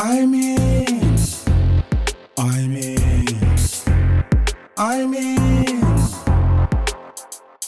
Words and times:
I'm 0.00 0.32
in. 0.32 1.16
I'm 2.38 2.76
in. 2.76 3.36
I'm 4.76 5.12
in. 5.12 5.80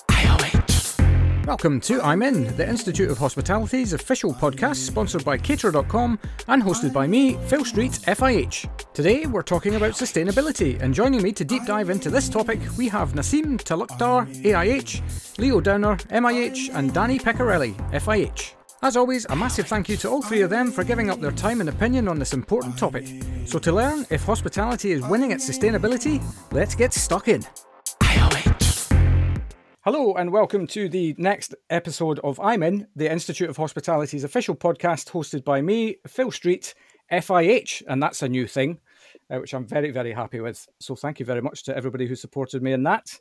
IOH. 0.06 1.44
Welcome 1.44 1.80
to 1.80 2.00
I'm 2.00 2.22
In, 2.22 2.56
the 2.56 2.68
Institute 2.68 3.10
of 3.10 3.18
Hospitality's 3.18 3.94
official 3.94 4.32
podcast, 4.32 4.76
sponsored 4.76 5.24
by 5.24 5.38
Caterer.com 5.38 6.20
and 6.46 6.62
hosted 6.62 6.92
by 6.92 7.08
me, 7.08 7.34
Phil 7.48 7.64
Street, 7.64 7.98
FIH. 8.04 8.92
Today 8.94 9.26
we're 9.26 9.42
talking 9.42 9.74
about 9.74 9.94
sustainability, 9.94 10.80
and 10.80 10.94
joining 10.94 11.22
me 11.22 11.32
to 11.32 11.44
deep 11.44 11.64
dive 11.64 11.90
into 11.90 12.10
this 12.10 12.28
topic, 12.28 12.60
we 12.78 12.86
have 12.86 13.14
Nasim 13.14 13.58
Talukdar, 13.58 14.28
AIH, 14.44 15.38
Leo 15.40 15.60
Downer, 15.60 15.96
MIH, 15.96 16.72
and 16.74 16.94
Danny 16.94 17.18
Pecorelli, 17.18 17.74
FIH. 17.90 18.59
As 18.82 18.96
always, 18.96 19.26
a 19.26 19.36
massive 19.36 19.66
thank 19.66 19.90
you 19.90 19.98
to 19.98 20.08
all 20.08 20.22
three 20.22 20.40
of 20.40 20.48
them 20.48 20.72
for 20.72 20.84
giving 20.84 21.10
up 21.10 21.20
their 21.20 21.32
time 21.32 21.60
and 21.60 21.68
opinion 21.68 22.08
on 22.08 22.18
this 22.18 22.32
important 22.32 22.78
topic. 22.78 23.06
So, 23.44 23.58
to 23.58 23.72
learn 23.72 24.06
if 24.08 24.24
hospitality 24.24 24.92
is 24.92 25.02
winning 25.02 25.34
at 25.34 25.40
sustainability, 25.40 26.22
let's 26.50 26.74
get 26.74 26.94
stuck 26.94 27.28
in. 27.28 27.44
Hello, 29.84 30.14
and 30.14 30.32
welcome 30.32 30.66
to 30.68 30.88
the 30.88 31.14
next 31.18 31.54
episode 31.68 32.20
of 32.20 32.40
I'm 32.40 32.62
In, 32.62 32.86
the 32.96 33.12
Institute 33.12 33.50
of 33.50 33.58
Hospitality's 33.58 34.24
official 34.24 34.56
podcast, 34.56 35.10
hosted 35.10 35.44
by 35.44 35.60
me, 35.60 35.96
Phil 36.06 36.30
Street, 36.30 36.72
FIH, 37.12 37.82
and 37.86 38.02
that's 38.02 38.22
a 38.22 38.30
new 38.30 38.46
thing. 38.46 38.78
Uh, 39.30 39.38
which 39.38 39.54
I'm 39.54 39.66
very, 39.66 39.90
very 39.90 40.12
happy 40.12 40.40
with. 40.40 40.66
So, 40.80 40.96
thank 40.96 41.20
you 41.20 41.26
very 41.26 41.42
much 41.42 41.64
to 41.64 41.76
everybody 41.76 42.06
who 42.06 42.16
supported 42.16 42.62
me 42.62 42.72
in 42.72 42.84
that. 42.84 43.18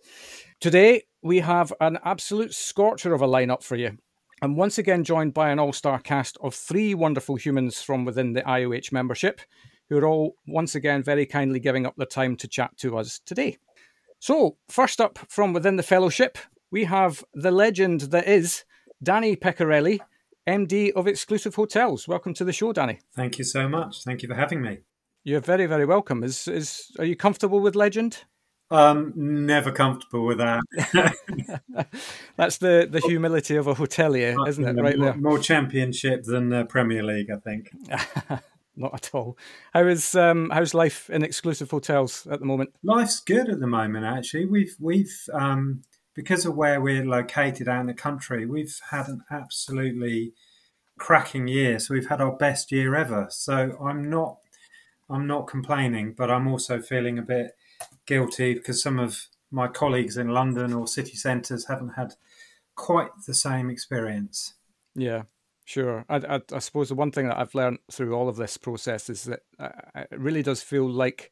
Today, 0.62 1.04
we 1.22 1.40
have 1.40 1.74
an 1.82 2.00
absolute 2.06 2.54
scorcher 2.54 3.14
of 3.14 3.22
a 3.22 3.28
lineup 3.28 3.62
for 3.62 3.76
you. 3.76 3.98
I'm 4.42 4.56
once 4.56 4.78
again 4.78 5.04
joined 5.04 5.34
by 5.34 5.50
an 5.50 5.60
all 5.60 5.74
star 5.74 6.00
cast 6.00 6.38
of 6.42 6.56
three 6.56 6.96
wonderful 6.96 7.36
humans 7.36 7.82
from 7.82 8.06
within 8.06 8.32
the 8.32 8.42
IOH 8.42 8.94
membership, 8.94 9.42
who 9.90 9.98
are 9.98 10.06
all 10.06 10.36
once 10.48 10.76
again 10.76 11.04
very 11.04 11.26
kindly 11.26 11.60
giving 11.60 11.86
up 11.86 11.98
their 11.98 12.06
time 12.06 12.38
to 12.38 12.48
chat 12.48 12.78
to 12.78 12.98
us 12.98 13.20
today. 13.26 13.58
So, 14.20 14.56
first 14.70 15.02
up 15.02 15.20
from 15.28 15.52
within 15.52 15.76
the 15.76 15.84
fellowship, 15.84 16.38
we 16.72 16.86
have 16.86 17.22
the 17.34 17.52
legend 17.52 18.02
that 18.12 18.30
is 18.30 18.64
Danny 19.04 19.36
Pecorelli, 19.36 20.00
MD 20.48 20.94
of 20.94 21.06
Exclusive 21.06 21.56
Hotels. 21.56 22.08
Welcome 22.08 22.34
to 22.36 22.46
the 22.46 22.54
show, 22.54 22.72
Danny. 22.72 23.00
Thank 23.14 23.40
you 23.40 23.44
so 23.44 23.68
much. 23.68 24.06
Thank 24.06 24.22
you 24.22 24.30
for 24.30 24.36
having 24.36 24.62
me. 24.62 24.80
You're 25.26 25.42
very, 25.42 25.66
very 25.66 25.86
welcome. 25.86 26.24
Is 26.24 26.48
is 26.48 26.96
are 26.98 27.06
you 27.06 27.18
comfortable 27.18 27.60
with 27.60 27.76
legend? 27.76 28.24
Um, 28.72 29.14
never 29.16 29.72
comfortable 29.72 30.26
with 30.26 30.38
that. 30.38 30.62
That's 32.36 32.58
the 32.58 32.88
the 32.90 33.00
humility 33.00 33.56
of 33.56 33.68
a 33.68 33.74
hotelier, 33.74 34.48
isn't 34.48 34.64
it? 34.64 34.82
Right 34.82 34.98
more, 34.98 35.12
there. 35.12 35.22
More 35.22 35.40
championship 35.40 36.24
than 36.24 36.54
uh, 36.54 36.66
Premier 36.66 37.04
League, 37.04 37.32
I 37.32 37.38
think. 37.38 37.72
Not 38.76 38.94
at 38.94 39.10
all. 39.14 39.38
How 39.74 39.86
is 39.88 40.16
um, 40.16 40.52
how's 40.52 40.74
life 40.74 41.10
in 41.10 41.24
exclusive 41.24 41.72
hotels 41.72 42.28
at 42.28 42.40
the 42.40 42.46
moment? 42.46 42.70
Life's 42.84 43.20
good 43.20 43.50
at 43.50 43.60
the 43.60 43.68
moment. 43.68 44.06
Actually, 44.06 44.46
we've 44.46 44.76
we've 44.80 45.30
um, 45.34 45.82
because 46.14 46.46
of 46.46 46.56
where 46.56 46.80
we're 46.80 47.06
located 47.06 47.68
out 47.68 47.82
in 47.82 47.88
the 47.88 47.94
country, 47.94 48.46
we've 48.46 48.80
had 48.92 49.08
an 49.08 49.24
absolutely 49.32 50.34
cracking 51.00 51.48
year. 51.48 51.80
So 51.80 51.94
we've 51.96 52.10
had 52.10 52.22
our 52.22 52.34
best 52.34 52.72
year 52.72 52.94
ever. 52.96 53.28
So 53.32 53.78
I'm 53.82 54.10
not 54.10 54.38
I'm 55.10 55.26
not 55.26 55.48
complaining, 55.48 56.14
but 56.16 56.30
I'm 56.30 56.48
also 56.48 56.80
feeling 56.82 57.18
a 57.18 57.24
bit 57.24 57.56
guilty 58.06 58.54
because 58.54 58.82
some 58.82 59.00
of 59.00 59.28
my 59.52 59.68
colleagues 59.68 60.18
in 60.18 60.30
London 60.30 60.74
or 60.74 60.88
city 60.88 61.16
centres 61.16 61.68
haven't 61.68 61.90
had 61.90 62.14
quite 62.76 63.10
the 63.28 63.34
same 63.34 63.70
experience. 63.70 64.54
Yeah, 64.96 65.24
sure. 65.66 66.06
I, 66.10 66.18
I, 66.18 66.42
I, 66.54 66.60
suppose 66.60 66.90
the 66.90 66.96
one 66.96 67.12
thing 67.12 67.28
that 67.28 67.38
I've 67.38 67.56
learned 67.56 67.80
through 67.92 68.14
all 68.14 68.30
of 68.30 68.38
this 68.38 68.58
process 68.58 69.10
is 69.10 69.24
that 69.26 69.42
uh, 69.60 69.70
it 69.96 70.20
really 70.20 70.44
does 70.44 70.62
feel 70.62 70.90
like 70.90 71.32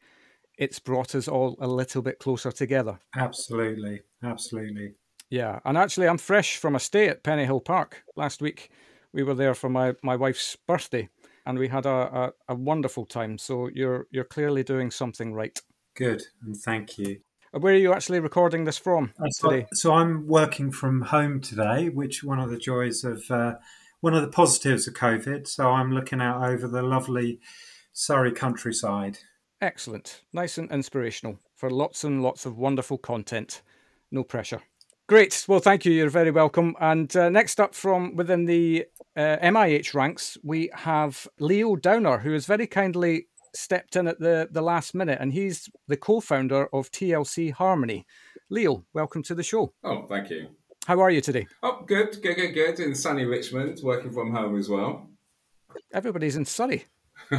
it's 0.57 0.79
brought 0.79 1.15
us 1.15 1.27
all 1.27 1.55
a 1.59 1.67
little 1.67 2.01
bit 2.01 2.19
closer 2.19 2.51
together. 2.51 2.99
Absolutely, 3.15 4.01
absolutely. 4.23 4.95
Yeah, 5.29 5.59
and 5.65 5.77
actually, 5.77 6.07
I'm 6.07 6.17
fresh 6.17 6.57
from 6.57 6.75
a 6.75 6.79
stay 6.79 7.07
at 7.07 7.23
Pennyhill 7.23 7.63
Park 7.63 8.03
last 8.15 8.41
week. 8.41 8.69
We 9.11 9.23
were 9.23 9.35
there 9.35 9.53
for 9.53 9.69
my, 9.69 9.93
my 10.01 10.15
wife's 10.15 10.55
birthday, 10.55 11.09
and 11.45 11.59
we 11.59 11.67
had 11.67 11.85
a, 11.85 11.89
a, 11.89 12.33
a 12.49 12.55
wonderful 12.55 13.05
time. 13.05 13.37
So 13.37 13.69
you're 13.73 14.07
you're 14.11 14.23
clearly 14.23 14.63
doing 14.63 14.89
something 14.89 15.33
right. 15.33 15.59
Good, 15.97 16.27
and 16.43 16.55
thank 16.55 16.99
you. 16.99 17.21
Uh, 17.51 17.59
where 17.59 17.73
are 17.73 17.77
you 17.77 17.91
actually 17.91 18.19
recording 18.19 18.65
this 18.65 18.77
from 18.77 19.13
today? 19.41 19.65
So, 19.73 19.89
so 19.89 19.93
I'm 19.93 20.27
working 20.27 20.71
from 20.71 21.01
home 21.01 21.41
today, 21.41 21.89
which 21.89 22.23
one 22.23 22.39
of 22.39 22.51
the 22.51 22.57
joys 22.57 23.03
of 23.03 23.23
uh, 23.31 23.55
one 24.01 24.13
of 24.13 24.21
the 24.21 24.27
positives 24.27 24.87
of 24.87 24.93
COVID. 24.93 25.47
So 25.47 25.71
I'm 25.71 25.91
looking 25.91 26.21
out 26.21 26.47
over 26.47 26.67
the 26.67 26.83
lovely 26.83 27.39
Surrey 27.93 28.31
countryside. 28.31 29.17
Excellent, 29.59 30.21
nice 30.31 30.59
and 30.59 30.71
inspirational 30.71 31.39
for 31.55 31.71
lots 31.71 32.03
and 32.03 32.21
lots 32.21 32.45
of 32.45 32.59
wonderful 32.59 32.99
content. 32.99 33.63
No 34.11 34.23
pressure. 34.23 34.61
Great. 35.07 35.45
Well, 35.47 35.59
thank 35.59 35.83
you. 35.83 35.91
You're 35.91 36.11
very 36.11 36.29
welcome. 36.29 36.75
And 36.79 37.15
uh, 37.15 37.29
next 37.29 37.59
up 37.59 37.73
from 37.73 38.15
within 38.15 38.45
the 38.45 38.85
uh, 39.15 39.37
MIH 39.41 39.95
ranks, 39.95 40.37
we 40.43 40.69
have 40.75 41.27
Leo 41.39 41.75
Downer, 41.75 42.19
who 42.19 42.33
has 42.33 42.45
very 42.45 42.67
kindly 42.67 43.29
stepped 43.57 43.95
in 43.95 44.07
at 44.07 44.19
the, 44.19 44.47
the 44.51 44.61
last 44.61 44.93
minute, 44.93 45.17
and 45.19 45.33
he's 45.33 45.69
the 45.87 45.97
co 45.97 46.19
founder 46.19 46.67
of 46.73 46.91
TLC 46.91 47.51
Harmony. 47.51 48.05
Leo, 48.49 48.85
welcome 48.93 49.23
to 49.23 49.35
the 49.35 49.43
show. 49.43 49.73
Oh, 49.83 50.05
thank 50.07 50.29
you. 50.29 50.47
How 50.85 51.01
are 51.01 51.11
you 51.11 51.19
today? 51.19 51.47
Oh, 51.63 51.83
good, 51.85 52.17
good, 52.21 52.35
good, 52.35 52.53
good. 52.53 52.79
In 52.79 52.95
sunny 52.95 53.25
Richmond, 53.25 53.79
working 53.83 54.13
from 54.13 54.31
home 54.33 54.57
as 54.57 54.69
well. 54.69 55.09
Everybody's 55.93 56.37
in 56.37 56.45
Surrey. 56.45 56.85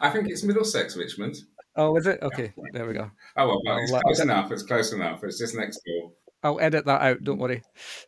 I 0.00 0.10
think 0.10 0.28
it's 0.28 0.44
Middlesex, 0.44 0.96
Richmond. 0.96 1.36
Oh, 1.74 1.96
is 1.96 2.06
it? 2.06 2.22
Okay, 2.22 2.52
yeah. 2.56 2.64
there 2.72 2.86
we 2.86 2.94
go. 2.94 3.10
Oh, 3.36 3.48
well, 3.48 3.60
well 3.64 3.78
it's 3.78 3.90
close 3.90 4.20
enough. 4.20 4.52
It's 4.52 4.62
close 4.62 4.92
enough. 4.92 5.24
It's 5.24 5.38
just 5.38 5.56
next 5.56 5.80
door. 5.84 5.95
I'll 6.46 6.60
edit 6.60 6.84
that 6.84 7.02
out. 7.02 7.24
Don't 7.24 7.38
worry. 7.38 7.62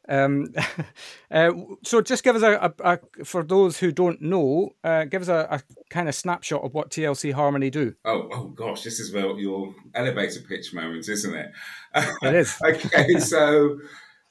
Um, 0.09 0.55
uh, 1.31 1.51
so, 1.83 2.01
just 2.01 2.23
give 2.23 2.37
us 2.37 2.43
a, 2.43 2.73
a, 2.79 2.93
a, 2.93 3.25
for 3.25 3.43
those 3.43 3.79
who 3.79 3.91
don't 3.91 4.23
know, 4.23 4.71
uh, 4.85 5.05
give 5.05 5.23
us 5.23 5.29
a, 5.29 5.49
a, 5.51 5.63
kind 5.91 6.09
of 6.09 6.15
snapshot 6.15 6.63
of 6.63 6.73
what 6.73 6.91
TLC 6.91 7.33
Harmony 7.33 7.69
do. 7.69 7.95
Oh, 8.05 8.29
oh 8.33 8.45
gosh, 8.45 8.85
this 8.85 9.01
is 9.01 9.13
where 9.13 9.37
your 9.39 9.75
elevator 9.93 10.41
pitch 10.49 10.73
moment, 10.73 11.09
isn't 11.09 11.35
it? 11.35 11.51
It 12.23 12.35
is. 12.35 12.57
okay, 12.63 13.19
so 13.19 13.79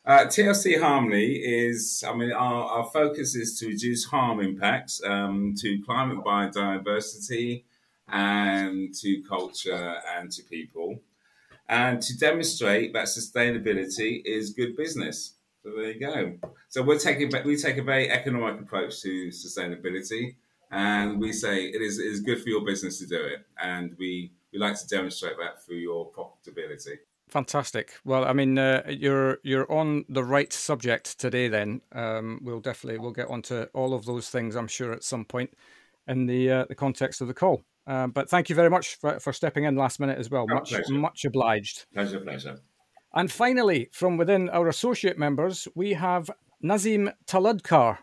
uh, 0.06 0.26
TLC 0.26 0.80
Harmony 0.80 1.34
is, 1.34 2.02
I 2.08 2.16
mean, 2.16 2.32
our, 2.32 2.64
our 2.64 2.90
focus 2.92 3.36
is 3.36 3.60
to 3.60 3.68
reduce 3.68 4.06
harm 4.06 4.40
impacts 4.40 5.02
um, 5.06 5.54
to 5.58 5.82
climate 5.86 6.20
biodiversity 6.20 7.66
and 8.08 8.94
to 8.96 9.22
culture 9.28 9.96
and 10.18 10.32
to 10.32 10.44
people 10.44 11.02
and 11.70 12.02
to 12.02 12.18
demonstrate 12.18 12.94
that 12.94 13.06
sustainability 13.06 14.22
is 14.26 14.52
good 14.52 14.76
business. 14.76 15.34
So 15.64 15.72
there 15.76 15.92
you 15.92 16.00
go. 16.00 16.50
So 16.70 16.82
we're 16.82 17.00
taking 17.00 17.32
we 17.46 17.58
take 17.58 17.78
a 17.78 17.84
very 17.84 18.10
economic 18.10 18.62
approach 18.62 19.02
to 19.02 19.28
sustainability, 19.30 20.36
and 20.72 21.20
we 21.20 21.34
say 21.34 21.66
it 21.66 21.82
is, 21.82 22.00
it 22.00 22.08
is 22.08 22.22
good 22.22 22.42
for 22.42 22.50
your 22.50 22.66
business 22.66 23.00
to 23.00 23.08
do 23.08 23.22
it, 23.22 23.46
and 23.62 23.96
we 24.00 24.32
we 24.54 24.60
like 24.60 24.80
to 24.80 24.88
demonstrate 24.88 25.38
that 25.38 25.64
through 25.64 25.78
your 25.78 26.10
profitability. 26.12 26.98
Fantastic. 27.30 27.94
Well, 28.06 28.24
I 28.24 28.32
mean, 28.32 28.58
uh, 28.58 28.84
you're 28.88 29.40
you're 29.44 29.70
on 29.70 30.06
the 30.08 30.24
right 30.24 30.52
subject 30.54 31.20
today. 31.20 31.50
Then 31.50 31.82
um, 31.92 32.40
we'll 32.42 32.62
definitely 32.62 33.00
we'll 33.00 33.12
get 33.12 33.30
onto 33.30 33.64
all 33.74 33.94
of 33.94 34.06
those 34.06 34.30
things. 34.30 34.56
I'm 34.56 34.68
sure 34.68 34.94
at 34.94 35.04
some 35.04 35.26
point 35.26 35.52
in 36.08 36.26
the 36.26 36.50
uh, 36.50 36.66
the 36.70 36.76
context 36.76 37.20
of 37.20 37.28
the 37.28 37.34
call. 37.34 37.64
Um, 37.88 38.12
but 38.12 38.30
thank 38.30 38.50
you 38.50 38.56
very 38.56 38.70
much 38.70 38.98
for, 38.98 39.20
for 39.20 39.32
stepping 39.32 39.64
in 39.64 39.76
last 39.76 40.00
minute 40.00 40.20
as 40.20 40.30
well. 40.30 40.46
Oh, 40.50 40.54
much 40.54 40.70
pleasure. 40.72 40.94
much 40.94 41.24
obliged. 41.26 41.86
Pleasure, 41.94 42.20
pleasure. 42.20 42.60
And 43.14 43.32
finally, 43.32 43.90
from 43.94 44.18
within 44.18 44.50
our 44.50 44.68
associate 44.68 45.18
members, 45.18 45.68
we 45.74 45.94
have 45.94 46.30
Nazim 46.62 47.12
Taludkar, 47.26 48.00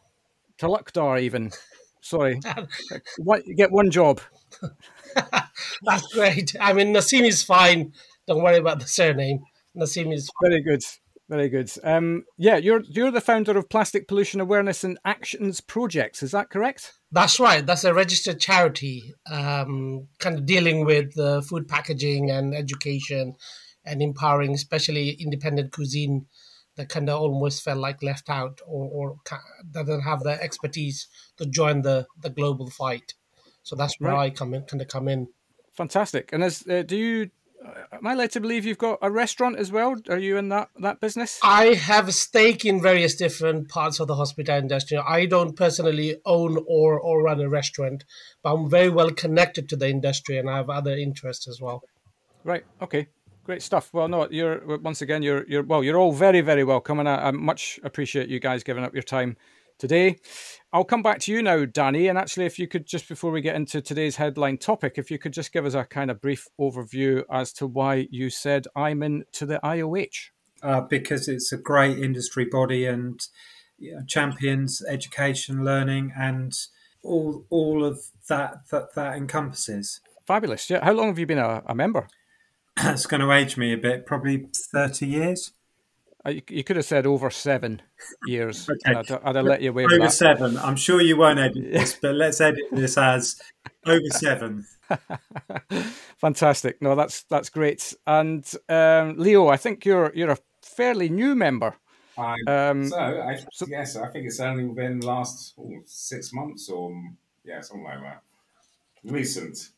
Talukdar 0.58 1.20
even. 1.20 1.52
Sorry, 2.00 2.40
what, 3.18 3.42
get 3.56 3.70
one 3.70 3.90
job. 3.90 4.20
That's 5.82 6.06
great. 6.12 6.54
I 6.60 6.72
mean, 6.72 6.92
Nassim 6.94 7.22
is 7.22 7.42
fine. 7.42 7.92
Don't 8.26 8.42
worry 8.42 8.58
about 8.58 8.80
the 8.80 8.86
surname. 8.86 9.44
Nassim 9.76 10.12
is 10.12 10.30
fine. 10.40 10.50
very 10.50 10.62
good. 10.62 10.82
Very 11.28 11.48
good. 11.48 11.70
Um, 11.82 12.24
yeah, 12.36 12.56
you're 12.56 12.82
you're 12.86 13.10
the 13.10 13.20
founder 13.20 13.56
of 13.56 13.70
Plastic 13.70 14.06
Pollution 14.06 14.40
Awareness 14.40 14.84
and 14.84 14.98
Actions 15.06 15.62
Projects. 15.62 16.22
Is 16.22 16.32
that 16.32 16.50
correct? 16.50 16.92
That's 17.10 17.40
right. 17.40 17.64
That's 17.64 17.84
a 17.84 17.94
registered 17.94 18.40
charity, 18.40 19.14
um, 19.30 20.08
kind 20.18 20.38
of 20.38 20.44
dealing 20.44 20.84
with 20.84 21.18
uh, 21.18 21.40
food 21.40 21.66
packaging 21.66 22.30
and 22.30 22.54
education, 22.54 23.36
and 23.86 24.02
empowering, 24.02 24.52
especially 24.52 25.10
independent 25.12 25.72
cuisine 25.72 26.26
that 26.76 26.88
kind 26.88 27.08
of 27.08 27.20
almost 27.20 27.62
felt 27.62 27.78
like 27.78 28.02
left 28.02 28.28
out 28.28 28.60
or, 28.66 28.88
or 28.92 29.16
doesn't 29.70 30.02
have 30.02 30.24
the 30.24 30.42
expertise 30.42 31.06
to 31.38 31.46
join 31.46 31.80
the 31.82 32.06
the 32.20 32.30
global 32.30 32.68
fight. 32.68 33.14
So 33.62 33.76
that's 33.76 33.98
where 33.98 34.12
right. 34.12 34.26
I 34.26 34.30
come 34.30 34.52
in, 34.52 34.64
kind 34.64 34.82
of 34.82 34.88
come 34.88 35.08
in. 35.08 35.28
Fantastic. 35.72 36.34
And 36.34 36.44
as 36.44 36.66
uh, 36.68 36.82
do 36.82 36.96
you 36.96 37.30
am 37.92 38.06
I 38.06 38.14
led 38.14 38.30
to 38.32 38.40
believe 38.40 38.64
you've 38.64 38.78
got 38.78 38.98
a 39.02 39.10
restaurant 39.10 39.56
as 39.56 39.72
well? 39.72 39.96
Are 40.08 40.18
you 40.18 40.36
in 40.36 40.48
that 40.50 40.68
that 40.80 41.00
business? 41.00 41.38
I 41.42 41.74
have 41.74 42.08
a 42.08 42.12
stake 42.12 42.64
in 42.64 42.80
various 42.80 43.14
different 43.14 43.68
parts 43.68 44.00
of 44.00 44.08
the 44.08 44.16
hospitality 44.16 44.64
industry. 44.64 44.98
I 44.98 45.26
don't 45.26 45.56
personally 45.56 46.16
own 46.24 46.62
or 46.66 46.98
or 47.00 47.22
run 47.22 47.40
a 47.40 47.48
restaurant, 47.48 48.04
but 48.42 48.54
I'm 48.54 48.70
very 48.70 48.90
well 48.90 49.10
connected 49.10 49.68
to 49.70 49.76
the 49.76 49.88
industry, 49.88 50.38
and 50.38 50.48
I 50.48 50.56
have 50.56 50.70
other 50.70 50.96
interests 50.96 51.48
as 51.48 51.60
well. 51.60 51.82
Right. 52.44 52.64
Okay. 52.82 53.08
Great 53.44 53.62
stuff. 53.62 53.92
Well, 53.92 54.08
no, 54.08 54.28
you're 54.30 54.78
once 54.78 55.02
again 55.02 55.22
you're 55.22 55.44
you're 55.46 55.62
well, 55.62 55.84
you're 55.84 55.98
all 55.98 56.12
very 56.12 56.40
very 56.40 56.64
welcome, 56.64 56.98
and 56.98 57.08
I, 57.08 57.28
I 57.28 57.30
much 57.30 57.78
appreciate 57.84 58.28
you 58.28 58.40
guys 58.40 58.62
giving 58.62 58.84
up 58.84 58.94
your 58.94 59.02
time 59.02 59.36
today. 59.78 60.16
I'll 60.72 60.84
come 60.84 61.02
back 61.02 61.20
to 61.20 61.32
you 61.32 61.42
now, 61.42 61.64
Danny. 61.64 62.08
And 62.08 62.18
actually, 62.18 62.46
if 62.46 62.58
you 62.58 62.66
could 62.66 62.86
just 62.86 63.08
before 63.08 63.30
we 63.30 63.40
get 63.40 63.56
into 63.56 63.80
today's 63.80 64.16
headline 64.16 64.58
topic, 64.58 64.94
if 64.96 65.10
you 65.10 65.18
could 65.18 65.32
just 65.32 65.52
give 65.52 65.66
us 65.66 65.74
a 65.74 65.84
kind 65.84 66.10
of 66.10 66.20
brief 66.20 66.46
overview 66.60 67.22
as 67.30 67.52
to 67.54 67.66
why 67.66 68.08
you 68.10 68.30
said 68.30 68.66
I'm 68.74 69.02
in 69.02 69.24
to 69.32 69.46
the 69.46 69.60
IOH. 69.62 70.30
Uh, 70.62 70.80
because 70.80 71.28
it's 71.28 71.52
a 71.52 71.58
great 71.58 71.98
industry 71.98 72.46
body 72.46 72.86
and 72.86 73.20
you 73.78 73.94
know, 73.94 74.02
champions 74.06 74.82
education, 74.88 75.64
learning, 75.64 76.12
and 76.16 76.54
all 77.02 77.44
all 77.50 77.84
of 77.84 78.00
that 78.28 78.68
that 78.70 78.94
that 78.94 79.16
encompasses. 79.16 80.00
Fabulous. 80.26 80.70
Yeah. 80.70 80.82
How 80.82 80.92
long 80.92 81.08
have 81.08 81.18
you 81.18 81.26
been 81.26 81.38
a, 81.38 81.62
a 81.66 81.74
member? 81.74 82.08
it's 82.80 83.06
going 83.06 83.20
to 83.20 83.30
age 83.30 83.56
me 83.56 83.72
a 83.72 83.78
bit, 83.78 84.06
probably 84.06 84.48
30 84.72 85.06
years. 85.06 85.52
Uh, 86.26 86.30
you, 86.30 86.42
you 86.48 86.64
could 86.64 86.76
have 86.76 86.84
said 86.86 87.06
over 87.06 87.30
seven 87.30 87.82
years. 88.26 88.68
Okay. 88.86 88.98
I'd, 88.98 89.10
I'd 89.24 89.36
have 89.36 89.44
let 89.44 89.60
you 89.62 89.70
away 89.70 89.84
Over 89.84 89.94
with 89.94 90.02
that. 90.02 90.12
seven. 90.12 90.56
I'm 90.58 90.76
sure 90.76 91.00
you 91.02 91.16
won't 91.16 91.38
edit 91.46 91.72
this, 91.72 91.98
but 92.00 92.14
let's 92.14 92.40
edit 92.40 92.64
this 92.72 92.96
as 92.98 93.36
over 93.86 94.08
seven. 94.10 94.64
Fantastic. 96.18 96.80
No, 96.82 96.94
that's 96.94 97.24
that's 97.24 97.50
great. 97.50 97.94
And 98.06 98.50
um, 98.68 99.16
Leo, 99.18 99.48
I 99.48 99.56
think 99.56 99.84
you're 99.84 100.12
you're 100.14 100.30
a 100.32 100.38
fairly 100.62 101.08
new 101.08 101.34
member. 101.34 101.74
I, 102.16 102.36
Um, 102.46 102.88
so, 102.88 102.96
I, 102.98 103.38
so- 103.52 103.66
yes, 103.68 103.96
I 103.96 104.08
think 104.08 104.26
it's 104.26 104.40
only 104.40 104.64
been 104.72 105.00
the 105.00 105.06
last 105.06 105.54
oh, 105.58 105.82
six 105.84 106.32
months 106.32 106.68
or 106.68 106.92
yeah, 107.44 107.60
something 107.60 107.84
like 107.84 108.00
that. 108.00 108.22
Recent. 109.04 109.70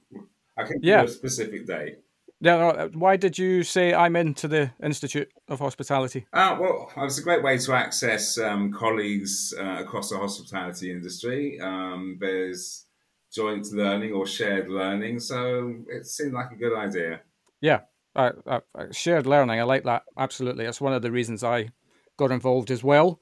I 0.59 0.65
can 0.65 0.77
give 0.81 0.85
Yeah. 0.85 1.01
you 1.03 1.07
a 1.07 1.09
specific 1.09 1.67
date. 1.67 1.99
Yeah. 2.41 2.57
No, 2.57 2.71
uh, 2.71 2.89
why 2.89 3.17
did 3.17 3.39
you 3.39 3.63
say 3.63 3.95
I'm 3.95 4.17
into 4.17 4.47
the 4.47 4.71
Institute 4.83 5.29
of 5.49 5.59
Hospitality? 5.61 6.27
Uh, 6.33 6.57
well, 6.61 6.91
it's 6.99 7.19
a 7.19 7.23
great 7.23 7.43
way 7.43 7.57
to 7.59 7.73
access 7.73 8.39
um, 8.39 8.73
colleagues 8.73 9.55
uh, 9.59 9.79
across 9.81 10.11
the 10.11 10.19
hospitality 10.19 10.91
industry. 10.91 11.59
Um, 11.61 12.19
there's 12.21 12.87
joint 13.35 13.67
learning 13.73 14.13
or 14.13 14.27
shared 14.27 14.69
learning, 14.69 15.21
so 15.21 15.75
it 15.89 16.07
seemed 16.07 16.35
like 16.35 16.51
a 16.53 16.57
good 16.57 16.77
idea. 16.77 17.21
Yeah. 17.61 17.81
Uh, 18.15 18.33
uh, 18.47 18.61
uh, 18.75 18.87
shared 18.93 19.27
learning. 19.27 19.61
I 19.61 19.65
like 19.65 19.85
that. 19.85 20.03
Absolutely. 20.17 20.65
That's 20.65 20.81
one 20.81 20.93
of 20.93 21.03
the 21.03 21.11
reasons 21.11 21.43
I 21.45 21.71
got 22.17 22.31
involved 22.31 22.71
as 22.71 22.83
well. 22.83 23.21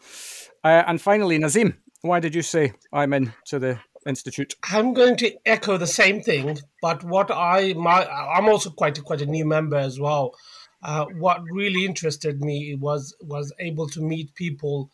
Uh, 0.62 0.84
and 0.86 1.00
finally, 1.00 1.38
Nazim, 1.38 1.78
why 2.02 2.20
did 2.20 2.34
you 2.34 2.42
say 2.42 2.72
I'm 2.92 3.12
into 3.12 3.58
the 3.58 3.78
Institute? 4.06 4.54
I'm 4.70 4.92
going 4.94 5.16
to 5.16 5.34
echo 5.46 5.76
the 5.76 5.86
same 5.86 6.20
thing, 6.22 6.58
but 6.82 7.04
what 7.04 7.30
I 7.30 7.72
my 7.74 8.06
I'm 8.06 8.48
also 8.48 8.70
quite 8.70 9.02
quite 9.04 9.22
a 9.22 9.26
new 9.26 9.44
member 9.44 9.76
as 9.76 9.98
well. 9.98 10.34
Uh, 10.82 11.06
what 11.18 11.40
really 11.50 11.84
interested 11.84 12.40
me 12.40 12.74
was 12.74 13.16
was 13.20 13.52
able 13.58 13.88
to 13.88 14.02
meet 14.02 14.34
people 14.34 14.90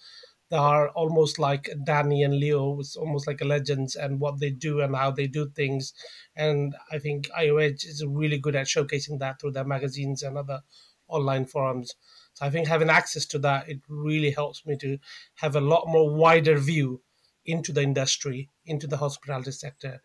that 0.50 0.58
are 0.58 0.88
almost 0.90 1.38
like 1.38 1.70
Danny 1.84 2.22
and 2.22 2.34
Leo, 2.34 2.70
was 2.70 2.96
almost 2.96 3.26
like 3.26 3.40
a 3.40 3.44
legends, 3.44 3.94
and 3.94 4.20
what 4.20 4.40
they 4.40 4.50
do 4.50 4.80
and 4.80 4.94
how 4.94 5.10
they 5.10 5.26
do 5.26 5.48
things. 5.48 5.92
And 6.36 6.74
I 6.92 6.98
think 6.98 7.28
IOH 7.30 7.84
is 7.86 8.04
really 8.06 8.38
good 8.38 8.56
at 8.56 8.66
showcasing 8.66 9.20
that 9.20 9.40
through 9.40 9.52
their 9.52 9.64
magazines 9.64 10.22
and 10.22 10.36
other 10.36 10.60
online 11.08 11.46
forums. 11.46 11.94
So 12.34 12.46
I 12.46 12.50
think 12.50 12.66
having 12.66 12.90
access 12.90 13.26
to 13.26 13.38
that 13.40 13.68
it 13.68 13.80
really 13.88 14.30
helps 14.30 14.64
me 14.66 14.76
to 14.78 14.98
have 15.36 15.56
a 15.56 15.60
lot 15.60 15.86
more 15.86 16.14
wider 16.14 16.56
view 16.58 17.02
into 17.44 17.72
the 17.72 17.82
industry, 17.82 18.48
into 18.70 18.86
the 18.86 18.96
hospitality 18.98 19.52
sector, 19.52 20.00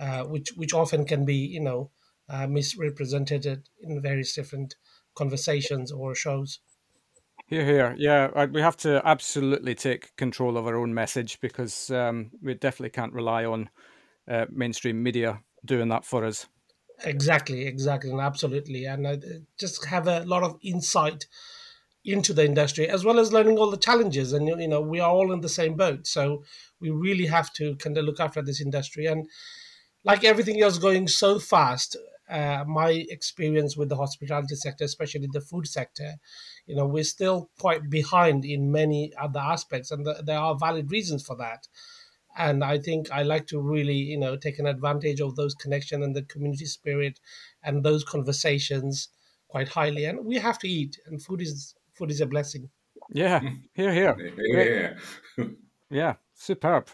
uh, 0.00 0.24
which 0.24 0.50
which 0.56 0.74
often 0.74 1.04
can 1.04 1.24
be 1.24 1.36
you 1.36 1.60
know 1.60 1.90
uh, 2.28 2.46
misrepresented 2.46 3.68
in 3.80 4.02
various 4.02 4.34
different 4.34 4.74
conversations 5.14 5.92
or 5.92 6.14
shows. 6.14 6.60
Here, 7.48 7.64
here. 7.64 7.94
Yeah, 7.96 8.46
we 8.46 8.60
have 8.60 8.76
to 8.78 9.00
absolutely 9.04 9.74
take 9.76 10.16
control 10.16 10.56
of 10.56 10.66
our 10.66 10.74
own 10.74 10.92
message 10.92 11.40
because 11.40 11.90
um, 11.90 12.32
we 12.42 12.54
definitely 12.54 12.90
can't 12.90 13.12
rely 13.12 13.44
on 13.44 13.70
uh, 14.28 14.46
mainstream 14.50 15.02
media 15.02 15.42
doing 15.64 15.88
that 15.90 16.04
for 16.04 16.24
us. 16.24 16.46
Exactly, 17.04 17.66
exactly, 17.66 18.10
and 18.10 18.20
absolutely, 18.20 18.86
and 18.86 19.06
uh, 19.06 19.16
just 19.60 19.84
have 19.84 20.08
a 20.08 20.24
lot 20.24 20.42
of 20.42 20.58
insight 20.62 21.26
into 22.06 22.32
the 22.32 22.44
industry 22.44 22.88
as 22.88 23.04
well 23.04 23.18
as 23.18 23.32
learning 23.32 23.58
all 23.58 23.70
the 23.70 23.76
challenges. 23.76 24.32
And 24.32 24.46
you 24.48 24.68
know, 24.68 24.80
we 24.80 25.00
are 25.00 25.10
all 25.10 25.32
in 25.32 25.40
the 25.40 25.48
same 25.48 25.74
boat, 25.74 26.06
so 26.06 26.44
we 26.80 26.90
really 26.90 27.26
have 27.26 27.52
to 27.54 27.74
kind 27.76 27.98
of 27.98 28.04
look 28.04 28.20
after 28.20 28.40
this 28.40 28.60
industry. 28.60 29.06
And 29.06 29.28
like 30.04 30.22
everything 30.22 30.62
else 30.62 30.78
going 30.78 31.08
so 31.08 31.40
fast, 31.40 31.96
uh, 32.30 32.64
my 32.66 32.90
experience 33.08 33.76
with 33.76 33.88
the 33.88 33.96
hospitality 33.96 34.54
sector, 34.54 34.84
especially 34.84 35.28
the 35.32 35.40
food 35.40 35.66
sector, 35.66 36.14
you 36.66 36.76
know, 36.76 36.86
we're 36.86 37.04
still 37.04 37.50
quite 37.58 37.90
behind 37.90 38.44
in 38.44 38.70
many 38.70 39.12
other 39.20 39.40
aspects, 39.40 39.90
and 39.90 40.04
th- 40.04 40.24
there 40.24 40.38
are 40.38 40.56
valid 40.56 40.90
reasons 40.90 41.26
for 41.26 41.36
that. 41.36 41.66
And 42.38 42.62
I 42.62 42.78
think 42.78 43.10
I 43.10 43.22
like 43.22 43.46
to 43.48 43.60
really, 43.60 43.96
you 43.96 44.18
know, 44.18 44.36
take 44.36 44.58
an 44.58 44.66
advantage 44.66 45.20
of 45.20 45.36
those 45.36 45.54
connections 45.54 46.04
and 46.04 46.14
the 46.14 46.22
community 46.22 46.66
spirit 46.66 47.18
and 47.62 47.82
those 47.82 48.04
conversations 48.04 49.08
quite 49.48 49.68
highly. 49.68 50.04
And 50.04 50.24
we 50.24 50.36
have 50.36 50.58
to 50.58 50.68
eat, 50.68 51.00
and 51.06 51.22
food 51.22 51.40
is 51.40 51.74
food 51.96 52.10
is 52.10 52.20
a 52.20 52.26
blessing. 52.26 52.68
Yeah, 53.10 53.40
here, 53.74 53.92
here. 53.92 54.14
Great. 54.14 54.96
Yeah. 55.38 55.44
Yeah, 55.88 56.14
superb. 56.34 56.88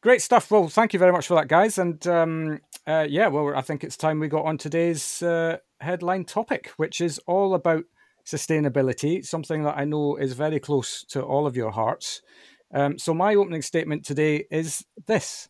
Great 0.00 0.22
stuff. 0.22 0.50
Well, 0.50 0.68
thank 0.68 0.94
you 0.94 0.98
very 0.98 1.12
much 1.12 1.26
for 1.26 1.34
that, 1.34 1.48
guys. 1.48 1.76
And 1.76 2.06
um, 2.06 2.60
uh, 2.86 3.06
yeah, 3.08 3.28
well, 3.28 3.54
I 3.54 3.60
think 3.60 3.84
it's 3.84 3.98
time 3.98 4.18
we 4.18 4.28
got 4.28 4.46
on 4.46 4.56
today's 4.56 5.22
uh, 5.22 5.58
headline 5.80 6.24
topic, 6.24 6.72
which 6.78 7.00
is 7.00 7.18
all 7.26 7.54
about 7.54 7.84
sustainability, 8.24 9.24
something 9.24 9.64
that 9.64 9.76
I 9.76 9.84
know 9.84 10.16
is 10.16 10.32
very 10.32 10.58
close 10.58 11.04
to 11.10 11.22
all 11.22 11.46
of 11.46 11.56
your 11.56 11.70
hearts. 11.70 12.22
Um, 12.72 12.98
so, 12.98 13.12
my 13.12 13.34
opening 13.34 13.62
statement 13.62 14.04
today 14.04 14.46
is 14.50 14.84
this 15.06 15.48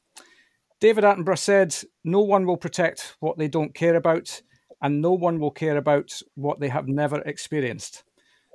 David 0.81 1.05
Attenborough 1.05 1.39
said, 1.39 1.77
No 2.05 2.21
one 2.21 2.47
will 2.47 2.57
protect 2.57 3.17
what 3.21 3.39
they 3.39 3.49
don't 3.49 3.75
care 3.75 3.97
about, 3.97 4.43
and 4.83 5.01
no 5.01 5.13
one 5.13 5.39
will 5.39 5.53
care 5.53 5.77
about 5.77 6.21
what 6.35 6.61
they 6.61 6.69
have 6.69 6.89
never 6.89 7.21
experienced. 7.23 8.05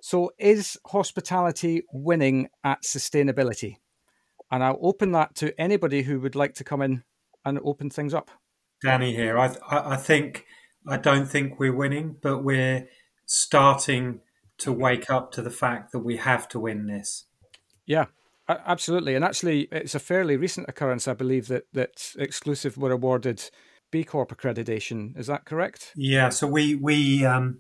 So, 0.02 0.32
is 0.38 0.78
hospitality 0.88 1.84
winning 1.92 2.50
at 2.64 2.84
sustainability? 2.84 3.78
And 4.52 4.64
I'll 4.64 4.80
open 4.82 5.12
that 5.12 5.36
to 5.36 5.60
anybody 5.60 6.04
who 6.04 6.20
would 6.22 6.36
like 6.36 6.56
to 6.56 6.64
come 6.64 6.82
in 6.82 7.04
and 7.46 7.60
open 7.64 7.90
things 7.90 8.14
up. 8.14 8.32
Danny 8.82 9.16
here. 9.16 9.38
I, 9.38 9.56
I 9.70 9.98
think 9.98 10.46
I 10.88 10.98
don't 10.98 11.26
think 11.26 11.60
we're 11.60 11.76
winning, 11.76 12.16
but 12.22 12.44
we're 12.44 12.88
starting 13.26 14.22
to 14.60 14.72
wake 14.72 15.10
up 15.10 15.32
to 15.34 15.42
the 15.42 15.52
fact 15.52 15.92
that 15.92 16.00
we 16.00 16.18
have 16.18 16.48
to 16.50 16.60
win 16.60 16.88
this. 16.88 17.26
Yeah, 17.86 18.06
absolutely. 18.48 19.16
And 19.16 19.24
actually, 19.24 19.68
it's 19.72 19.96
a 19.96 20.00
fairly 20.00 20.38
recent 20.38 20.70
occurrence, 20.70 21.08
I 21.08 21.14
believe, 21.14 21.48
that 21.48 21.64
that 21.74 22.14
exclusive 22.18 22.78
were 22.78 22.92
awarded 22.92 23.50
B 23.92 24.04
Corp 24.04 24.36
accreditation. 24.36 25.18
Is 25.18 25.28
that 25.28 25.46
correct? 25.46 25.92
Yeah. 25.96 26.30
So 26.30 26.48
we 26.48 26.76
we 26.76 27.26
um, 27.26 27.60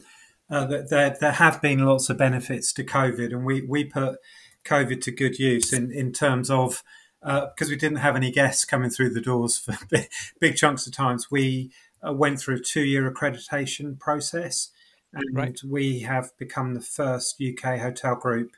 uh, 0.49 0.67
th- 0.67 0.87
there 0.89 1.15
there 1.19 1.33
have 1.33 1.61
been 1.61 1.85
lots 1.85 2.09
of 2.09 2.17
benefits 2.17 2.73
to 2.73 2.83
COVID, 2.83 3.31
and 3.31 3.45
we 3.45 3.61
we 3.61 3.85
put 3.85 4.19
COVID 4.65 5.01
to 5.01 5.11
good 5.11 5.39
use 5.39 5.71
in 5.73 5.91
in 5.91 6.11
terms 6.11 6.49
of 6.49 6.83
because 7.21 7.69
we 7.69 7.75
didn't 7.75 7.97
have 7.97 8.15
any 8.15 8.31
guests 8.31 8.63
coming 8.65 8.89
through 8.89 9.09
the 9.09 9.21
doors 9.21 9.57
for 9.57 9.77
big, 9.89 10.09
big 10.39 10.55
chunks 10.55 10.87
of 10.87 10.93
times. 10.93 11.29
We 11.29 11.71
uh, 12.07 12.13
went 12.13 12.39
through 12.39 12.55
a 12.57 12.61
two 12.61 12.81
year 12.83 13.11
accreditation 13.11 13.99
process, 13.99 14.69
and 15.13 15.25
Right. 15.33 15.59
we 15.65 15.99
have 16.01 16.31
become 16.37 16.73
the 16.73 16.81
first 16.81 17.41
UK 17.41 17.79
hotel 17.79 18.15
group 18.15 18.55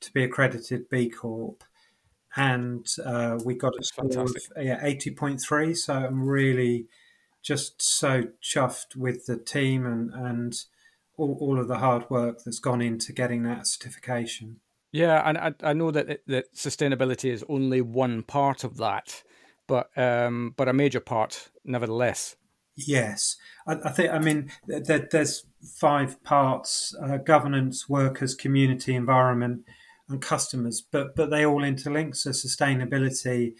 to 0.00 0.12
be 0.12 0.24
accredited 0.24 0.88
B 0.88 1.08
Corp. 1.08 1.64
And 2.36 2.86
uh, 3.04 3.38
we 3.44 3.54
got 3.54 3.72
a 3.78 3.82
score 3.82 4.22
of 4.22 4.36
yeah, 4.56 4.80
80.3. 4.84 5.76
So 5.76 5.94
I'm 5.94 6.24
really 6.24 6.86
just 7.42 7.80
so 7.82 8.24
chuffed 8.42 8.94
with 8.94 9.26
the 9.26 9.38
team 9.38 9.86
and, 9.86 10.12
and 10.12 10.54
all, 11.18 11.36
all 11.40 11.60
of 11.60 11.68
the 11.68 11.78
hard 11.78 12.08
work 12.08 12.38
that's 12.44 12.60
gone 12.60 12.80
into 12.80 13.12
getting 13.12 13.42
that 13.42 13.66
certification. 13.66 14.60
Yeah, 14.92 15.22
and 15.28 15.36
I, 15.36 15.52
I 15.62 15.72
know 15.74 15.90
that 15.90 16.20
that 16.26 16.54
sustainability 16.54 17.30
is 17.30 17.44
only 17.48 17.82
one 17.82 18.22
part 18.22 18.64
of 18.64 18.78
that, 18.78 19.22
but 19.66 19.90
um, 19.98 20.54
but 20.56 20.68
a 20.68 20.72
major 20.72 21.00
part 21.00 21.50
nevertheless. 21.64 22.36
Yes, 22.74 23.36
I, 23.66 23.74
I 23.84 23.90
think. 23.90 24.10
I 24.10 24.18
mean, 24.18 24.50
th- 24.68 24.86
th- 24.86 25.10
there's 25.10 25.44
five 25.78 26.22
parts: 26.24 26.94
uh, 27.02 27.18
governance, 27.18 27.88
workers, 27.88 28.34
community, 28.34 28.94
environment, 28.94 29.64
and 30.08 30.22
customers. 30.22 30.80
But 30.90 31.14
but 31.14 31.28
they 31.28 31.44
all 31.44 31.60
interlink. 31.60 32.16
So 32.16 32.30
sustainability 32.30 33.54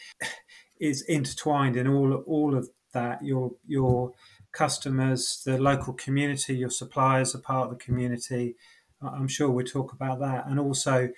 is 0.80 1.02
intertwined 1.02 1.76
in 1.76 1.86
all 1.86 2.14
all 2.26 2.56
of 2.56 2.70
that. 2.94 3.22
Your 3.22 3.52
your 3.66 4.12
customers, 4.52 5.42
the 5.44 5.58
local 5.58 5.92
community, 5.92 6.56
your 6.56 6.70
suppliers 6.70 7.34
are 7.34 7.40
part 7.40 7.70
of 7.70 7.78
the 7.78 7.84
community. 7.84 8.56
I'm 9.00 9.28
sure 9.28 9.50
we'll 9.50 9.66
talk 9.66 9.92
about 9.92 10.20
that, 10.20 10.46
and 10.46 10.58
also 10.58 11.10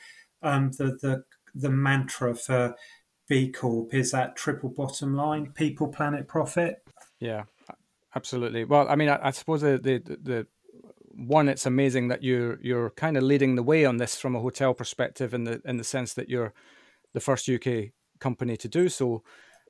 um, 0.43 0.71
the 0.73 0.99
the 1.01 1.25
the 1.55 1.71
mantra 1.71 2.35
for 2.35 2.75
B 3.29 3.51
Corp 3.51 3.95
is 3.95 4.11
that 4.13 4.37
triple 4.37 4.69
bottom 4.69 5.15
line: 5.15 5.53
people, 5.53 5.89
planet, 5.89 6.29
profit. 6.29 6.83
Yeah, 7.19 7.45
absolutely. 8.15 8.65
Well, 8.65 8.87
I 8.89 8.97
mean, 8.97 9.09
I, 9.09 9.19
I 9.29 9.31
suppose 9.31 9.63
the, 9.63 9.79
the 9.79 10.19
the 10.23 10.47
one, 11.13 11.49
it's 11.49 11.67
amazing 11.67 12.09
that 12.09 12.23
you're 12.23 12.59
you're 12.61 12.91
kind 12.91 13.17
of 13.17 13.23
leading 13.23 13.55
the 13.55 13.63
way 13.63 13.85
on 13.85 13.97
this 13.97 14.17
from 14.19 14.37
a 14.37 14.41
hotel 14.41 14.75
perspective, 14.75 15.33
in 15.33 15.45
the 15.45 15.63
in 15.65 15.77
the 15.77 15.85
sense 15.85 16.15
that 16.15 16.29
you're 16.29 16.53
the 17.13 17.21
first 17.21 17.49
UK 17.49 17.91
company 18.19 18.57
to 18.57 18.69
do 18.69 18.89
so. 18.89 19.23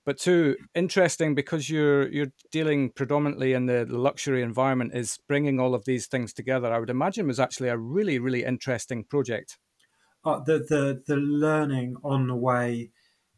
But 0.06 0.18
two, 0.18 0.56
interesting 0.74 1.34
because 1.34 1.68
you're 1.68 2.10
you're 2.10 2.32
dealing 2.50 2.90
predominantly 2.90 3.52
in 3.52 3.66
the 3.66 3.84
luxury 3.86 4.42
environment, 4.42 4.92
is 4.94 5.18
bringing 5.28 5.60
all 5.60 5.74
of 5.74 5.84
these 5.84 6.06
things 6.06 6.32
together. 6.32 6.72
I 6.72 6.78
would 6.78 6.90
imagine 6.90 7.26
was 7.26 7.40
actually 7.40 7.68
a 7.68 7.76
really 7.76 8.18
really 8.18 8.44
interesting 8.44 9.04
project. 9.04 9.58
Uh, 10.24 10.40
the 10.40 10.58
the 10.58 11.02
the 11.06 11.16
learning 11.16 11.96
on 12.02 12.28
the 12.28 12.36
way 12.36 12.90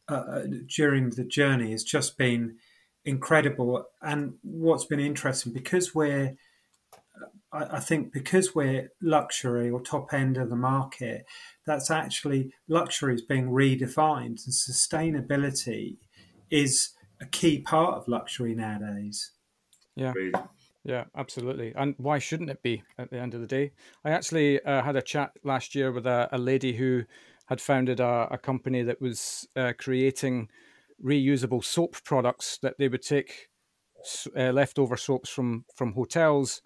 uh, 0.09 0.43
during 0.67 1.11
the 1.11 1.25
journey 1.25 1.73
has 1.73 1.85
just 1.85 2.17
been 2.17 2.57
incredible. 3.05 3.85
And 4.01 4.35
what's 4.43 4.85
been 4.85 5.01
interesting 5.01 5.53
because 5.53 5.95
we're 5.95 6.37
I, 7.53 7.77
I 7.77 7.81
think 7.81 8.13
because 8.13 8.55
we're 8.55 8.91
luxury 9.01 9.71
or 9.71 9.81
top 9.81 10.13
end 10.13 10.37
of 10.37 10.51
the 10.51 10.57
market, 10.57 11.27
that's 11.67 11.91
actually 11.91 12.53
luxury 12.69 13.15
is 13.15 13.23
being 13.23 13.51
redefined 13.51 14.45
and 14.47 14.55
sustainability 14.55 15.99
is 16.53 16.91
a 17.21 17.27
key 17.27 17.61
part 17.61 17.95
of 17.95 18.07
luxury 18.07 18.55
nowadays. 18.55 19.33
Yeah. 19.97 20.13
Yeah, 20.85 21.05
absolutely. 21.17 21.73
And 21.77 21.95
why 21.99 22.19
shouldn't 22.19 22.51
it 22.51 22.63
be 22.63 22.83
at 22.99 23.11
the 23.11 23.19
end 23.19 23.35
of 23.35 23.41
the 23.41 23.47
day? 23.47 23.73
I 24.05 24.11
actually 24.11 24.61
uh, 24.65 24.83
had 24.83 24.97
a 24.97 25.03
chat 25.03 25.31
last 25.45 25.77
year 25.77 25.93
with 25.93 26.07
a, 26.07 26.29
a 26.33 26.39
lady 26.39 26.73
who 26.73 27.05
had 27.47 27.61
founded 27.61 28.01
a, 28.01 28.29
a 28.33 28.39
company 28.39 28.83
that 28.83 29.01
was 29.01 29.47
uh, 29.55 29.75
creating 29.79 30.49
reusable 31.03 31.63
soap 31.65 32.03
products 32.05 32.59
that 32.63 32.79
they 32.79 32.89
would 32.89 33.03
take 33.03 33.49
uh, 34.37 34.51
leftover 34.51 34.97
soaps 34.97 35.31
from 35.31 35.65
from 35.77 35.93
hotels 35.93 36.63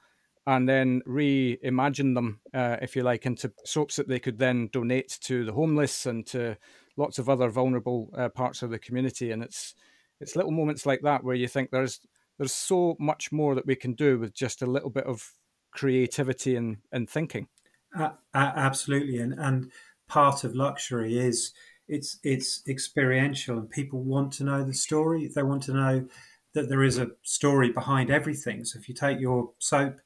and 0.47 0.69
then 0.69 1.03
reimagine 1.07 2.15
them, 2.15 2.41
uh, 2.55 2.77
if 2.81 2.95
you 2.95 3.03
like, 3.03 3.27
into 3.27 3.53
soaps 3.65 3.97
that 3.97 4.09
they 4.09 4.21
could 4.21 4.39
then 4.39 4.69
donate 4.73 5.19
to 5.23 5.45
the 5.45 5.53
homeless 5.53 6.07
and 6.07 6.25
to 6.27 6.57
lots 6.97 7.19
of 7.19 7.29
other 7.29 7.49
vulnerable 7.49 8.11
uh, 8.17 8.29
parts 8.29 8.63
of 8.63 8.71
the 8.71 8.79
community. 8.79 9.31
And 9.31 9.43
it's 9.43 9.75
it's 10.21 10.37
little 10.37 10.53
moments 10.53 10.87
like 10.87 11.03
that 11.03 11.25
where 11.25 11.35
you 11.35 11.49
think 11.49 11.71
there's 11.71 12.01
there's 12.39 12.53
so 12.53 12.97
much 12.99 13.33
more 13.33 13.55
that 13.55 13.67
we 13.67 13.77
can 13.77 13.95
do 13.95 14.19
with 14.19 14.35
just 14.35 14.63
a 14.63 14.67
little 14.67 14.91
bit 14.91 15.05
of 15.05 15.33
creativity 15.71 16.57
and, 16.57 16.79
and 16.93 17.09
thinking. 17.09 17.49
Uh, 17.97 18.11
absolutely, 18.35 19.19
and 19.19 19.35
and 19.39 19.71
part 20.09 20.45
of 20.45 20.55
luxury 20.55 21.19
is 21.19 21.53
it's 21.89 22.19
it's 22.23 22.63
experiential, 22.69 23.59
and 23.59 23.71
people 23.71 24.03
want 24.03 24.33
to 24.35 24.45
know 24.45 24.63
the 24.65 24.75
story. 24.75 25.29
They 25.29 25.43
want 25.43 25.63
to 25.65 25.73
know 25.73 26.07
that 26.53 26.69
there 26.69 26.83
is 26.83 26.99
a 26.99 27.11
story 27.23 27.71
behind 27.71 28.11
everything. 28.11 28.65
So 28.65 28.79
if 28.79 28.89
you 28.89 28.95
take 28.95 29.21
your 29.21 29.51
soap 29.59 30.01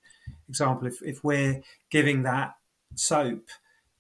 example, 0.49 0.87
if, 0.87 1.03
if 1.03 1.25
we're 1.25 1.63
giving 1.91 2.23
that 2.23 2.55
soap, 2.95 3.49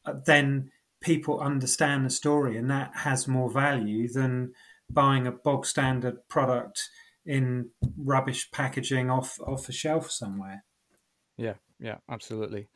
uh, 0.04 0.14
then 0.24 0.70
people 1.00 1.40
understand 1.40 2.04
the 2.04 2.10
story, 2.10 2.56
and 2.56 2.70
that 2.70 2.90
has 2.96 3.28
more 3.28 3.50
value 3.50 4.08
than 4.08 4.52
buying 4.88 5.26
a 5.26 5.32
bog 5.32 5.66
standard 5.66 6.28
product 6.28 6.88
in 7.24 7.70
rubbish 7.96 8.50
packaging 8.50 9.10
off 9.10 9.38
off 9.46 9.68
a 9.68 9.72
shelf 9.72 10.10
somewhere. 10.10 10.64
Yeah, 11.36 11.54
yeah, 11.78 11.96
absolutely. 12.08 12.68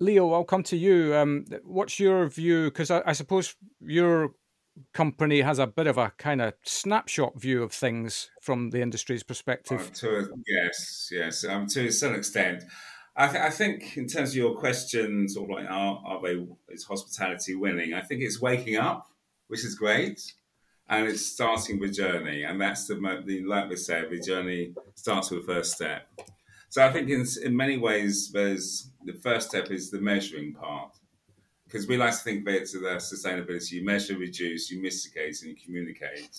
Leo, 0.00 0.32
I'll 0.32 0.44
come 0.44 0.62
to 0.64 0.76
you. 0.76 1.14
Um, 1.14 1.46
what's 1.62 2.00
your 2.00 2.26
view? 2.26 2.64
Because 2.64 2.90
I, 2.90 3.02
I, 3.06 3.12
suppose 3.12 3.54
your 3.80 4.32
company 4.92 5.40
has 5.40 5.58
a 5.58 5.66
bit 5.66 5.86
of 5.86 5.98
a 5.98 6.12
kind 6.18 6.42
of 6.42 6.54
snapshot 6.64 7.40
view 7.40 7.62
of 7.62 7.72
things 7.72 8.30
from 8.42 8.70
the 8.70 8.82
industry's 8.82 9.22
perspective. 9.22 9.90
Uh, 9.92 9.94
to 9.94 10.18
a, 10.18 10.26
yes, 10.46 11.08
yes, 11.12 11.44
um, 11.44 11.66
to 11.68 11.90
some 11.90 12.14
extent. 12.14 12.64
I, 13.16 13.28
th- 13.28 13.42
I, 13.44 13.50
think 13.50 13.96
in 13.96 14.08
terms 14.08 14.30
of 14.30 14.36
your 14.36 14.56
question, 14.56 15.28
sort 15.28 15.48
of 15.48 15.56
like, 15.56 15.70
are, 15.70 16.02
are 16.04 16.20
they, 16.22 16.44
is 16.68 16.84
hospitality 16.84 17.54
winning? 17.54 17.94
I 17.94 18.00
think 18.00 18.22
it's 18.22 18.40
waking 18.40 18.76
up, 18.76 19.06
which 19.46 19.64
is 19.64 19.76
great. 19.76 20.20
And 20.88 21.06
it's 21.06 21.24
starting 21.24 21.80
the 21.80 21.88
journey. 21.88 22.42
And 22.42 22.60
that's 22.60 22.86
the, 22.86 22.96
the 23.24 23.44
like 23.44 23.70
we 23.70 23.76
said, 23.76 24.10
the 24.10 24.18
journey 24.18 24.74
starts 24.96 25.30
with 25.30 25.46
the 25.46 25.52
first 25.52 25.74
step. 25.74 26.08
So 26.68 26.84
I 26.84 26.92
think 26.92 27.08
in, 27.08 27.24
in 27.42 27.56
many 27.56 27.78
ways, 27.78 28.30
there's 28.32 28.90
the 29.04 29.14
first 29.14 29.48
step 29.48 29.70
is 29.70 29.90
the 29.90 30.00
measuring 30.00 30.52
part. 30.52 30.90
Because 31.64 31.86
we 31.86 31.96
like 31.96 32.12
to 32.12 32.18
think 32.18 32.46
of 32.46 32.54
it 32.54 32.62
as 32.62 33.12
sustainability. 33.12 33.72
You 33.72 33.84
measure, 33.84 34.16
reduce, 34.18 34.70
you 34.70 34.82
mitigate, 34.82 35.40
and 35.42 35.50
you 35.50 35.56
communicate. 35.64 36.36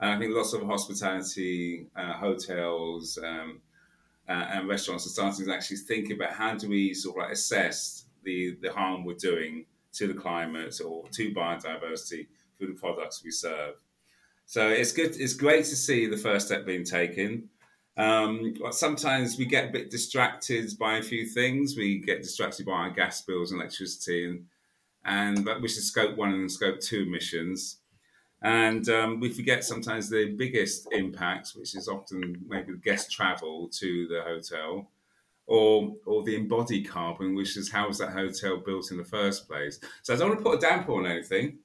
And 0.00 0.10
I 0.10 0.18
think 0.18 0.34
lots 0.34 0.52
of 0.54 0.62
hospitality, 0.62 1.86
uh, 1.96 2.14
hotels, 2.14 3.18
um, 3.22 3.60
uh, 4.28 4.46
and 4.52 4.68
restaurants 4.68 5.06
are 5.06 5.10
starting 5.10 5.46
to 5.46 5.54
actually 5.54 5.76
think 5.76 6.10
about 6.10 6.32
how 6.32 6.54
do 6.54 6.68
we 6.68 6.94
sort 6.94 7.16
of 7.16 7.22
like 7.22 7.32
assess 7.32 8.06
the, 8.22 8.56
the 8.62 8.72
harm 8.72 9.04
we're 9.04 9.14
doing 9.14 9.66
to 9.92 10.08
the 10.08 10.14
climate 10.14 10.80
or 10.84 11.04
to 11.10 11.32
biodiversity 11.32 12.26
through 12.58 12.68
the 12.68 12.80
products 12.80 13.22
we 13.24 13.30
serve. 13.30 13.74
So 14.46 14.68
it's 14.68 14.92
good. 14.92 15.16
It's 15.16 15.34
great 15.34 15.64
to 15.66 15.76
see 15.76 16.06
the 16.06 16.16
first 16.16 16.46
step 16.46 16.66
being 16.66 16.84
taken. 16.84 17.48
Um, 17.96 18.54
sometimes 18.72 19.38
we 19.38 19.46
get 19.46 19.68
a 19.68 19.72
bit 19.72 19.90
distracted 19.90 20.72
by 20.78 20.96
a 20.96 21.02
few 21.02 21.26
things. 21.26 21.76
We 21.76 21.98
get 21.98 22.22
distracted 22.22 22.66
by 22.66 22.72
our 22.72 22.90
gas 22.90 23.22
bills 23.22 23.52
and 23.52 23.60
electricity, 23.60 24.26
and, 24.26 24.46
and 25.04 25.62
which 25.62 25.76
is 25.76 25.86
scope 25.86 26.16
one 26.16 26.34
and 26.34 26.50
scope 26.50 26.80
two 26.80 27.02
emissions. 27.02 27.78
And 28.44 28.86
um, 28.90 29.20
we 29.20 29.30
forget 29.30 29.64
sometimes 29.64 30.10
the 30.10 30.32
biggest 30.32 30.86
impacts, 30.92 31.56
which 31.56 31.74
is 31.74 31.88
often 31.88 32.44
maybe 32.46 32.74
guest 32.84 33.10
travel 33.10 33.68
to 33.72 34.06
the 34.06 34.20
hotel, 34.22 34.90
or 35.46 35.96
or 36.04 36.22
the 36.24 36.36
embodied 36.36 36.86
carbon, 36.86 37.34
which 37.34 37.56
is 37.56 37.72
how 37.72 37.88
was 37.88 37.98
that 37.98 38.12
hotel 38.12 38.58
built 38.58 38.90
in 38.90 38.98
the 38.98 39.04
first 39.04 39.48
place. 39.48 39.80
So 40.02 40.12
I 40.12 40.18
don't 40.18 40.28
want 40.28 40.40
to 40.40 40.44
put 40.44 40.58
a 40.58 40.60
damper 40.60 40.92
on 40.92 41.06
anything, 41.06 41.58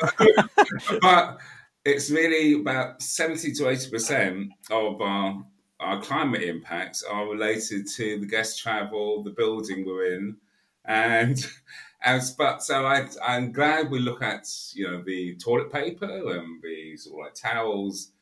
but 1.00 1.38
it's 1.84 2.10
really 2.10 2.60
about 2.60 3.02
seventy 3.02 3.52
to 3.54 3.68
eighty 3.68 3.90
percent 3.90 4.52
of 4.70 5.00
our 5.00 5.44
our 5.80 6.00
climate 6.00 6.42
impacts 6.42 7.02
are 7.02 7.28
related 7.28 7.88
to 7.96 8.20
the 8.20 8.26
guest 8.26 8.60
travel, 8.60 9.24
the 9.24 9.30
building 9.30 9.84
we're 9.84 10.14
in, 10.14 10.36
and 10.84 11.44
as 12.02 12.30
but 12.32 12.62
so 12.62 12.86
I, 12.86 13.08
I'm 13.24 13.52
glad 13.52 13.90
we 13.90 13.98
look 13.98 14.22
at 14.22 14.46
you 14.74 14.88
know 14.88 15.02
the 15.02 15.34
toilet 15.36 15.72
paper 15.72 16.06
and 16.06 16.62
the 16.62 16.96
sort 16.96 17.20
of 17.20 17.24
like 17.26 17.34
towels, 17.34 18.12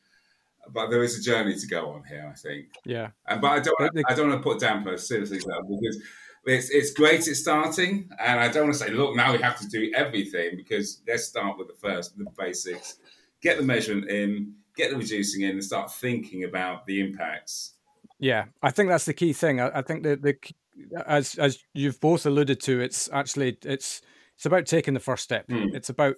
but 0.71 0.89
there 0.89 1.03
is 1.03 1.19
a 1.19 1.21
journey 1.21 1.55
to 1.55 1.67
go 1.67 1.91
on 1.91 2.03
here. 2.03 2.29
I 2.31 2.35
think. 2.35 2.67
Yeah. 2.85 3.09
And 3.27 3.41
but 3.41 3.51
I 3.51 3.59
don't 3.59 4.05
I 4.09 4.13
don't 4.13 4.29
want 4.29 4.41
to 4.41 4.49
put 4.49 4.59
damper 4.59 4.97
seriously 4.97 5.37
because 5.37 6.01
it's 6.45 6.69
it's 6.69 6.91
great 6.91 7.27
it's 7.27 7.39
starting, 7.39 8.09
and 8.19 8.39
I 8.39 8.47
don't 8.47 8.63
want 8.63 8.73
to 8.75 8.79
say 8.79 8.89
look 8.89 9.15
now 9.15 9.31
we 9.31 9.39
have 9.39 9.59
to 9.59 9.67
do 9.67 9.91
everything 9.95 10.55
because 10.55 11.01
let's 11.07 11.25
start 11.25 11.57
with 11.57 11.67
the 11.67 11.75
first 11.75 12.17
the 12.17 12.25
basics, 12.37 12.97
get 13.41 13.57
the 13.57 13.63
measurement 13.63 14.09
in, 14.09 14.55
get 14.75 14.89
the 14.89 14.97
reducing 14.97 15.43
in, 15.43 15.51
and 15.51 15.63
start 15.63 15.91
thinking 15.91 16.45
about 16.45 16.85
the 16.85 17.01
impacts. 17.01 17.73
Yeah, 18.19 18.45
I 18.63 18.71
think 18.71 18.89
that's 18.89 19.05
the 19.05 19.13
key 19.13 19.33
thing. 19.33 19.61
I, 19.61 19.79
I 19.79 19.81
think 19.83 20.03
the 20.03 20.15
the 20.15 20.35
as 21.05 21.35
as 21.35 21.59
you've 21.73 21.99
both 21.99 22.25
alluded 22.25 22.59
to, 22.61 22.79
it's 22.79 23.09
actually 23.11 23.57
it's 23.63 24.01
it's 24.35 24.45
about 24.45 24.65
taking 24.65 24.93
the 24.93 24.99
first 24.99 25.23
step. 25.23 25.47
Mm. 25.47 25.73
It's 25.73 25.89
about 25.89 26.15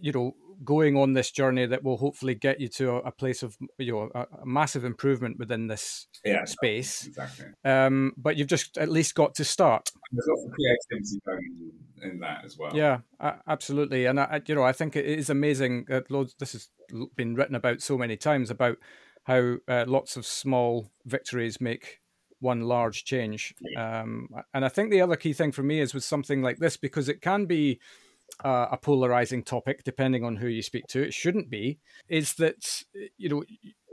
you 0.00 0.12
know 0.12 0.34
going 0.64 0.96
on 0.96 1.12
this 1.12 1.30
journey 1.30 1.66
that 1.66 1.82
will 1.82 1.96
hopefully 1.98 2.34
get 2.34 2.60
you 2.60 2.68
to 2.68 2.90
a, 2.90 2.96
a 2.96 3.12
place 3.12 3.42
of 3.42 3.56
you 3.78 3.92
know 3.92 4.10
a, 4.14 4.20
a, 4.42 4.46
massive 4.46 4.84
improvement 4.84 5.38
within 5.38 5.66
this 5.66 6.06
yeah, 6.24 6.44
space. 6.44 7.06
Exactly. 7.06 7.46
Um, 7.64 8.12
but 8.16 8.36
you've 8.36 8.48
just 8.48 8.78
at 8.78 8.88
least 8.88 9.14
got 9.14 9.34
to 9.36 9.44
start. 9.44 9.90
There's 10.12 10.26
lots 10.28 10.44
of 10.44 10.52
creativity 10.52 11.20
going 11.26 11.72
in 12.02 12.20
that 12.20 12.44
as 12.44 12.56
well. 12.58 12.74
Yeah, 12.74 13.00
absolutely. 13.46 14.06
And 14.06 14.20
I, 14.20 14.40
you 14.46 14.54
know, 14.54 14.64
I 14.64 14.72
think 14.72 14.96
it 14.96 15.06
is 15.06 15.30
amazing 15.30 15.86
that 15.88 16.10
loads. 16.10 16.34
This 16.38 16.52
has 16.52 16.68
been 17.16 17.34
written 17.34 17.54
about 17.54 17.82
so 17.82 17.98
many 17.98 18.16
times 18.16 18.50
about 18.50 18.78
how 19.24 19.56
uh, 19.68 19.84
lots 19.86 20.16
of 20.16 20.24
small 20.24 20.90
victories 21.04 21.60
make 21.60 22.00
one 22.50 22.60
large 22.76 22.98
change. 23.04 23.54
Um, 23.76 24.28
and 24.54 24.64
I 24.64 24.70
think 24.70 24.90
the 24.90 25.02
other 25.04 25.16
key 25.16 25.34
thing 25.34 25.52
for 25.52 25.64
me 25.64 25.80
is 25.80 25.94
with 25.94 26.04
something 26.04 26.40
like 26.46 26.58
this, 26.58 26.76
because 26.76 27.08
it 27.08 27.20
can 27.20 27.46
be 27.46 27.78
uh, 28.44 28.66
a 28.70 28.76
polarizing 28.76 29.42
topic 29.44 29.84
depending 29.84 30.24
on 30.24 30.36
who 30.36 30.48
you 30.48 30.62
speak 30.62 30.86
to, 30.88 31.02
it 31.02 31.14
shouldn't 31.14 31.48
be, 31.50 31.78
is 32.08 32.34
that, 32.34 32.84
you 33.18 33.28
know, 33.28 33.42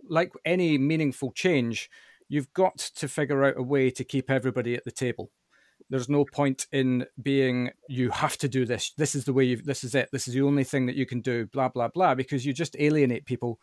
like 0.09 0.31
any 0.45 0.77
meaningful 0.77 1.31
change, 1.31 1.89
you've 2.27 2.53
got 2.53 2.77
to 2.99 3.07
figure 3.07 3.43
out 3.43 3.57
a 3.57 3.63
way 3.63 3.91
to 3.91 4.03
keep 4.03 4.29
everybody 4.29 4.75
at 4.75 4.85
the 4.85 4.91
table. 5.05 5.29
There's 5.89 6.09
no 6.09 6.25
point 6.25 6.65
in 6.71 7.05
being, 7.21 7.71
you 7.89 8.09
have 8.09 8.37
to 8.37 8.47
do 8.47 8.65
this. 8.65 8.93
This 8.97 9.15
is 9.15 9.23
the 9.25 9.33
way 9.33 9.45
you, 9.45 9.57
this 9.57 9.83
is 9.83 9.95
it. 9.95 10.09
This 10.11 10.27
is 10.27 10.33
the 10.33 10.41
only 10.41 10.63
thing 10.63 10.87
that 10.87 10.95
you 10.95 11.05
can 11.05 11.21
do, 11.21 11.45
blah, 11.45 11.69
blah, 11.69 11.89
blah, 11.89 12.15
because 12.15 12.45
you 12.45 12.53
just 12.53 12.75
alienate 12.79 13.25
people 13.25 13.59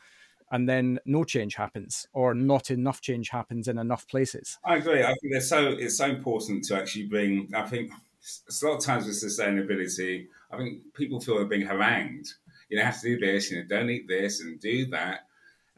and 0.51 0.69
then 0.69 0.99
no 1.05 1.25
change 1.25 1.55
happens 1.55 2.07
or 2.13 2.35
not 2.35 2.71
enough 2.71 3.01
change 3.01 3.31
happens 3.31 3.69
in 3.69 3.79
enough 3.79 4.07
places. 4.09 4.59
I 4.65 4.77
agree. 4.77 5.03
I 5.03 5.15
think 5.15 5.43
so 5.43 5.69
it's 5.69 5.97
so 5.97 6.07
important 6.07 6.65
to 6.65 6.77
actually 6.77 7.07
bring. 7.07 7.51
I 7.55 7.63
think 7.63 7.93
a 7.93 8.67
lot 8.67 8.79
of 8.79 8.85
times 8.85 9.07
with 9.07 9.23
sustainability, 9.23 10.27
I 10.51 10.57
think 10.57 10.95
people 10.95 11.21
feel 11.21 11.37
they're 11.37 11.45
being 11.45 11.67
harangued. 11.67 12.35
You 12.69 12.79
know, 12.79 12.85
have 12.85 13.01
to 13.01 13.17
do 13.17 13.27
this, 13.27 13.51
you 13.51 13.59
know, 13.59 13.65
don't 13.69 13.91
eat 13.91 14.07
this 14.07 14.41
and 14.41 14.61
do 14.61 14.87
that. 14.87 15.27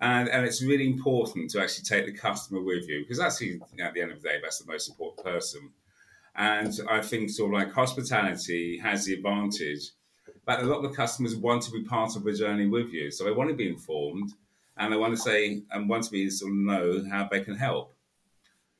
And, 0.01 0.29
and 0.29 0.45
it's 0.45 0.63
really 0.63 0.87
important 0.87 1.51
to 1.51 1.63
actually 1.63 1.85
take 1.85 2.07
the 2.07 2.19
customer 2.19 2.61
with 2.61 2.89
you 2.89 3.01
because 3.03 3.19
that's 3.19 3.41
you 3.41 3.61
know, 3.79 3.85
at 3.85 3.95
the 3.95 4.03
end 4.03 4.13
of 4.13 4.21
the 4.21 4.29
day 4.29 4.39
that's 4.43 4.59
the 4.59 4.71
most 4.71 4.89
important 4.89 5.25
person. 5.25 5.71
And 6.35 6.73
I 6.91 7.03
think 7.03 7.31
sort 7.31 7.51
of 7.51 7.55
like 7.55 7.73
hospitality 7.73 8.79
has 8.79 9.05
the 9.05 9.15
advantage 9.15 9.91
that 10.47 10.61
a 10.61 10.65
lot 10.65 10.85
of 10.85 10.91
the 10.91 10.97
customers 10.97 11.37
want 11.37 11.63
to 11.63 11.71
be 11.71 11.85
part 11.85 12.17
of 12.17 12.25
the 12.25 12.33
journey 12.33 12.67
with 12.67 12.93
you, 12.93 13.11
so 13.11 13.25
they 13.25 13.31
want 13.31 13.51
to 13.51 13.55
be 13.57 13.69
informed 13.69 14.33
and 14.77 14.93
they 14.93 14.97
want 14.97 15.15
to 15.15 15.21
say 15.21 15.63
and 15.71 15.89
want 15.89 16.05
to 16.05 16.11
be 16.11 16.29
sort 16.31 16.53
of 16.53 16.57
know 16.57 17.05
how 17.11 17.29
they 17.31 17.41
can 17.41 17.57
help. 17.57 17.95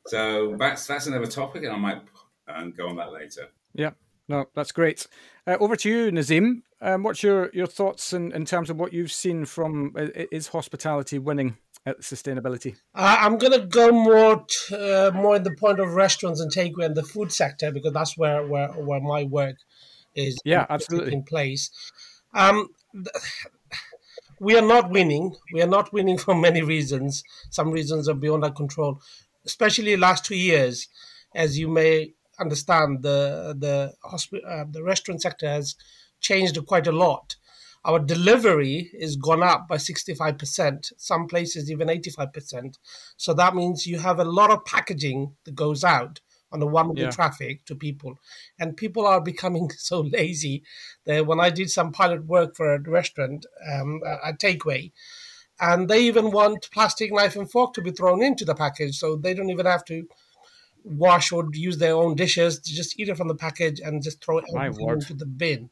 So 0.07 0.57
that's 0.59 0.87
that's 0.87 1.07
another 1.07 1.27
topic, 1.27 1.63
and 1.65 1.73
I 1.73 1.77
might 1.77 2.03
um, 2.49 2.73
go 2.73 2.89
on 2.89 2.97
that 2.97 3.13
later. 3.13 3.49
Yeah, 3.75 3.91
no, 4.29 4.47
that's 4.55 4.73
great. 4.73 5.07
Uh, 5.47 5.57
over 5.61 5.77
to 5.77 5.89
you, 5.89 6.11
Nazim. 6.11 6.63
Um, 6.81 7.05
what's 7.05 7.23
your, 7.23 7.49
your 7.53 7.69
thoughts 7.69 8.13
in, 8.13 8.33
in 8.33 8.45
terms 8.45 8.69
of 8.69 8.77
what 8.77 8.93
you've 8.93 9.13
seen 9.13 9.45
from 9.45 9.93
is 10.33 10.49
hospitality 10.49 11.17
winning 11.17 11.57
at 11.87 12.01
sustainability? 12.01 12.75
Uh, 12.93 13.19
I'm 13.21 13.39
going 13.39 13.53
to 13.53 13.67
go 13.67 13.93
more 13.93 14.45
t- 14.49 14.75
uh, 14.75 15.13
more 15.13 15.37
in 15.37 15.45
the 15.45 15.55
point 15.55 15.79
of 15.79 15.95
restaurants 15.95 16.41
and 16.41 16.51
takeaway 16.53 16.87
and 16.87 16.97
the 16.97 17.05
food 17.05 17.31
sector 17.31 17.71
because 17.71 17.93
that's 17.93 18.19
where 18.19 18.45
where, 18.45 18.69
where 18.73 19.01
my 19.01 19.23
work 19.23 19.57
is. 20.17 20.37
Yeah, 20.45 20.67
absolutely 20.69 21.13
in 21.13 21.23
place. 21.23 21.71
Um, 22.35 22.69
th- 22.93 23.07
we 24.41 24.57
are 24.57 24.67
not 24.67 24.91
winning. 24.91 25.35
We 25.53 25.63
are 25.63 25.69
not 25.69 25.93
winning 25.93 26.19
for 26.19 26.35
many 26.35 26.63
reasons. 26.63 27.23
Some 27.51 27.71
reasons 27.71 28.09
are 28.09 28.15
beyond 28.15 28.45
our 28.45 28.51
control, 28.51 29.01
especially 29.47 29.97
last 29.97 30.25
two 30.25 30.37
years, 30.37 30.89
as 31.35 31.59
you 31.59 31.69
may 31.69 32.15
understand. 32.39 33.03
The 33.03 33.55
the 33.59 33.95
hospital, 34.03 34.49
uh, 34.49 34.65
the 34.71 34.83
restaurant 34.83 35.23
sector 35.23 35.49
has 35.49 35.77
changed 36.21 36.65
quite 36.67 36.87
a 36.87 36.93
lot. 36.93 37.37
Our 37.85 37.99
delivery 37.99 38.93
is 38.95 39.17
gone 39.17 39.43
up 39.43 39.67
by 39.67 39.77
65%, 39.77 40.93
some 40.97 41.27
places 41.27 41.69
even 41.69 41.89
85%. 41.89 42.79
So 43.17 43.35
that 43.35 43.57
means 43.57 43.89
you 43.89 43.99
have 43.99 44.21
a 44.21 44.25
lot 44.25 44.53
of 44.53 44.65
packaging 44.65 45.35
that 45.45 45.57
goes 45.57 45.83
out 45.83 46.21
on 46.53 46.61
the 46.61 46.67
one 46.67 46.95
way 46.95 47.03
yeah. 47.03 47.11
traffic 47.11 47.65
to 47.67 47.75
people. 47.75 48.19
And 48.59 48.77
people 48.77 49.07
are 49.07 49.21
becoming 49.21 49.71
so 49.79 50.01
lazy 50.01 50.63
that 51.05 51.27
when 51.27 51.41
I 51.41 51.51
did 51.51 51.71
some 51.71 51.93
pilot 51.93 52.27
work 52.27 52.57
for 52.57 52.75
a 52.75 52.81
restaurant, 52.81 53.47
um, 53.73 54.01
a 54.05 54.33
takeaway, 54.33 54.93
and 55.61 55.89
they 55.89 56.03
even 56.03 56.31
want 56.31 56.71
plastic 56.73 57.13
knife 57.13 57.37
and 57.37 57.51
fork 57.51 57.75
to 57.75 57.83
be 57.83 57.91
thrown 57.91 58.23
into 58.23 58.45
the 58.45 58.55
package 58.55 58.99
so 58.99 59.17
they 59.17 59.35
don't 59.35 59.51
even 59.51 59.67
have 59.67 59.85
to 59.85 60.09
wash 60.85 61.31
or 61.31 61.47
use 61.53 61.79
their 61.79 61.95
own 61.95 62.17
dishes 62.17 62.59
to 62.59 62.75
just 62.75 62.99
eat 62.99 63.09
it 63.09 63.17
from 63.17 63.29
the 63.29 63.35
package 63.35 63.79
and 63.79 64.03
just 64.03 64.25
throw 64.25 64.39
it 64.39 64.45
into 64.49 65.15
the 65.15 65.27
bin 65.27 65.71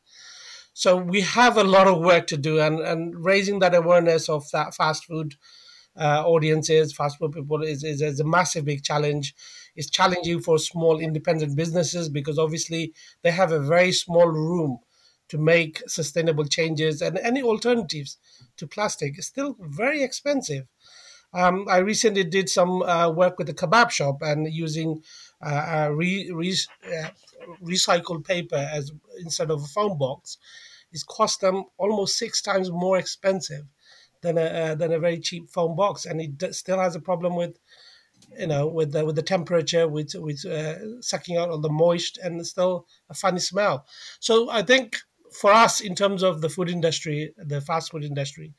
so 0.72 0.96
we 0.96 1.20
have 1.22 1.56
a 1.56 1.64
lot 1.64 1.86
of 1.86 1.98
work 1.98 2.26
to 2.28 2.36
do, 2.36 2.60
and, 2.60 2.80
and 2.80 3.14
raising 3.14 3.58
that 3.58 3.74
awareness 3.74 4.28
of 4.28 4.50
that 4.52 4.74
fast 4.74 5.04
food 5.04 5.34
uh, 5.94 6.22
audiences, 6.24 6.92
fast 6.92 7.18
food 7.18 7.32
people 7.32 7.62
is, 7.62 7.82
is, 7.84 8.00
is 8.00 8.20
a 8.20 8.24
massive 8.24 8.64
big 8.64 8.82
challenge. 8.82 9.34
It's 9.80 9.88
challenging 10.00 10.40
for 10.46 10.58
small 10.58 11.00
independent 11.00 11.56
businesses 11.56 12.10
because 12.18 12.38
obviously 12.38 12.92
they 13.22 13.30
have 13.30 13.50
a 13.50 13.66
very 13.74 13.92
small 13.92 14.28
room 14.28 14.72
to 15.30 15.38
make 15.38 15.74
sustainable 15.86 16.44
changes, 16.44 17.00
and 17.00 17.16
any 17.30 17.42
alternatives 17.42 18.18
to 18.58 18.66
plastic. 18.66 19.18
Is 19.18 19.26
still 19.34 19.56
very 19.58 20.02
expensive. 20.02 20.64
Um, 21.32 21.56
I 21.76 21.78
recently 21.78 22.24
did 22.24 22.48
some 22.48 22.82
uh, 22.82 23.08
work 23.22 23.38
with 23.38 23.48
a 23.48 23.54
kebab 23.54 23.90
shop 23.90 24.16
and 24.20 24.52
using 24.52 25.02
uh, 25.40 25.88
re, 26.00 26.30
re, 26.40 26.54
uh, 26.84 27.10
recycled 27.62 28.26
paper 28.26 28.62
as 28.78 28.92
instead 29.24 29.50
of 29.50 29.62
a 29.62 29.66
foam 29.76 29.96
box, 29.96 30.36
it's 30.92 31.04
cost 31.04 31.40
them 31.40 31.64
almost 31.78 32.18
six 32.18 32.42
times 32.42 32.68
more 32.70 32.98
expensive 32.98 33.64
than 34.22 34.36
a 34.36 34.46
uh, 34.62 34.74
than 34.74 34.92
a 34.92 34.98
very 34.98 35.20
cheap 35.20 35.48
foam 35.48 35.74
box, 35.76 36.04
and 36.04 36.20
it 36.20 36.54
still 36.54 36.80
has 36.80 36.96
a 36.96 37.06
problem 37.10 37.32
with 37.36 37.54
you 38.38 38.46
know 38.46 38.66
with 38.66 38.92
the 38.92 39.04
with 39.04 39.16
the 39.16 39.22
temperature, 39.22 39.88
with 39.88 40.14
with 40.14 40.44
uh, 40.44 41.00
sucking 41.00 41.36
out 41.36 41.50
all 41.50 41.60
the 41.60 41.68
moist, 41.70 42.18
and 42.18 42.44
still 42.46 42.86
a 43.08 43.14
funny 43.14 43.40
smell. 43.40 43.86
So 44.20 44.50
I 44.50 44.62
think 44.62 44.98
for 45.32 45.52
us, 45.52 45.80
in 45.80 45.94
terms 45.94 46.22
of 46.22 46.40
the 46.40 46.48
food 46.48 46.68
industry, 46.68 47.32
the 47.36 47.60
fast 47.60 47.90
food 47.90 48.04
industry, 48.04 48.52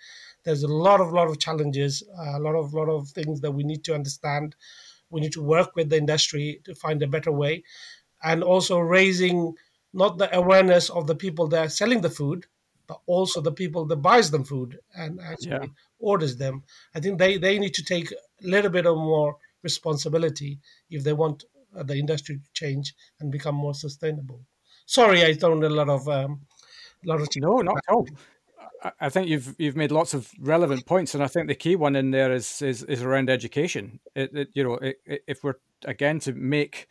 there's 0.44 0.64
a 0.64 0.68
lot 0.68 1.02
of 1.02 1.12
lot 1.12 1.28
of 1.28 1.40
challenges, 1.40 2.04
a 2.36 2.40
lot 2.40 2.56
of 2.56 2.74
lot 2.74 2.90
of 2.90 3.10
things 3.10 3.42
that 3.42 3.52
we 3.52 3.64
need 3.64 3.84
to 3.86 3.96
understand. 3.96 4.56
We 5.10 5.22
need 5.22 5.34
to 5.34 5.44
work 5.44 5.76
with 5.76 5.90
the 5.90 5.98
industry 5.98 6.62
to 6.64 6.74
find 6.74 7.04
a 7.04 7.08
better 7.08 7.32
way 7.32 7.64
and 8.24 8.44
also 8.44 8.80
raising 8.80 9.54
not 9.94 10.18
the 10.18 10.36
awareness 10.36 10.90
of 10.90 11.08
the 11.08 11.16
people 11.16 11.48
that 11.50 11.66
are 11.66 11.70
selling 11.70 12.02
the 12.02 12.10
food, 12.10 12.46
but 12.88 13.02
also 13.06 13.42
the 13.42 13.52
people 13.52 13.86
that 13.86 13.98
buys 13.98 14.32
them 14.32 14.44
food 14.44 14.80
and 14.96 15.20
actually 15.22 15.52
yeah. 15.52 15.66
orders 16.00 16.38
them. 16.38 16.64
I 16.96 17.00
think 17.00 17.20
they, 17.20 17.38
they 17.38 17.60
need 17.60 17.74
to 17.76 17.84
take 17.84 18.12
a 18.12 18.16
little 18.48 18.72
bit 18.72 18.86
of 18.86 18.96
more 18.96 19.38
responsibility 19.64 20.60
if 20.90 21.04
they 21.04 21.14
want 21.14 21.44
uh, 21.78 21.84
the 21.84 21.96
industry 21.96 22.38
to 22.38 22.50
change 22.54 22.94
and 23.20 23.32
become 23.32 23.56
more 23.56 23.74
sustainable. 23.74 24.42
Sorry, 24.86 25.24
I 25.24 25.34
thrown 25.34 25.64
a 25.64 25.70
lot 25.70 25.90
of 25.90 26.08
um, 26.10 26.42
lot 27.06 27.22
of 27.22 27.28
no, 27.38 27.58
not 27.58 27.78
at 27.78 27.94
all. 27.94 28.08
I 29.00 29.10
think 29.10 29.28
you've 29.28 29.56
you've 29.60 29.76
made 29.76 29.92
lots 29.92 30.14
of 30.14 30.32
relevant 30.40 30.86
points, 30.86 31.14
and 31.14 31.24
I 31.24 31.28
think 31.28 31.48
the 31.48 31.56
key 31.56 31.76
one 31.76 31.96
in 31.96 32.12
there 32.12 32.34
is 32.34 32.62
is, 32.62 32.84
is 32.84 33.04
around 33.04 33.30
education. 33.30 34.00
It, 34.16 34.36
it, 34.36 34.50
you 34.54 34.64
know, 34.64 34.74
it, 34.76 34.98
if 35.28 35.44
we're 35.44 35.56
again 35.86 36.20
to 36.22 36.34
make 36.34 36.88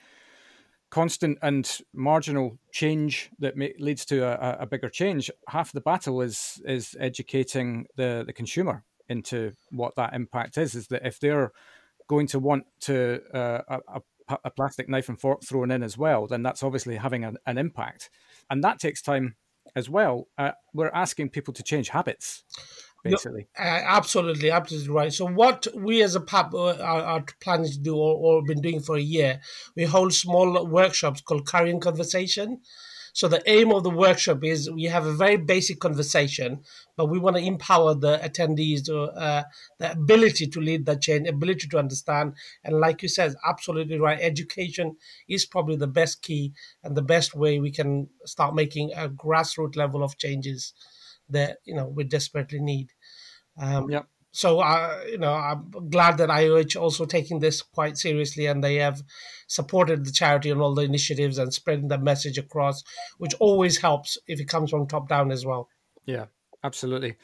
constant 0.91 1.39
and 1.43 1.79
marginal 1.93 2.59
change 2.73 3.31
that 3.39 3.57
may, 3.57 3.73
leads 3.79 4.05
to 4.05 4.25
a, 4.25 4.63
a, 4.63 4.67
bigger 4.67 4.89
change. 4.89 5.31
Half 5.49 5.73
the 5.73 5.81
battle 5.81 6.21
is 6.21 6.61
is 6.65 6.97
educating 6.99 7.87
the 7.97 8.25
the 8.27 8.33
consumer 8.33 8.85
into 9.09 9.53
what 9.71 9.97
that 9.97 10.15
impact 10.15 10.59
is. 10.59 10.75
Is 10.75 10.89
that 10.89 11.05
if 11.05 11.19
they're 11.19 11.53
going 12.11 12.27
to 12.27 12.41
want 12.41 12.65
to 12.81 13.21
uh, 13.33 13.79
a, 13.87 14.01
a, 14.45 14.51
plastic 14.51 14.89
knife 14.89 15.09
and 15.09 15.21
fork 15.21 15.45
thrown 15.45 15.71
in 15.71 15.85
as 15.85 15.97
well, 15.97 16.27
then 16.27 16.43
that's 16.43 16.65
obviously 16.65 16.97
having 16.97 17.23
an, 17.25 17.37
an 17.47 17.57
impact, 17.57 18.11
and 18.51 18.65
that 18.65 18.81
takes 18.81 19.01
time 19.01 19.37
as 19.77 19.89
well. 19.89 20.27
Uh, 20.37 20.51
we're 20.75 20.91
asking 20.93 21.29
people 21.29 21.55
to 21.55 21.63
change 21.63 21.91
habits 21.91 22.43
basically. 23.05 23.47
uh, 23.59 23.83
absolutely, 23.99 24.51
absolutely 24.51 24.93
right. 24.93 25.13
So 25.13 25.25
what 25.25 25.69
we 25.75 26.03
as 26.03 26.17
a 26.17 26.21
pub 26.21 26.53
uh, 26.53 26.75
are, 26.81 27.03
are, 27.03 27.25
planning 27.41 27.71
to 27.71 27.79
do 27.79 27.97
or, 27.97 28.15
or 28.17 28.43
been 28.43 28.61
doing 28.61 28.81
for 28.81 28.97
a 28.97 29.01
year, 29.17 29.41
we 29.77 29.85
hold 29.85 30.13
small 30.13 30.67
workshops 30.67 31.21
called 31.21 31.49
Carrying 31.49 31.81
Conversation. 31.81 32.61
So 33.13 33.29
the 33.29 33.43
aim 33.51 33.73
of 33.73 33.83
the 33.83 33.91
workshop 33.91 34.45
is 34.45 34.71
we 34.71 34.85
have 34.85 35.07
a 35.07 35.13
very 35.13 35.37
basic 35.37 35.81
conversation, 35.81 36.61
but 36.97 37.07
we 37.07 37.19
want 37.19 37.37
to 37.37 37.43
empower 37.43 37.95
the 37.95 38.19
attendees 38.19 38.85
to 38.87 39.03
uh, 39.03 39.45
the 39.79 39.93
ability 39.93 40.47
to 40.49 40.61
lead 40.61 40.87
the 40.87 40.97
change, 40.97 41.29
ability 41.29 41.69
to 41.69 41.79
understand, 41.79 42.35
and 42.65 42.79
like 42.79 43.03
you 43.03 43.09
said, 43.09 43.35
absolutely 43.47 43.99
right. 43.99 44.19
Education 44.21 44.97
is 45.29 45.47
probably 45.47 45.77
the 45.77 45.87
best 45.87 46.23
key 46.23 46.53
and 46.83 46.97
the 46.97 47.03
best 47.03 47.35
way 47.35 47.59
we 47.59 47.71
can 47.71 48.09
start 48.25 48.55
making 48.55 48.93
a 48.95 49.09
grassroots 49.09 49.77
level 49.77 50.03
of 50.03 50.17
changes 50.19 50.73
that 51.29 51.59
you 51.65 51.75
know 51.75 51.87
we 51.87 52.05
desperately 52.05 52.61
need. 52.61 52.93
Um, 53.59 53.91
yeah. 53.91 54.03
So 54.33 54.61
I, 54.61 55.05
you 55.07 55.19
know, 55.19 55.33
I'm 55.33 55.71
glad 55.91 56.19
that 56.19 56.29
IOH 56.29 56.81
also 56.81 57.05
taking 57.05 57.41
this 57.41 57.63
quite 57.63 57.99
seriously, 57.99 58.47
and 58.47 58.63
they 58.63 58.77
have 58.77 59.03
supported 59.49 60.05
the 60.05 60.13
charity 60.13 60.51
and 60.51 60.61
all 60.61 60.75
the 60.75 60.83
initiatives 60.83 61.39
and 61.39 61.53
spreading 61.53 61.89
the 61.89 61.99
message 61.99 62.39
across, 62.39 62.83
which 63.19 63.35
always 63.41 63.79
helps 63.79 64.19
if 64.29 64.41
it 64.41 64.49
comes 64.49 64.71
from 64.71 64.87
top 64.87 65.09
down 65.09 65.33
as 65.33 65.45
well. 65.45 65.69
Yeah, 66.07 66.27
absolutely. 66.63 67.17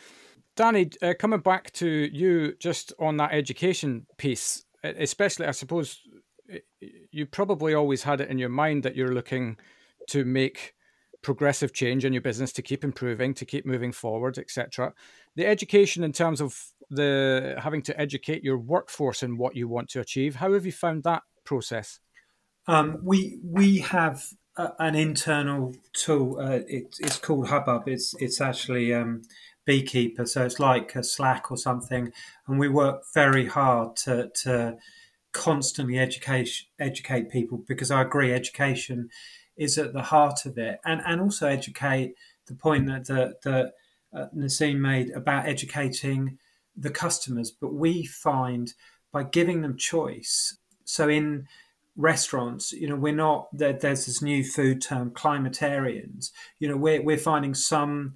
Danny, 0.56 0.90
uh, 1.02 1.14
coming 1.18 1.40
back 1.40 1.70
to 1.74 1.86
you 1.88 2.54
just 2.58 2.92
on 2.98 3.18
that 3.18 3.32
education 3.32 4.06
piece, 4.16 4.64
especially, 4.82 5.46
I 5.46 5.50
suppose 5.50 6.00
you 7.10 7.26
probably 7.26 7.74
always 7.74 8.02
had 8.02 8.20
it 8.20 8.30
in 8.30 8.38
your 8.38 8.48
mind 8.48 8.82
that 8.82 8.96
you're 8.96 9.12
looking 9.12 9.58
to 10.08 10.24
make 10.24 10.74
progressive 11.26 11.72
change 11.72 12.04
in 12.04 12.12
your 12.12 12.22
business 12.22 12.52
to 12.52 12.62
keep 12.62 12.84
improving, 12.84 13.34
to 13.34 13.44
keep 13.44 13.66
moving 13.66 13.90
forward, 13.90 14.38
etc. 14.38 14.94
The 15.34 15.44
education 15.44 16.04
in 16.04 16.12
terms 16.12 16.40
of 16.40 16.72
the 16.88 17.56
having 17.58 17.82
to 17.82 18.00
educate 18.00 18.44
your 18.44 18.56
workforce 18.56 19.24
in 19.24 19.36
what 19.36 19.56
you 19.56 19.66
want 19.66 19.88
to 19.88 20.00
achieve. 20.00 20.36
How 20.36 20.52
have 20.52 20.64
you 20.64 20.70
found 20.70 21.02
that 21.02 21.24
process? 21.42 21.98
Um, 22.68 23.00
we 23.02 23.40
we 23.42 23.78
have 23.78 24.22
a, 24.56 24.70
an 24.78 24.94
internal 24.94 25.74
tool. 25.94 26.38
Uh, 26.38 26.60
it, 26.68 26.94
it's 27.00 27.18
called 27.18 27.48
Hubbub. 27.48 27.88
It's 27.88 28.14
it's 28.20 28.40
actually 28.40 28.94
um, 28.94 29.22
Beekeeper, 29.64 30.26
so 30.26 30.44
it's 30.44 30.60
like 30.60 30.94
a 30.94 31.02
Slack 31.02 31.50
or 31.50 31.56
something, 31.56 32.12
and 32.46 32.60
we 32.60 32.68
work 32.68 33.02
very 33.12 33.46
hard 33.46 33.96
to 34.04 34.30
to 34.42 34.76
constantly 35.32 35.98
educate 35.98 36.66
educate 36.78 37.30
people 37.30 37.58
because 37.66 37.90
I 37.90 38.02
agree 38.02 38.32
education 38.32 39.10
is 39.56 39.78
at 39.78 39.92
the 39.92 40.02
heart 40.02 40.46
of 40.46 40.58
it, 40.58 40.80
and 40.84 41.02
and 41.06 41.20
also 41.20 41.48
educate 41.48 42.14
the 42.46 42.54
point 42.54 42.86
that 42.86 43.06
that, 43.06 43.42
that 43.42 43.72
uh, 44.12 44.26
Nazim 44.32 44.80
made 44.80 45.10
about 45.10 45.46
educating 45.46 46.38
the 46.76 46.90
customers, 46.90 47.50
but 47.50 47.72
we 47.72 48.04
find 48.04 48.74
by 49.12 49.22
giving 49.22 49.62
them 49.62 49.76
choice. 49.76 50.58
So 50.84 51.08
in 51.08 51.48
restaurants, 51.96 52.72
you 52.72 52.88
know, 52.88 52.96
we're 52.96 53.14
not 53.14 53.48
there, 53.56 53.72
there's 53.72 54.06
this 54.06 54.20
new 54.20 54.44
food 54.44 54.82
term, 54.82 55.10
climatarians. 55.10 56.30
You 56.58 56.68
know, 56.68 56.76
we're 56.76 57.02
we're 57.02 57.18
finding 57.18 57.54
some 57.54 58.14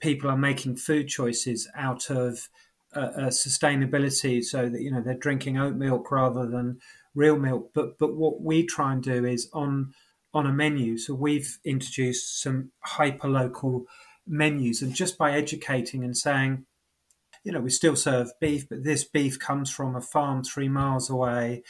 people 0.00 0.30
are 0.30 0.36
making 0.36 0.76
food 0.76 1.08
choices 1.08 1.68
out 1.74 2.10
of 2.10 2.48
uh, 2.96 3.00
uh, 3.00 3.26
sustainability, 3.26 4.42
so 4.42 4.68
that 4.68 4.80
you 4.80 4.90
know 4.90 5.02
they're 5.02 5.14
drinking 5.14 5.58
oat 5.58 5.74
milk 5.74 6.10
rather 6.10 6.46
than 6.46 6.80
real 7.14 7.38
milk. 7.38 7.70
But 7.74 7.98
but 7.98 8.16
what 8.16 8.40
we 8.40 8.64
try 8.64 8.92
and 8.92 9.02
do 9.02 9.24
is 9.24 9.48
on 9.52 9.94
on 10.34 10.46
a 10.46 10.52
menu. 10.52 10.98
So 10.98 11.14
we've 11.14 11.58
introduced 11.64 12.42
some 12.42 12.72
hyper 12.80 13.28
local 13.28 13.86
menus, 14.26 14.82
and 14.82 14.94
just 14.94 15.16
by 15.16 15.32
educating 15.32 16.04
and 16.04 16.16
saying 16.16 16.66
you 17.44 17.52
know, 17.52 17.60
we 17.60 17.68
still 17.68 17.94
serve 17.94 18.32
beef, 18.40 18.66
but 18.68 18.84
this 18.84 19.04
beef 19.04 19.38
comes 19.38 19.70
from 19.70 19.94
a 19.94 20.00
farm 20.00 20.42
three 20.42 20.68
miles 20.68 21.10
away. 21.10 21.62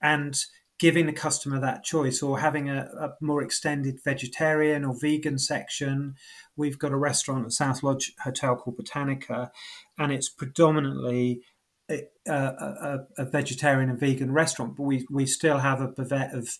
And 0.00 0.34
giving 0.80 1.04
the 1.04 1.12
customer 1.12 1.60
that 1.60 1.84
choice 1.84 2.22
or 2.22 2.40
having 2.40 2.70
a, 2.70 2.88
a, 2.98 3.10
more 3.20 3.42
extended 3.42 4.00
vegetarian 4.02 4.82
or 4.82 4.98
vegan 4.98 5.38
section. 5.38 6.14
We've 6.56 6.78
got 6.78 6.90
a 6.90 6.96
restaurant 6.96 7.44
at 7.44 7.52
South 7.52 7.82
Lodge 7.82 8.14
Hotel 8.24 8.56
called 8.56 8.78
Botanica, 8.78 9.50
and 9.98 10.10
it's 10.10 10.30
predominantly 10.30 11.42
a, 11.90 12.04
a, 12.26 12.98
a 13.18 13.24
vegetarian 13.26 13.90
and 13.90 14.00
vegan 14.00 14.32
restaurant, 14.32 14.74
but 14.76 14.84
we, 14.84 15.06
we 15.10 15.26
still 15.26 15.58
have 15.58 15.82
a 15.82 15.88
bavette 15.88 16.34
of 16.34 16.58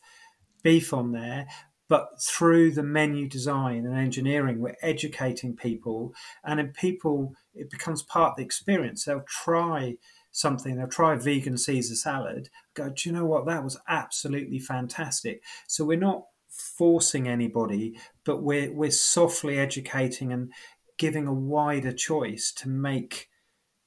beef 0.63 0.93
on 0.93 1.13
there 1.13 1.47
but 1.91 2.23
through 2.23 2.71
the 2.71 2.85
menu 2.85 3.29
design 3.29 3.85
and 3.85 3.99
engineering, 3.99 4.61
we're 4.61 4.77
educating 4.81 5.57
people, 5.57 6.15
and 6.45 6.61
in 6.61 6.69
people, 6.69 7.35
it 7.53 7.69
becomes 7.69 8.05
part 8.05 8.31
of 8.31 8.37
the 8.37 8.45
experience. 8.45 9.05
They'll 9.05 9.25
try 9.27 9.97
something, 10.31 10.77
they'll 10.77 10.87
try 10.87 11.17
vegan 11.17 11.59
Caesar 11.59 11.97
salad, 11.97 12.49
go, 12.75 12.91
do 12.91 13.09
you 13.09 13.13
know 13.13 13.27
what? 13.27 13.45
That 13.47 13.65
was 13.65 13.77
absolutely 13.89 14.61
fantastic. 14.61 15.43
So 15.67 15.85
we're 15.85 15.99
not 15.99 16.27
forcing 16.49 17.27
anybody, 17.27 17.99
but 18.25 18.41
we're 18.41 18.73
we're 18.73 18.93
softly 18.93 19.59
educating 19.59 20.33
and 20.33 20.53
giving 20.97 21.27
a 21.27 21.35
wider 21.35 21.93
choice 21.93 22.53
to 22.53 22.69
make 22.69 23.29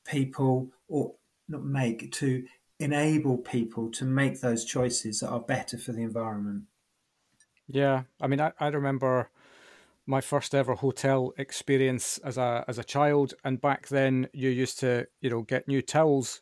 people 0.06 0.72
or 0.90 1.14
not 1.48 1.64
make 1.64 2.12
to 2.12 2.44
enable 2.80 3.38
people 3.38 3.90
to 3.92 4.06
make 4.06 4.42
those 4.42 4.66
choices 4.66 5.20
that 5.20 5.30
are 5.30 5.40
better 5.40 5.78
for 5.78 5.92
the 5.92 6.02
environment. 6.02 6.64
Yeah, 7.68 8.04
I 8.20 8.28
mean, 8.28 8.42
I, 8.42 8.52
I 8.60 8.68
remember 8.68 9.30
my 10.06 10.22
first 10.22 10.54
ever 10.54 10.76
hotel 10.76 11.34
experience 11.38 12.18
as 12.20 12.38
a 12.38 12.66
as 12.68 12.78
a 12.78 12.84
child, 12.84 13.34
and 13.44 13.62
back 13.62 13.88
then 13.88 14.28
you 14.34 14.50
used 14.50 14.80
to 14.80 15.08
you 15.22 15.30
know 15.30 15.42
get 15.44 15.68
new 15.68 15.82
towels 15.82 16.42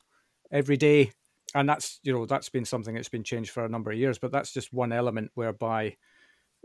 every 0.52 0.78
day, 0.78 1.12
and 1.54 1.70
that's 1.70 2.00
you 2.04 2.12
know 2.12 2.26
that's 2.26 2.50
been 2.50 2.66
something 2.66 2.96
that's 2.96 3.10
been 3.10 3.24
changed 3.24 3.52
for 3.52 3.64
a 3.64 3.70
number 3.70 3.92
of 3.92 3.98
years, 3.98 4.18
but 4.18 4.32
that's 4.32 4.52
just 4.52 4.74
one 4.74 4.92
element 4.92 5.32
whereby 5.36 5.96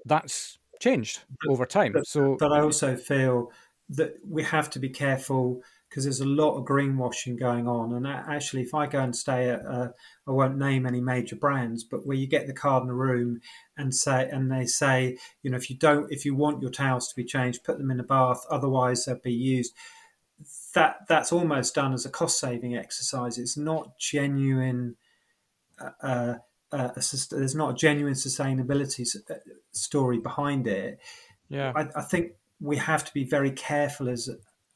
that's 0.04 0.58
changed 0.80 1.20
over 1.48 1.66
time. 1.66 1.92
But, 1.92 2.06
so, 2.06 2.36
but 2.38 2.52
I 2.52 2.60
also 2.60 2.96
feel 2.96 3.52
that 3.90 4.14
we 4.26 4.42
have 4.42 4.70
to 4.70 4.78
be 4.78 4.88
careful 4.88 5.62
because 5.96 6.04
there's 6.04 6.20
a 6.20 6.26
lot 6.26 6.58
of 6.58 6.66
greenwashing 6.66 7.40
going 7.40 7.66
on. 7.66 7.94
And 7.94 8.06
actually, 8.06 8.60
if 8.60 8.74
I 8.74 8.86
go 8.86 9.00
and 9.00 9.16
stay 9.16 9.48
at, 9.48 9.64
uh, 9.64 9.88
I 10.26 10.30
won't 10.30 10.58
name 10.58 10.84
any 10.84 11.00
major 11.00 11.36
brands, 11.36 11.84
but 11.84 12.04
where 12.04 12.18
you 12.18 12.26
get 12.26 12.46
the 12.46 12.52
card 12.52 12.82
in 12.82 12.88
the 12.88 12.92
room 12.92 13.40
and 13.78 13.94
say, 13.94 14.28
and 14.30 14.52
they 14.52 14.66
say, 14.66 15.16
you 15.42 15.50
know, 15.50 15.56
if 15.56 15.70
you 15.70 15.76
don't, 15.76 16.12
if 16.12 16.26
you 16.26 16.34
want 16.34 16.60
your 16.60 16.70
towels 16.70 17.08
to 17.08 17.16
be 17.16 17.24
changed, 17.24 17.64
put 17.64 17.78
them 17.78 17.90
in 17.90 17.98
a 17.98 18.02
bath, 18.02 18.44
otherwise 18.50 19.06
they'll 19.06 19.18
be 19.24 19.32
used. 19.32 19.72
That 20.74 20.96
that's 21.08 21.32
almost 21.32 21.74
done 21.74 21.94
as 21.94 22.04
a 22.04 22.10
cost 22.10 22.38
saving 22.38 22.76
exercise. 22.76 23.38
It's 23.38 23.56
not 23.56 23.98
genuine. 23.98 24.96
Uh, 25.80 25.90
uh, 26.02 26.34
uh 26.72 26.88
there's 26.94 27.54
not 27.54 27.70
a 27.70 27.74
genuine 27.74 28.12
sustainability 28.12 29.06
uh, 29.30 29.34
story 29.72 30.18
behind 30.18 30.66
it. 30.66 30.98
Yeah, 31.48 31.72
I, 31.74 31.88
I 31.96 32.02
think 32.02 32.32
we 32.60 32.76
have 32.76 33.02
to 33.06 33.14
be 33.14 33.24
very 33.24 33.50
careful 33.50 34.10
as 34.10 34.28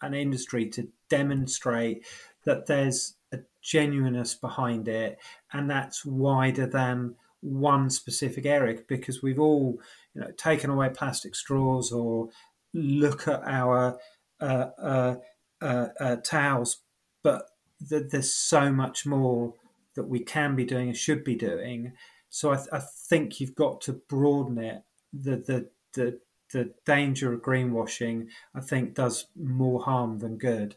an 0.02 0.14
industry 0.14 0.68
to 0.68 0.88
demonstrate 1.08 2.04
that 2.44 2.66
there's 2.66 3.14
a 3.32 3.38
genuineness 3.62 4.34
behind 4.34 4.88
it 4.88 5.18
and 5.52 5.70
that's 5.70 6.04
wider 6.04 6.66
than 6.66 7.14
one 7.40 7.88
specific 7.88 8.44
area 8.44 8.78
because 8.86 9.22
we've 9.22 9.40
all 9.40 9.78
you 10.14 10.20
know 10.20 10.30
taken 10.32 10.70
away 10.70 10.88
plastic 10.88 11.34
straws 11.34 11.92
or 11.92 12.28
look 12.72 13.26
at 13.26 13.42
our 13.46 13.98
uh, 14.40 14.66
uh, 14.78 15.16
uh, 15.60 15.86
uh 15.98 16.16
towels 16.16 16.78
but 17.22 17.48
th- 17.88 18.08
there's 18.10 18.34
so 18.34 18.72
much 18.72 19.06
more 19.06 19.54
that 19.94 20.08
we 20.08 20.20
can 20.20 20.56
be 20.56 20.64
doing 20.64 20.88
and 20.88 20.96
should 20.96 21.24
be 21.24 21.34
doing. 21.34 21.92
So 22.28 22.52
I, 22.52 22.56
th- 22.56 22.68
I 22.72 22.78
think 22.80 23.40
you've 23.40 23.54
got 23.54 23.80
to 23.82 23.92
broaden 23.92 24.58
it 24.58 24.82
the 25.12 25.36
the 25.36 25.70
the 25.94 26.20
the 26.52 26.72
danger 26.84 27.32
of 27.32 27.40
greenwashing, 27.40 28.28
I 28.54 28.60
think, 28.60 28.94
does 28.94 29.26
more 29.36 29.82
harm 29.82 30.18
than 30.18 30.38
good. 30.38 30.76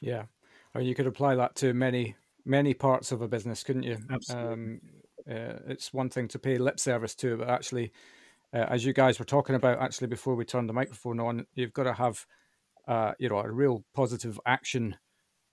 Yeah, 0.00 0.24
I 0.74 0.78
mean, 0.78 0.88
you 0.88 0.94
could 0.94 1.06
apply 1.06 1.36
that 1.36 1.54
to 1.56 1.72
many 1.72 2.16
many 2.44 2.74
parts 2.74 3.12
of 3.12 3.22
a 3.22 3.28
business, 3.28 3.62
couldn't 3.62 3.84
you? 3.84 3.98
Absolutely. 4.10 4.52
Um, 4.52 4.80
uh, 5.30 5.58
it's 5.68 5.94
one 5.94 6.10
thing 6.10 6.28
to 6.28 6.38
pay 6.38 6.58
lip 6.58 6.78
service 6.78 7.14
to, 7.14 7.38
but 7.38 7.48
actually, 7.48 7.92
uh, 8.52 8.66
as 8.68 8.84
you 8.84 8.92
guys 8.92 9.18
were 9.18 9.24
talking 9.24 9.54
about, 9.54 9.80
actually 9.80 10.08
before 10.08 10.34
we 10.34 10.44
turned 10.44 10.68
the 10.68 10.74
microphone 10.74 11.20
on, 11.20 11.46
you've 11.54 11.72
got 11.72 11.84
to 11.84 11.94
have, 11.94 12.26
uh, 12.86 13.12
you 13.18 13.28
know, 13.28 13.38
a 13.38 13.50
real 13.50 13.84
positive 13.94 14.38
action 14.46 14.96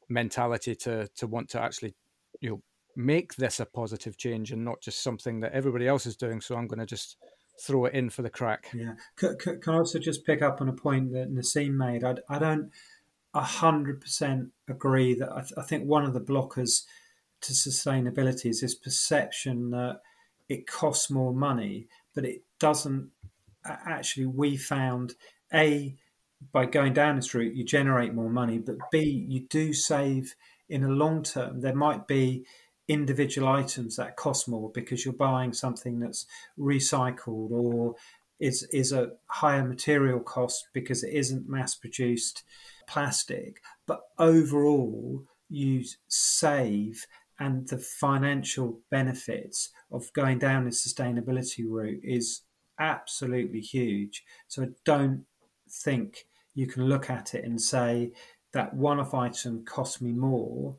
mentality 0.09 0.75
to 0.75 1.07
to 1.15 1.27
want 1.27 1.49
to 1.49 1.61
actually, 1.61 1.95
you 2.41 2.49
know, 2.49 2.61
make 2.95 3.35
this 3.35 3.59
a 3.59 3.65
positive 3.65 4.17
change 4.17 4.51
and 4.51 4.65
not 4.65 4.81
just 4.81 5.01
something 5.01 5.39
that 5.39 5.53
everybody 5.53 5.87
else 5.87 6.05
is 6.05 6.17
doing. 6.17 6.41
So 6.41 6.55
I'm 6.55 6.67
going 6.67 6.79
to 6.79 6.85
just 6.85 7.15
throw 7.61 7.85
it 7.85 7.93
in 7.93 8.09
for 8.09 8.21
the 8.23 8.29
crack. 8.29 8.69
Yeah. 8.73 8.93
Can, 9.15 9.37
can 9.37 9.73
I 9.73 9.77
also 9.77 9.99
just 9.99 10.25
pick 10.25 10.41
up 10.41 10.61
on 10.61 10.69
a 10.69 10.73
point 10.73 11.13
that 11.13 11.33
Nassim 11.33 11.73
made? 11.73 12.03
I, 12.03 12.15
I 12.27 12.39
don't 12.39 12.71
100% 13.35 14.49
agree 14.67 15.13
that 15.15 15.31
I, 15.31 15.41
th- 15.41 15.53
I 15.57 15.61
think 15.61 15.85
one 15.85 16.03
of 16.03 16.13
the 16.13 16.19
blockers 16.21 16.83
to 17.41 17.53
sustainability 17.53 18.47
is 18.47 18.61
this 18.61 18.75
perception 18.75 19.71
that 19.71 20.01
it 20.49 20.67
costs 20.67 21.09
more 21.09 21.33
money, 21.33 21.87
but 22.13 22.25
it 22.25 22.43
doesn't. 22.59 23.09
Actually, 23.63 24.25
we 24.25 24.57
found 24.57 25.13
A, 25.53 25.95
by 26.51 26.65
going 26.65 26.93
down 26.93 27.15
this 27.15 27.33
route, 27.33 27.55
you 27.55 27.63
generate 27.63 28.13
more 28.13 28.29
money, 28.29 28.57
but 28.57 28.75
B, 28.91 29.25
you 29.27 29.41
do 29.41 29.71
save 29.71 30.35
in 30.67 30.81
the 30.81 30.89
long 30.89 31.21
term. 31.21 31.61
There 31.61 31.75
might 31.75 32.07
be 32.07 32.45
individual 32.87 33.47
items 33.47 33.95
that 33.95 34.17
cost 34.17 34.47
more 34.47 34.71
because 34.73 35.05
you're 35.05 35.13
buying 35.13 35.53
something 35.53 35.99
that's 35.99 36.25
recycled 36.57 37.51
or 37.51 37.95
is 38.39 38.63
is 38.73 38.91
a 38.91 39.11
higher 39.27 39.63
material 39.63 40.19
cost 40.19 40.67
because 40.73 41.03
it 41.03 41.13
isn't 41.13 41.47
mass 41.47 41.75
produced 41.75 42.43
plastic. 42.87 43.61
But 43.85 44.01
overall 44.17 45.23
you 45.49 45.83
save 46.07 47.05
and 47.39 47.67
the 47.67 47.77
financial 47.77 48.79
benefits 48.89 49.69
of 49.91 50.11
going 50.13 50.39
down 50.39 50.65
the 50.65 50.71
sustainability 50.71 51.65
route 51.67 52.01
is 52.03 52.41
absolutely 52.79 53.59
huge. 53.59 54.23
So 54.47 54.63
i 54.63 54.67
don't 54.85 55.25
think 55.69 56.25
you 56.53 56.67
can 56.67 56.85
look 56.85 57.09
at 57.09 57.33
it 57.33 57.45
and 57.45 57.61
say 57.61 58.11
that 58.53 58.73
one 58.73 58.99
off 58.99 59.13
item 59.13 59.63
cost 59.65 60.01
me 60.01 60.11
more 60.11 60.75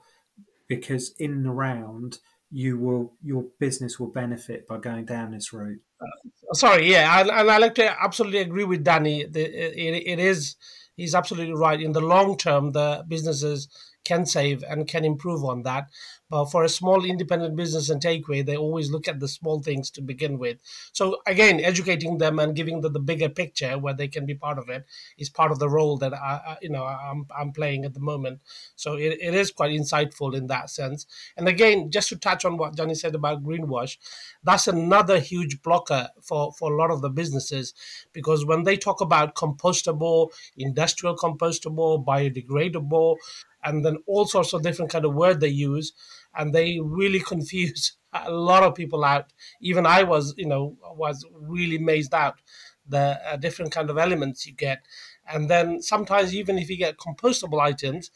because 0.76 1.14
in 1.18 1.42
the 1.42 1.50
round 1.50 2.18
you 2.50 2.78
will 2.78 3.12
your 3.22 3.44
business 3.58 3.98
will 4.00 4.10
benefit 4.10 4.66
by 4.66 4.78
going 4.78 5.04
down 5.04 5.32
this 5.32 5.52
route. 5.52 5.80
Uh, 6.00 6.54
sorry, 6.54 6.90
yeah, 6.90 7.20
and, 7.20 7.30
I 7.30 7.58
like 7.58 7.74
to 7.74 8.02
absolutely 8.02 8.40
agree 8.40 8.64
with 8.64 8.84
Danny. 8.84 9.24
The, 9.24 9.42
it, 9.42 10.02
it 10.06 10.18
is 10.18 10.56
he's 10.96 11.14
absolutely 11.14 11.54
right. 11.54 11.80
In 11.80 11.92
the 11.92 12.00
long 12.00 12.36
term, 12.36 12.72
the 12.72 13.04
businesses 13.06 13.68
can 14.04 14.26
save 14.26 14.62
and 14.68 14.88
can 14.88 15.04
improve 15.04 15.44
on 15.44 15.62
that. 15.62 15.88
But 16.30 16.46
for 16.46 16.64
a 16.64 16.68
small 16.68 17.04
independent 17.04 17.56
business 17.56 17.90
and 17.90 18.00
takeaway, 18.00 18.44
they 18.44 18.56
always 18.56 18.90
look 18.90 19.06
at 19.06 19.20
the 19.20 19.28
small 19.28 19.60
things 19.60 19.90
to 19.90 20.00
begin 20.00 20.38
with. 20.38 20.56
So 20.92 21.18
again, 21.26 21.60
educating 21.60 22.16
them 22.16 22.38
and 22.38 22.56
giving 22.56 22.80
them 22.80 22.94
the 22.94 23.00
bigger 23.00 23.28
picture 23.28 23.78
where 23.78 23.92
they 23.92 24.08
can 24.08 24.24
be 24.24 24.34
part 24.34 24.58
of 24.58 24.70
it 24.70 24.86
is 25.18 25.28
part 25.28 25.52
of 25.52 25.58
the 25.58 25.68
role 25.68 25.98
that 25.98 26.14
I, 26.14 26.56
you 26.62 26.70
know, 26.70 26.84
I'm, 26.84 27.26
I'm 27.38 27.52
playing 27.52 27.84
at 27.84 27.92
the 27.92 28.00
moment. 28.00 28.40
So 28.76 28.94
it, 28.94 29.18
it 29.20 29.34
is 29.34 29.50
quite 29.50 29.78
insightful 29.78 30.34
in 30.34 30.46
that 30.46 30.70
sense. 30.70 31.06
And 31.36 31.48
again, 31.48 31.90
just 31.90 32.08
to 32.08 32.16
touch 32.16 32.46
on 32.46 32.56
what 32.56 32.76
Johnny 32.76 32.94
said 32.94 33.14
about 33.14 33.44
greenwash, 33.44 33.98
that's 34.42 34.66
another 34.66 35.18
huge 35.18 35.60
blocker 35.60 36.08
for, 36.22 36.52
for 36.52 36.72
a 36.72 36.76
lot 36.76 36.90
of 36.90 37.02
the 37.02 37.10
businesses 37.10 37.74
because 38.12 38.46
when 38.46 38.64
they 38.64 38.76
talk 38.78 39.02
about 39.02 39.34
compostable, 39.34 40.30
industrial 40.56 41.16
compostable, 41.16 42.04
biodegradable, 42.04 43.16
and 43.64 43.84
then 43.84 43.96
all 44.06 44.26
sorts 44.26 44.52
of 44.52 44.62
different 44.62 44.90
kind 44.90 45.04
of 45.04 45.14
word 45.14 45.40
they 45.40 45.48
use 45.48 45.92
and 46.34 46.54
they 46.54 46.78
really 46.82 47.20
confuse 47.32 47.92
a 48.12 48.30
lot 48.30 48.62
of 48.62 48.74
people 48.74 49.04
out 49.04 49.32
even 49.60 49.86
i 49.86 50.02
was 50.02 50.34
you 50.36 50.46
know 50.46 50.76
was 50.96 51.24
really 51.40 51.78
mazed 51.78 52.14
out 52.14 52.40
the 52.88 53.18
uh, 53.26 53.36
different 53.36 53.72
kind 53.72 53.88
of 53.90 53.96
elements 53.96 54.46
you 54.46 54.52
get 54.52 54.82
and 55.26 55.48
then 55.48 55.80
sometimes 55.80 56.34
even 56.34 56.58
if 56.58 56.68
you 56.68 56.76
get 56.76 56.98
compostable 56.98 57.60
items 57.60 58.10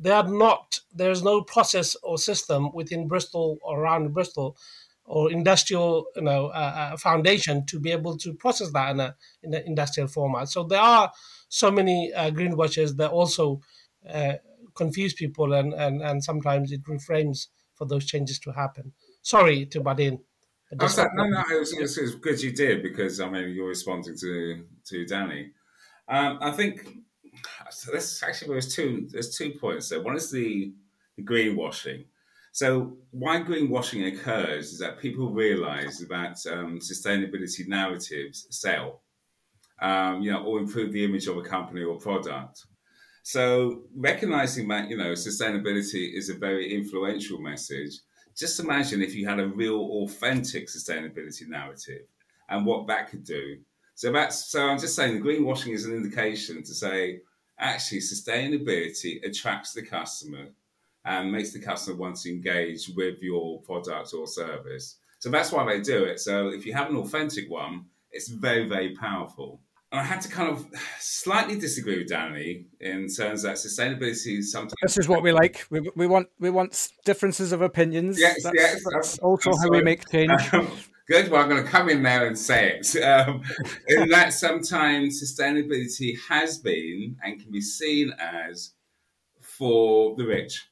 they 0.00 0.10
are 0.10 0.26
not. 0.26 0.80
There's 0.94 1.22
no 1.22 1.42
process 1.42 1.96
or 2.02 2.18
system 2.18 2.72
within 2.72 3.08
Bristol 3.08 3.58
or 3.62 3.80
around 3.80 4.12
Bristol 4.14 4.56
or 5.04 5.30
industrial 5.30 6.06
you 6.16 6.22
know 6.22 6.46
uh, 6.46 6.90
uh, 6.92 6.96
foundation 6.96 7.66
to 7.66 7.80
be 7.80 7.90
able 7.90 8.16
to 8.18 8.32
process 8.34 8.70
that 8.72 8.90
in 8.90 9.00
a 9.00 9.16
in 9.42 9.54
an 9.54 9.62
industrial 9.66 10.08
format. 10.08 10.48
So 10.48 10.64
there 10.64 10.80
are 10.80 11.12
so 11.48 11.70
many 11.70 12.12
uh, 12.12 12.30
greenwashers 12.30 12.96
that 12.96 13.10
also 13.10 13.60
uh, 14.08 14.34
confuse 14.74 15.14
people 15.14 15.52
and, 15.52 15.72
and 15.74 16.02
and 16.02 16.22
sometimes 16.22 16.72
it 16.72 16.82
reframes 16.84 17.48
for 17.74 17.86
those 17.86 18.04
changes 18.04 18.38
to 18.40 18.52
happen. 18.52 18.92
Sorry 19.22 19.66
to 19.66 19.80
butt 19.80 20.00
in. 20.00 20.20
Oh, 20.78 20.86
so, 20.86 21.08
no, 21.14 21.24
no, 21.24 21.42
it 21.50 21.58
was, 21.58 21.72
it 21.72 22.02
was 22.02 22.14
good 22.16 22.40
you 22.40 22.52
did 22.52 22.82
because 22.82 23.20
I 23.20 23.28
mean 23.28 23.50
you're 23.50 23.68
responding 23.68 24.16
to 24.20 24.64
to 24.86 25.06
Danny. 25.06 25.52
Um, 26.08 26.38
I 26.40 26.50
think 26.50 26.86
so. 27.70 27.92
This 27.92 28.22
actually 28.22 28.52
there's 28.52 28.74
two 28.74 29.08
there's 29.10 29.36
two 29.36 29.52
points 29.60 29.88
there. 29.88 30.02
One 30.02 30.16
is 30.16 30.30
the, 30.30 30.72
the 31.16 31.24
greenwashing. 31.24 32.04
So 32.52 32.96
why 33.12 33.40
greenwashing 33.40 34.12
occurs 34.12 34.72
is 34.72 34.78
that 34.80 34.98
people 34.98 35.30
realise 35.30 36.04
that 36.08 36.36
um, 36.50 36.80
sustainability 36.80 37.68
narratives 37.68 38.46
sell, 38.50 39.02
um, 39.80 40.20
you 40.20 40.32
know, 40.32 40.42
or 40.42 40.58
improve 40.58 40.92
the 40.92 41.04
image 41.04 41.28
of 41.28 41.36
a 41.36 41.42
company 41.42 41.82
or 41.82 41.96
product. 41.98 42.66
So 43.32 43.82
recognizing 43.94 44.68
that 44.68 44.90
you 44.90 44.96
know 44.96 45.12
sustainability 45.12 46.14
is 46.14 46.28
a 46.28 46.34
very 46.34 46.74
influential 46.74 47.38
message 47.40 47.94
just 48.36 48.60
imagine 48.60 49.02
if 49.02 49.14
you 49.14 49.28
had 49.28 49.38
a 49.38 49.46
real, 49.46 49.80
authentic 50.02 50.68
sustainability 50.68 51.46
narrative 51.46 52.02
and 52.48 52.64
what 52.64 52.86
that 52.86 53.10
could 53.10 53.24
do. 53.24 53.58
So 53.94 54.10
that's 54.10 54.46
so 54.46 54.66
I'm 54.66 54.78
just 54.78 54.96
saying 54.96 55.14
the 55.14 55.20
greenwashing 55.20 55.74
is 55.74 55.84
an 55.84 55.92
indication 55.92 56.62
to 56.62 56.74
say 56.74 57.20
actually 57.58 57.98
sustainability 57.98 59.22
attracts 59.24 59.74
the 59.74 59.82
customer 59.82 60.46
and 61.04 61.30
makes 61.30 61.52
the 61.52 61.60
customer 61.60 61.98
want 61.98 62.16
to 62.16 62.30
engage 62.30 62.88
with 62.96 63.22
your 63.22 63.60
product 63.60 64.14
or 64.14 64.26
service. 64.26 64.96
So 65.18 65.28
that's 65.28 65.52
why 65.52 65.64
they 65.66 65.80
do 65.80 66.04
it. 66.04 66.18
So 66.20 66.48
if 66.48 66.64
you 66.64 66.72
have 66.72 66.88
an 66.88 66.96
authentic 66.96 67.50
one, 67.50 67.84
it's 68.10 68.28
very, 68.28 68.68
very 68.68 68.94
powerful. 68.96 69.60
I 69.92 70.04
had 70.04 70.20
to 70.20 70.28
kind 70.28 70.48
of 70.48 70.66
slightly 71.00 71.58
disagree 71.58 71.98
with 71.98 72.08
Danny 72.08 72.66
in 72.80 73.08
terms 73.08 73.42
that 73.42 73.56
sustainability 73.56 74.42
sometimes. 74.42 74.74
This 74.82 74.98
is 74.98 75.08
what 75.08 75.22
we 75.22 75.32
like. 75.32 75.66
We, 75.68 75.90
we 75.96 76.06
want 76.06 76.28
we 76.38 76.48
want 76.48 76.92
differences 77.04 77.50
of 77.50 77.60
opinions. 77.60 78.18
Yes, 78.18 78.42
that's, 78.44 78.54
yes. 78.56 78.84
That's 78.92 79.18
also 79.18 79.50
how 79.60 79.68
we 79.68 79.82
make 79.82 80.08
change. 80.08 80.30
Um, 80.52 80.70
good. 81.08 81.28
Well, 81.28 81.42
I'm 81.42 81.48
going 81.48 81.64
to 81.64 81.68
come 81.68 81.88
in 81.88 82.04
there 82.04 82.24
and 82.26 82.38
say 82.38 82.78
it. 82.78 83.02
Um, 83.02 83.42
in 83.88 84.08
that 84.10 84.32
sometimes 84.32 85.20
sustainability 85.20 86.12
has 86.28 86.58
been 86.58 87.16
and 87.24 87.40
can 87.42 87.50
be 87.50 87.60
seen 87.60 88.12
as 88.20 88.74
for 89.40 90.14
the 90.16 90.24
rich. 90.24 90.68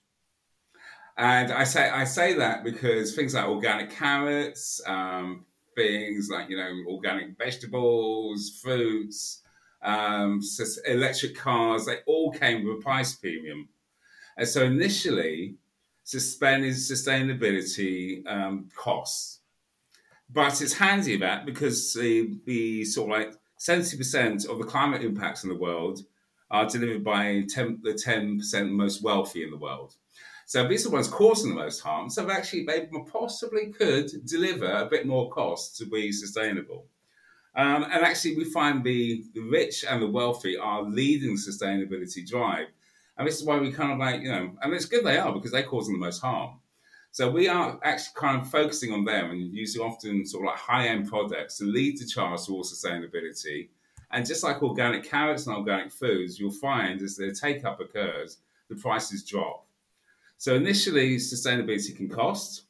And 1.16 1.50
I 1.50 1.64
say 1.64 1.90
I 1.90 2.04
say 2.04 2.35
that 2.35 2.62
because 2.62 3.16
things 3.16 3.35
like 3.35 3.46
organic 3.46 3.90
carrots, 3.90 4.81
um, 4.87 5.46
things 5.78 6.28
like 6.30 6.48
you 6.50 6.56
know 6.56 6.70
organic 6.88 7.36
vegetables, 7.38 8.58
fruits, 8.62 9.42
um, 9.82 10.40
electric 10.86 11.36
cars. 11.36 11.86
They 11.86 11.98
all 12.06 12.32
came 12.32 12.64
with 12.64 12.78
a 12.78 12.82
price 12.82 13.14
premium, 13.14 13.68
and 14.36 14.48
so 14.48 14.64
initially, 14.64 15.56
suspended 16.04 16.74
sustainability 16.74 18.26
um, 18.26 18.68
costs. 18.76 19.40
But 20.30 20.60
it's 20.60 20.74
handy 20.74 21.16
that 21.18 21.46
because 21.46 21.94
the, 21.94 22.38
the 22.44 22.84
sort 22.84 23.10
of 23.10 23.18
like 23.18 23.34
seventy 23.56 23.96
percent 23.96 24.44
of 24.46 24.58
the 24.58 24.64
climate 24.64 25.02
impacts 25.02 25.44
in 25.44 25.50
the 25.50 25.56
world 25.56 26.00
are 26.50 26.66
delivered 26.66 27.04
by 27.04 27.44
10, 27.48 27.80
the 27.82 27.92
ten 27.92 28.38
percent 28.38 28.72
most 28.72 29.02
wealthy 29.02 29.42
in 29.44 29.50
the 29.50 29.56
world. 29.56 29.94
So 30.48 30.66
these 30.66 30.87
are 30.87 30.88
the 30.88 30.94
ones 30.94 31.08
causing 31.08 31.50
the 31.50 31.56
most 31.56 31.80
harm. 31.80 32.08
So 32.08 32.30
actually, 32.30 32.64
they 32.64 32.88
possibly 33.12 33.66
could 33.66 34.11
deliver 34.24 34.64
a 34.64 34.87
bit 34.87 35.06
more 35.06 35.28
cost 35.28 35.76
to 35.76 35.84
be 35.84 36.11
sustainable. 36.11 36.87
Um, 37.54 37.82
and 37.82 38.02
actually, 38.02 38.34
we 38.34 38.44
find 38.44 38.82
the, 38.82 39.24
the 39.34 39.42
rich 39.42 39.84
and 39.87 40.00
the 40.00 40.08
wealthy 40.08 40.56
are 40.56 40.82
leading 40.84 41.34
the 41.34 41.38
sustainability 41.38 42.26
drive. 42.26 42.68
And 43.18 43.28
this 43.28 43.38
is 43.38 43.44
why 43.44 43.58
we 43.58 43.70
kind 43.70 43.92
of 43.92 43.98
like, 43.98 44.22
you 44.22 44.32
know, 44.32 44.56
and 44.62 44.72
it's 44.72 44.87
good 44.87 45.04
they 45.04 45.18
are 45.18 45.34
because 45.34 45.52
they're 45.52 45.64
causing 45.64 45.92
the 45.92 46.06
most 46.06 46.20
harm. 46.20 46.58
So 47.11 47.28
we 47.28 47.46
are 47.46 47.78
actually 47.82 48.14
kind 48.16 48.40
of 48.40 48.50
focusing 48.50 48.90
on 48.94 49.04
them 49.04 49.30
and 49.30 49.52
using 49.52 49.82
often 49.82 50.24
sort 50.24 50.44
of 50.44 50.46
like 50.46 50.58
high-end 50.58 51.08
products 51.08 51.58
to 51.58 51.64
lead 51.64 51.98
the 51.98 52.06
charge 52.06 52.46
towards 52.46 52.72
sustainability. 52.72 53.68
And 54.12 54.24
just 54.24 54.42
like 54.42 54.62
organic 54.62 55.04
carrots 55.04 55.46
and 55.46 55.54
organic 55.54 55.92
foods, 55.92 56.40
you'll 56.40 56.52
find 56.52 57.02
as 57.02 57.18
their 57.18 57.32
take-up 57.32 57.80
occurs, 57.80 58.38
the 58.70 58.76
prices 58.76 59.22
drop. 59.24 59.66
So 60.38 60.55
initially, 60.55 61.16
sustainability 61.16 61.96
can 61.96 62.09
cost. 62.09 62.62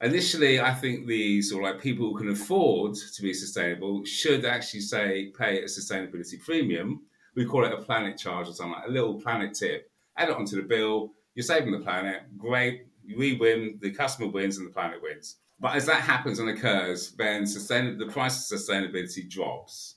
Initially, 0.00 0.60
I 0.60 0.72
think 0.72 1.06
the 1.06 1.42
sort 1.42 1.64
of 1.64 1.72
like 1.72 1.82
people 1.82 2.08
who 2.08 2.16
can 2.16 2.30
afford 2.30 2.94
to 2.94 3.22
be 3.22 3.34
sustainable 3.34 4.04
should 4.04 4.44
actually 4.44 4.80
say 4.80 5.32
pay 5.36 5.62
a 5.62 5.66
sustainability 5.66 6.40
premium. 6.40 7.02
We 7.34 7.44
call 7.44 7.64
it 7.64 7.72
a 7.72 7.82
planet 7.82 8.18
charge 8.18 8.48
or 8.48 8.52
something 8.52 8.74
like 8.74 8.88
a 8.88 8.90
little 8.90 9.20
planet 9.20 9.54
tip. 9.54 9.90
Add 10.16 10.28
it 10.28 10.36
onto 10.36 10.56
the 10.56 10.62
bill. 10.62 11.12
You're 11.34 11.44
saving 11.44 11.72
the 11.72 11.80
planet. 11.80 12.22
Great. 12.38 12.86
We 13.16 13.36
win. 13.36 13.78
The 13.80 13.90
customer 13.90 14.28
wins, 14.28 14.58
and 14.58 14.68
the 14.68 14.72
planet 14.72 15.02
wins. 15.02 15.36
But 15.58 15.74
as 15.74 15.86
that 15.86 16.02
happens 16.02 16.38
and 16.38 16.50
occurs, 16.50 17.12
then 17.12 17.46
sustain- 17.46 17.98
the 17.98 18.06
price 18.06 18.50
of 18.50 18.58
sustainability 18.58 19.28
drops. 19.28 19.96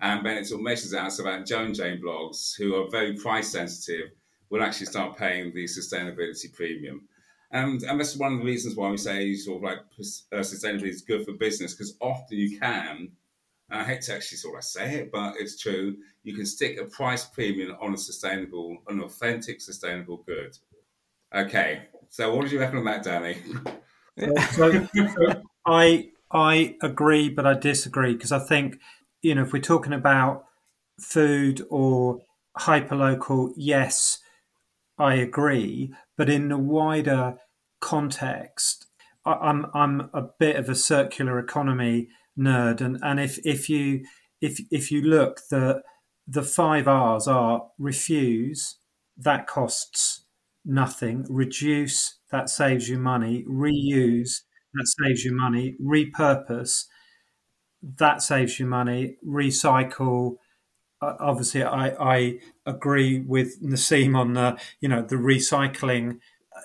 And 0.00 0.24
then 0.24 0.38
it 0.38 0.46
sort 0.46 0.60
of 0.60 0.64
measures 0.64 0.94
out 0.94 1.12
so 1.12 1.24
Joe 1.44 1.64
and 1.64 1.74
Jane 1.74 2.00
Bloggs, 2.00 2.56
who 2.56 2.74
are 2.74 2.88
very 2.88 3.14
price 3.14 3.48
sensitive, 3.48 4.12
will 4.50 4.62
actually 4.62 4.86
start 4.86 5.16
paying 5.16 5.54
the 5.54 5.64
sustainability 5.64 6.52
premium. 6.52 7.08
And, 7.52 7.82
and 7.82 7.98
that's 7.98 8.16
one 8.16 8.34
of 8.34 8.38
the 8.40 8.44
reasons 8.44 8.76
why 8.76 8.90
we 8.90 8.96
say 8.96 9.34
sort 9.34 9.58
of 9.58 9.62
like 9.62 9.78
uh, 9.78 10.36
sustainability 10.36 10.88
is 10.88 11.02
good 11.02 11.24
for 11.24 11.32
business 11.32 11.74
because 11.74 11.96
often 12.00 12.38
you 12.38 12.58
can, 12.58 13.10
I 13.70 13.84
hate 13.84 14.02
to 14.02 14.14
actually 14.14 14.38
sort 14.38 14.58
of 14.58 14.64
say 14.64 14.96
it, 14.96 15.12
but 15.12 15.34
it's 15.38 15.60
true, 15.60 15.96
you 16.22 16.34
can 16.34 16.46
stick 16.46 16.78
a 16.78 16.84
price 16.84 17.24
premium 17.24 17.76
on 17.80 17.94
a 17.94 17.96
sustainable, 17.96 18.78
an 18.88 19.00
authentic 19.00 19.60
sustainable 19.60 20.18
good. 20.26 20.56
Okay, 21.34 21.82
so 22.08 22.34
what 22.34 22.42
did 22.42 22.52
you 22.52 22.60
reckon 22.60 22.78
on 22.78 22.84
that, 22.84 23.04
Danny? 23.04 23.38
so, 24.52 24.86
so 24.94 25.42
I 25.66 26.10
I 26.32 26.76
agree, 26.82 27.28
but 27.28 27.46
I 27.46 27.54
disagree 27.54 28.14
because 28.14 28.32
I 28.32 28.40
think 28.40 28.78
you 29.22 29.34
know 29.34 29.42
if 29.42 29.52
we're 29.52 29.60
talking 29.60 29.92
about 29.92 30.46
food 30.98 31.64
or 31.70 32.20
hyperlocal, 32.58 33.52
yes, 33.56 34.18
I 35.00 35.14
agree, 35.14 35.94
but 36.16 36.28
in 36.28 36.48
the 36.48 36.58
wider 36.58 37.36
context, 37.80 38.86
I'm 39.24 39.66
I'm 39.74 40.10
a 40.12 40.22
bit 40.38 40.56
of 40.56 40.68
a 40.68 40.74
circular 40.74 41.38
economy 41.38 42.08
nerd, 42.38 42.80
and, 42.80 42.98
and 43.02 43.18
if 43.18 43.38
if 43.44 43.68
you 43.70 44.04
if 44.40 44.60
if 44.70 44.92
you 44.92 45.02
look 45.02 45.40
the 45.50 45.82
the 46.28 46.42
five 46.42 46.86
R's 46.86 47.26
are 47.26 47.68
refuse, 47.78 48.76
that 49.16 49.46
costs 49.46 50.24
nothing, 50.64 51.26
reduce, 51.28 52.18
that 52.30 52.50
saves 52.50 52.88
you 52.88 52.98
money, 52.98 53.44
reuse, 53.48 54.42
that 54.74 54.86
saves 54.98 55.24
you 55.24 55.34
money, 55.34 55.76
repurpose, 55.82 56.84
that 57.82 58.22
saves 58.22 58.60
you 58.60 58.66
money, 58.66 59.16
recycle, 59.26 60.36
obviously 61.00 61.62
I, 61.62 61.88
I 61.88 62.38
agree 62.66 63.20
with 63.20 63.62
Nassim 63.62 64.16
on 64.16 64.34
the 64.34 64.58
you 64.80 64.88
know 64.88 65.02
the 65.02 65.16
recycling 65.16 66.18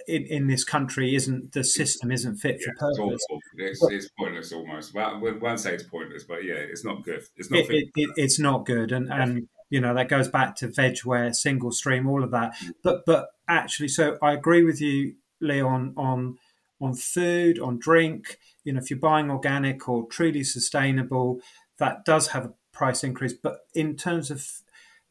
in, 0.08 0.26
in 0.26 0.48
this 0.48 0.64
country 0.64 1.16
isn't 1.16 1.54
the 1.54 1.64
system 1.64 2.12
isn't 2.12 2.38
fit 2.38 2.60
yeah, 2.60 2.74
for 2.78 2.94
purpose. 2.94 3.26
It's, 3.58 3.82
it's, 3.82 3.94
it's, 3.94 4.10
pointless 4.18 4.52
almost. 4.52 4.94
Well, 4.94 5.20
one 5.40 5.58
say 5.58 5.74
it's 5.74 5.84
pointless, 5.84 6.24
but 6.24 6.44
yeah, 6.44 6.56
it's 6.56 6.84
not 6.84 7.04
good. 7.04 7.24
It's 7.38 7.50
not. 7.50 7.62
It, 7.62 7.90
it, 7.96 8.10
it's 8.16 8.40
not 8.40 8.66
good, 8.66 8.92
and 8.92 9.12
and 9.12 9.48
you 9.70 9.80
know 9.80 9.94
that 9.96 10.10
goes 10.10 10.28
back 10.28 10.56
to 10.58 10.68
Vegware, 10.68 11.34
single 11.34 11.72
stream, 11.72 12.08
all 12.08 12.24
of 12.24 12.32
that. 12.32 12.56
Mm. 12.56 12.72
But 12.84 13.06
but 13.06 13.30
actually, 13.48 13.90
so 13.90 14.18
I 14.22 14.34
agree 14.34 14.64
with 14.64 14.82
you, 14.82 15.16
Leon, 15.42 15.94
on 15.98 16.38
on 16.82 16.94
food, 16.94 17.60
on 17.60 17.80
drink. 17.80 18.38
You 18.64 18.74
know, 18.74 18.80
if 18.80 18.90
you're 18.90 19.00
buying 19.00 19.30
organic 19.30 19.88
or 19.88 20.08
truly 20.08 20.44
sustainable, 20.44 21.40
that 21.78 22.06
does 22.06 22.30
have 22.30 22.46
a 22.46 22.54
price 22.76 23.04
increase. 23.04 23.34
But 23.34 23.62
in 23.74 23.96
terms 23.96 24.30
of 24.30 24.48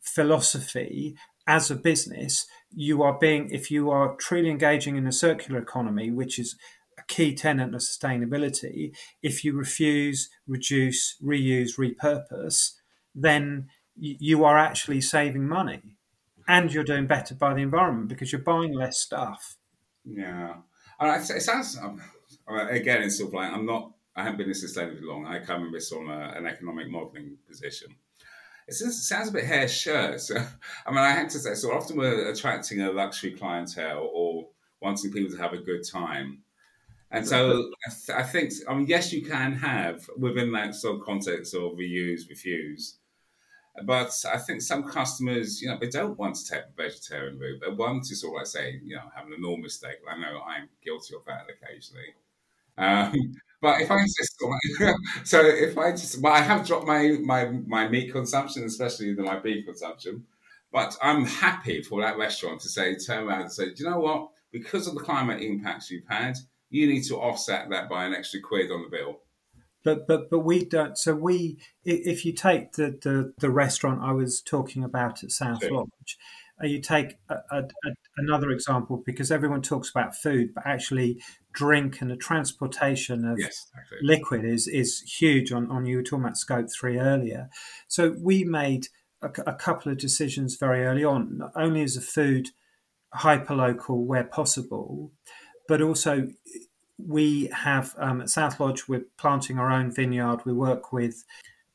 philosophy, 0.00 1.16
as 1.46 1.70
a 1.70 1.74
business, 1.74 2.46
you 2.72 3.02
are 3.02 3.18
being, 3.18 3.50
if 3.50 3.70
you 3.70 3.90
are 3.90 4.14
truly 4.16 4.50
engaging 4.50 4.96
in 4.96 5.06
a 5.06 5.12
circular 5.12 5.60
economy, 5.60 6.10
which 6.10 6.38
is 6.38 6.56
a 6.98 7.02
key 7.08 7.34
tenet 7.34 7.74
of 7.74 7.80
sustainability, 7.80 8.94
if 9.22 9.44
you 9.44 9.52
refuse, 9.52 10.30
reduce, 10.46 11.16
reuse, 11.22 11.78
repurpose, 11.78 12.72
then 13.14 13.68
you 13.96 14.44
are 14.44 14.58
actually 14.58 15.00
saving 15.00 15.46
money 15.46 15.96
and 16.48 16.72
you're 16.72 16.84
doing 16.84 17.06
better 17.06 17.34
by 17.34 17.54
the 17.54 17.62
environment 17.62 18.08
because 18.08 18.32
you're 18.32 18.40
buying 18.40 18.72
less 18.72 18.98
stuff. 18.98 19.56
Yeah. 20.04 20.56
it 21.00 21.42
sounds, 21.42 21.78
um, 21.78 22.00
again, 22.48 23.02
it's 23.02 23.18
sort 23.18 23.28
of 23.28 23.34
like 23.34 23.52
I'm 23.52 23.66
not 23.66 23.92
I 24.16 24.22
haven't 24.22 24.38
been 24.38 24.46
in 24.46 24.50
this 24.52 24.64
sustainability 24.64 25.02
long. 25.02 25.26
I 25.26 25.40
come 25.40 25.64
in 25.66 25.72
this 25.72 25.92
on 25.92 26.08
a, 26.08 26.34
an 26.36 26.46
economic 26.46 26.88
modelling 26.88 27.36
position. 27.48 27.88
it 28.68 28.74
sounds 28.74 29.28
a 29.28 29.32
bit 29.32 29.44
hair 29.44 29.68
shirt. 29.68 30.20
So, 30.20 30.36
I 30.86 30.90
mean, 30.90 30.98
I 30.98 31.10
have 31.10 31.28
to 31.28 31.38
say, 31.38 31.54
so 31.54 31.72
often 31.72 31.96
we're 31.96 32.30
attracting 32.30 32.80
a 32.80 32.92
luxury 32.92 33.32
clientele 33.32 34.08
or 34.12 34.48
wanting 34.80 35.12
people 35.12 35.30
to 35.34 35.42
have 35.42 35.52
a 35.52 35.58
good 35.58 35.86
time. 35.86 36.42
And 37.10 37.26
so 37.26 37.70
I 38.12 38.24
think, 38.24 38.52
I 38.68 38.74
mean, 38.74 38.86
yes, 38.88 39.12
you 39.12 39.24
can 39.24 39.52
have 39.54 40.08
within 40.18 40.50
that 40.52 40.74
sort 40.74 40.96
of 40.96 41.02
context 41.04 41.54
of 41.54 41.72
reuse, 41.72 42.28
refuse. 42.28 42.96
But 43.84 44.12
I 44.32 44.38
think 44.38 44.62
some 44.62 44.84
customers, 44.84 45.60
you 45.60 45.68
know, 45.68 45.78
they 45.80 45.88
don't 45.88 46.18
want 46.18 46.36
to 46.36 46.44
take 46.44 46.62
the 46.66 46.82
vegetarian 46.82 47.38
route. 47.38 47.60
They 47.64 47.72
want 47.72 48.04
to 48.04 48.16
sort 48.16 48.34
of 48.34 48.38
like 48.38 48.46
say, 48.46 48.80
you 48.82 48.96
know, 48.96 49.02
have 49.14 49.26
an 49.26 49.34
enormous 49.34 49.74
steak. 49.74 49.98
I 50.08 50.18
know 50.18 50.40
I'm 50.42 50.68
guilty 50.84 51.14
of 51.14 51.24
that 51.26 51.46
occasionally. 51.50 52.14
Um, 52.76 53.34
but 53.64 53.80
if 53.80 53.90
I 53.90 54.00
insist 54.00 54.36
just 54.38 54.94
so 55.24 55.40
if 55.40 55.78
I 55.78 55.92
just, 55.92 56.20
well, 56.20 56.34
I 56.34 56.40
have 56.40 56.66
dropped 56.66 56.86
my 56.86 57.16
my 57.22 57.46
my 57.66 57.88
meat 57.88 58.12
consumption, 58.12 58.62
especially 58.64 59.14
my 59.14 59.38
beef 59.38 59.64
consumption. 59.64 60.26
But 60.70 60.94
I'm 61.00 61.24
happy 61.24 61.82
for 61.82 62.02
that 62.02 62.18
restaurant 62.18 62.60
to 62.60 62.68
say, 62.68 62.94
turn 62.96 63.26
around 63.26 63.42
and 63.42 63.52
say, 63.52 63.66
do 63.66 63.84
you 63.84 63.88
know 63.88 64.00
what? 64.00 64.28
Because 64.52 64.86
of 64.86 64.94
the 64.94 65.00
climate 65.00 65.40
impacts 65.40 65.90
you've 65.90 66.06
had, 66.08 66.36
you 66.68 66.86
need 66.86 67.04
to 67.04 67.16
offset 67.16 67.70
that 67.70 67.88
by 67.88 68.04
an 68.04 68.12
extra 68.12 68.40
quid 68.40 68.70
on 68.70 68.82
the 68.82 68.94
bill. 68.94 69.20
But 69.82 70.06
but 70.06 70.28
but 70.30 70.40
we 70.40 70.66
don't. 70.66 70.98
So 70.98 71.14
we, 71.14 71.56
if 71.84 72.26
you 72.26 72.34
take 72.34 72.72
the 72.72 72.98
the, 73.00 73.32
the 73.38 73.50
restaurant 73.50 74.02
I 74.02 74.12
was 74.12 74.42
talking 74.42 74.84
about 74.84 75.24
at 75.24 75.30
South 75.30 75.62
sure. 75.62 75.72
Lodge, 75.72 76.18
uh, 76.62 76.66
you 76.66 76.80
take 76.80 77.16
a, 77.30 77.36
a, 77.50 77.58
a, 77.62 77.90
another 78.18 78.50
example 78.50 79.02
because 79.06 79.30
everyone 79.30 79.62
talks 79.62 79.88
about 79.88 80.14
food, 80.14 80.52
but 80.54 80.66
actually 80.66 81.22
drink 81.54 82.00
and 82.00 82.10
the 82.10 82.16
transportation 82.16 83.24
of 83.24 83.38
yes, 83.38 83.66
exactly. 83.72 83.98
liquid 84.02 84.44
is 84.44 84.68
is 84.68 85.00
huge. 85.00 85.52
On 85.52 85.70
on 85.70 85.86
you 85.86 85.96
were 85.96 86.02
talking 86.02 86.24
about 86.24 86.36
scope 86.36 86.68
three 86.70 86.98
earlier, 86.98 87.48
so 87.88 88.14
we 88.20 88.44
made 88.44 88.88
a, 89.22 89.30
a 89.46 89.54
couple 89.54 89.90
of 89.90 89.98
decisions 89.98 90.56
very 90.56 90.84
early 90.84 91.04
on, 91.04 91.38
not 91.38 91.52
only 91.56 91.82
as 91.82 91.96
a 91.96 92.00
food 92.00 92.48
hyperlocal 93.14 94.04
where 94.04 94.24
possible, 94.24 95.12
but 95.68 95.80
also 95.80 96.28
we 96.98 97.46
have 97.46 97.94
um, 97.98 98.20
at 98.20 98.30
South 98.30 98.60
Lodge, 98.60 98.88
we're 98.88 99.06
planting 99.18 99.58
our 99.58 99.70
own 99.70 99.90
vineyard. 99.90 100.44
We 100.44 100.52
work 100.52 100.92
with 100.92 101.24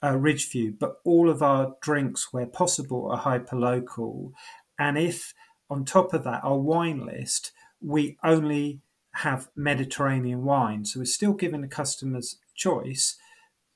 uh, 0.02 0.13
Ridgeview, 0.13 0.80
but 0.80 0.96
all 1.04 1.30
of 1.30 1.42
our 1.42 1.76
drinks, 1.82 2.32
where 2.32 2.46
possible, 2.46 3.12
are 3.12 3.18
hyper 3.18 3.58
local. 3.58 4.34
And 4.78 4.98
if 4.98 5.34
on 5.70 5.86
top 5.86 6.13
of 6.13 6.24
that, 6.24 6.44
our 6.44 6.58
wine 6.58 7.06
list, 7.06 7.52
we 7.82 8.18
only 8.24 8.82
have 9.15 9.50
Mediterranean 9.56 10.43
wine. 10.43 10.86
So 10.86 11.00
we're 11.00 11.06
still 11.06 11.34
giving 11.34 11.62
the 11.62 11.67
customers 11.67 12.38
choice, 12.56 13.17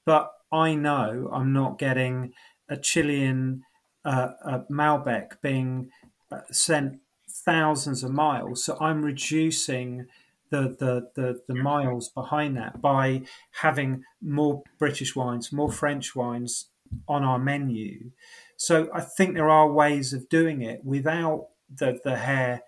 but 0.06 0.32
I 0.52 0.76
know 0.76 1.30
I'm 1.34 1.54
not 1.54 1.80
getting 1.80 2.34
a 2.70 2.78
Chilean 2.78 3.64
uh, 4.06 4.32
a 4.44 4.60
Malbec 4.72 5.42
being 5.42 5.90
uh, 6.32 6.42
sent 6.52 7.00
thousands 7.30 8.04
of 8.04 8.12
miles. 8.12 8.64
So 8.64 8.78
I'm 8.80 9.04
reducing 9.04 10.08
the, 10.50 10.76
the, 10.80 11.10
the, 11.16 11.42
the 11.48 11.56
miles 11.56 12.10
behind 12.10 12.58
that 12.58 12.82
by 12.82 13.24
having 13.62 14.04
more 14.22 14.64
British 14.78 15.16
wines, 15.16 15.52
more 15.52 15.72
French 15.72 16.16
wines 16.16 16.68
on 17.08 17.24
our 17.24 17.40
menu. 17.40 18.12
So 18.56 18.90
I 18.94 19.02
think 19.02 19.34
there 19.34 19.50
are 19.50 19.72
ways 19.72 20.14
of 20.14 20.30
doing 20.30 20.62
it 20.62 20.86
without 20.86 21.48
the, 21.76 22.00
the 22.04 22.18
hair 22.18 22.62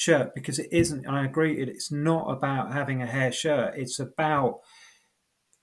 shirt 0.00 0.34
because 0.34 0.58
it 0.58 0.68
isn't, 0.72 1.06
I 1.06 1.24
agree, 1.24 1.60
it's 1.60 1.92
not 1.92 2.30
about 2.30 2.72
having 2.72 3.02
a 3.02 3.06
hair 3.06 3.30
shirt. 3.32 3.74
It's 3.76 3.98
about 3.98 4.60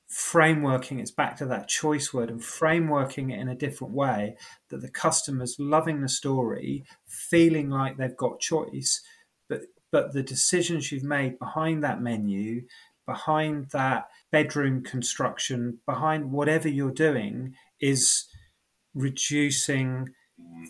frameworking 0.10 1.02
it's 1.02 1.12
back 1.12 1.36
to 1.36 1.46
that 1.46 1.68
choice 1.68 2.14
word 2.14 2.30
and 2.30 2.40
frameworking 2.40 3.30
it 3.30 3.42
in 3.42 3.50
a 3.50 3.56
different 3.56 3.94
way 3.94 4.38
that 4.70 4.80
the 4.80 4.90
customer's 4.90 5.58
loving 5.60 6.00
the 6.00 6.08
story 6.08 6.86
feeling 7.06 7.70
like 7.70 7.98
they've 7.98 8.16
got 8.16 8.40
choice 8.40 9.02
but 9.50 9.64
but 9.92 10.14
the 10.14 10.24
decisions 10.24 10.92
you've 10.92 11.04
made 11.04 11.40
behind 11.40 11.84
that 11.84 12.02
menu, 12.02 12.62
behind 13.06 13.70
that 13.72 14.08
bedroom 14.32 14.84
construction, 14.84 15.80
behind 15.86 16.32
whatever 16.32 16.68
you're 16.68 16.92
doing 16.92 17.54
is 17.80 18.26
reducing 18.94 20.10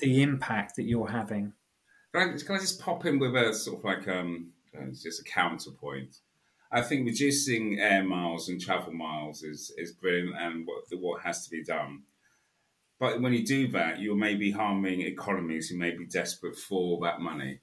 the 0.02 0.22
impact 0.22 0.76
that 0.76 0.84
you're 0.84 1.10
having. 1.10 1.54
Can 2.18 2.34
I, 2.34 2.38
can 2.38 2.56
I 2.56 2.60
just 2.60 2.82
pop 2.82 3.06
in 3.06 3.20
with 3.20 3.36
a 3.36 3.54
sort 3.54 3.78
of 3.78 3.84
like 3.84 4.08
um, 4.08 4.48
uh, 4.76 4.88
just 4.88 5.22
a 5.22 5.24
counterpoint? 5.24 6.18
I 6.72 6.82
think 6.82 7.06
reducing 7.06 7.80
air 7.80 8.04
miles 8.04 8.50
and 8.50 8.60
travel 8.60 8.92
miles 8.92 9.44
is, 9.44 9.72
is 9.78 9.92
brilliant 9.92 10.36
and 10.36 10.66
what, 10.66 10.86
what 11.00 11.22
has 11.22 11.46
to 11.46 11.52
be 11.52 11.64
done. 11.64 12.02
But 13.00 13.22
when 13.22 13.34
you 13.34 13.46
do 13.46 13.68
that, 13.68 14.00
you 14.00 14.16
may 14.16 14.34
be 14.34 14.50
harming 14.50 15.02
economies 15.02 15.70
who 15.70 15.78
may 15.78 15.92
be 15.92 16.08
desperate 16.08 16.56
for 16.56 17.00
that 17.04 17.22
money. 17.22 17.60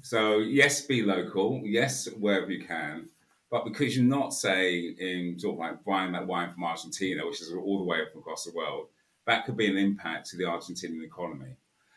So 0.00 0.38
yes, 0.38 0.80
be 0.80 1.02
local. 1.02 1.60
Yes, 1.62 2.08
wherever 2.18 2.50
you 2.50 2.64
can. 2.64 3.10
But 3.50 3.66
because 3.66 3.94
you're 3.94 4.06
not, 4.06 4.32
say, 4.32 4.94
in 4.98 5.38
sort 5.38 5.56
of 5.56 5.58
like 5.58 5.84
buying 5.84 6.12
that 6.12 6.26
wine 6.26 6.50
from 6.50 6.64
Argentina, 6.64 7.26
which 7.26 7.42
is 7.42 7.52
all 7.52 7.78
the 7.80 7.84
way 7.84 7.98
up 8.00 8.16
across 8.16 8.44
the 8.44 8.52
world, 8.52 8.86
that 9.26 9.44
could 9.44 9.58
be 9.58 9.66
an 9.66 9.76
impact 9.76 10.30
to 10.30 10.38
the 10.38 10.44
Argentinian 10.44 11.04
economy. 11.04 11.56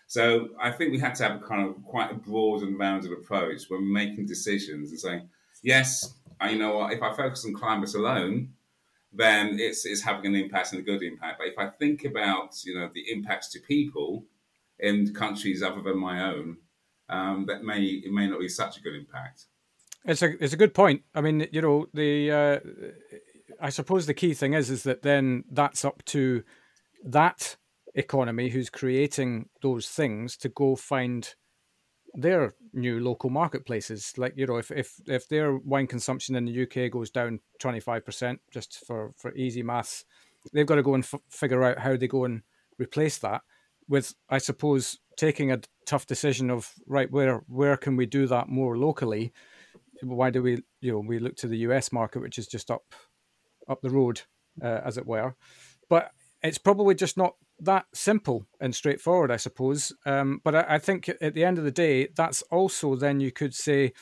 So 0.10 0.50
I 0.60 0.72
think 0.72 0.92
we 0.92 0.98
had 0.98 1.14
to 1.16 1.24
have 1.24 1.36
a 1.36 1.46
kind 1.46 1.70
of 1.70 1.84
quite 1.86 2.10
a 2.12 2.16
broad 2.16 2.64
and 2.64 2.80
rounded 2.80 3.12
approach 3.12 3.70
when 3.70 3.94
making 3.94 4.26
decisions 4.26 4.90
and 4.90 5.00
saying, 5.00 5.30
yes, 5.62 6.16
I 6.42 6.56
know 6.56 6.78
what, 6.78 6.94
if 6.94 7.04
I 7.04 7.16
focus 7.16 7.46
on 7.46 7.54
climate 7.54 7.94
alone, 7.94 8.54
then 9.14 9.60
it's, 9.60 9.86
it's 9.86 10.02
having 10.02 10.26
an 10.26 10.36
impact 10.36 10.72
and 10.72 10.82
a 10.82 10.84
good 10.84 11.04
impact. 11.04 11.38
But 11.38 11.50
if 11.50 11.60
I 11.60 11.68
think 11.68 12.06
about, 12.06 12.56
you 12.66 12.74
know, 12.74 12.90
the 12.92 13.12
impacts 13.12 13.50
to 13.50 13.60
people 13.60 14.26
in 14.80 15.14
countries 15.14 15.62
other 15.62 15.84
than 15.84 16.00
my 16.00 16.24
own, 16.24 16.58
um, 17.08 17.46
that 17.46 17.64
may 17.64 17.84
it 17.84 18.12
may 18.12 18.28
not 18.28 18.40
be 18.40 18.50
such 18.50 18.78
a 18.78 18.82
good 18.82 18.96
impact. 18.96 19.46
It's 20.06 20.24
a 20.24 20.44
it's 20.44 20.54
a 20.54 20.58
good 20.58 20.74
point. 20.74 21.04
I 21.14 21.22
mean, 21.22 21.48
you 21.52 21.62
know, 21.62 21.88
the 21.94 22.32
uh, 22.32 22.60
I 23.62 23.70
suppose 23.70 24.06
the 24.06 24.14
key 24.16 24.34
thing 24.34 24.54
is 24.54 24.72
is 24.72 24.84
that 24.84 25.02
then 25.02 25.44
that's 25.52 25.86
up 25.86 26.04
to 26.06 26.44
that 27.04 27.58
economy 28.00 28.50
who's 28.50 28.70
creating 28.70 29.50
those 29.62 29.88
things 29.88 30.38
to 30.38 30.50
go 30.50 30.76
find 30.76 31.36
their 32.14 32.56
new 32.74 33.00
local 33.00 33.30
marketplaces. 33.30 34.14
Like 34.18 34.34
you 34.36 34.48
know, 34.48 34.58
if 34.58 34.72
if 34.72 34.96
if 35.08 35.28
their 35.28 35.58
wine 35.58 35.88
consumption 35.88 36.36
in 36.36 36.46
the 36.46 36.64
UK 36.64 36.92
goes 36.92 37.12
down 37.12 37.40
twenty 37.60 37.80
five 37.80 38.06
percent, 38.06 38.40
just 38.52 38.86
for 38.86 39.14
for 39.18 39.36
easy 39.36 39.64
maths, 39.64 40.06
they've 40.54 40.66
got 40.66 40.76
to 40.76 40.84
go 40.84 40.96
and 40.96 41.04
f- 41.04 41.22
figure 41.30 41.64
out 41.64 41.80
how 41.80 41.96
they 41.96 42.08
go 42.08 42.26
and 42.26 42.42
replace 42.80 43.18
that 43.20 43.42
with, 43.88 44.16
I 44.30 44.38
suppose, 44.38 45.00
taking 45.18 45.52
a 45.52 45.60
tough 45.86 46.06
decision 46.06 46.50
of 46.50 46.72
right 46.88 47.12
where 47.12 47.44
where 47.48 47.76
can 47.76 47.96
we 47.96 48.06
do 48.06 48.28
that 48.28 48.48
more 48.48 48.78
locally 48.78 49.34
why 50.04 50.30
do 50.30 50.42
we 50.42 50.64
you 50.82 50.92
know 50.92 51.00
we 51.00 51.20
look 51.20 51.36
to 51.36 51.48
the 51.48 51.58
us 51.58 51.92
market 51.92 52.22
which 52.22 52.38
is 52.38 52.48
just 52.48 52.70
up 52.70 52.94
up 53.68 53.82
the 53.82 53.90
road 53.90 54.22
uh, 54.62 54.82
as 54.86 54.98
it 54.98 55.06
were 55.06 55.36
but 55.90 56.12
it's 56.44 56.60
probably 56.60 56.94
just 56.94 57.18
not 57.18 57.34
that 57.62 57.86
simple 57.94 58.46
and 58.60 58.74
straightforward 58.74 59.32
i 59.32 59.38
suppose. 59.38 59.94
Um, 60.06 60.42
but 60.44 60.56
I, 60.56 60.76
I, 60.76 60.80
think 60.80 61.10
at 61.10 61.34
the 61.34 61.44
end 61.44 61.58
of 61.58 61.64
the 61.64 61.72
day 61.72 62.08
that's 62.16 62.42
also 62.44 62.96
then 62.96 63.20
you 63.20 63.32
could 63.32 63.54
say 63.54 63.94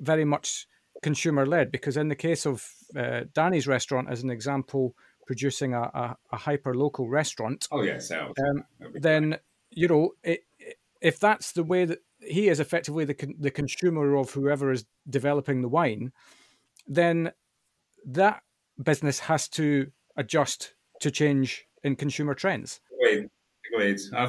very 0.00 0.24
much 0.24 0.66
consumer 1.02 1.46
led 1.46 1.70
because 1.70 1.96
in 1.96 2.08
the 2.08 2.16
case 2.16 2.44
of 2.44 2.66
uh, 2.96 3.22
danny's 3.32 3.66
restaurant 3.66 4.08
as 4.10 4.22
an 4.22 4.30
example 4.30 4.94
producing 5.26 5.74
a, 5.74 5.82
a, 5.82 6.16
a 6.32 6.36
hyper 6.36 6.74
local 6.74 7.08
restaurant 7.08 7.66
oh 7.70 7.82
yes 7.82 8.10
yeah, 8.10 8.28
um, 8.48 8.64
then 8.94 9.38
you 9.70 9.86
know 9.88 10.10
it, 10.22 10.44
if 11.00 11.20
that's 11.20 11.52
the 11.52 11.64
way 11.64 11.84
that 11.84 11.98
he 12.20 12.48
is 12.48 12.60
effectively 12.60 13.04
the 13.04 13.14
con- 13.14 13.36
the 13.38 13.50
consumer 13.50 14.16
of 14.16 14.32
whoever 14.32 14.72
is 14.72 14.84
developing 15.08 15.62
the 15.62 15.68
wine, 15.68 16.12
then 16.86 17.32
that 18.04 18.42
business 18.82 19.20
has 19.20 19.48
to 19.48 19.90
adjust 20.16 20.74
to 21.00 21.10
change 21.10 21.66
in 21.82 21.96
consumer 21.96 22.34
trends. 22.34 22.80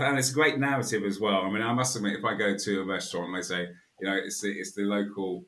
And 0.08 0.18
it's 0.18 0.32
a 0.32 0.34
great 0.34 0.60
narrative 0.60 1.04
as 1.04 1.20
well. 1.20 1.42
I 1.42 1.50
mean, 1.50 1.62
I 1.62 1.74
must 1.74 1.96
admit, 1.96 2.18
if 2.18 2.26
I 2.26 2.36
go 2.36 2.58
to 2.58 2.82
a 2.82 2.86
restaurant 2.86 3.28
and 3.28 3.38
they 3.38 3.42
say, 3.42 3.68
you 4.00 4.08
know, 4.08 4.16
it's 4.16 4.42
the, 4.42 4.50
it's 4.52 4.74
the 4.74 4.84
local 4.84 5.46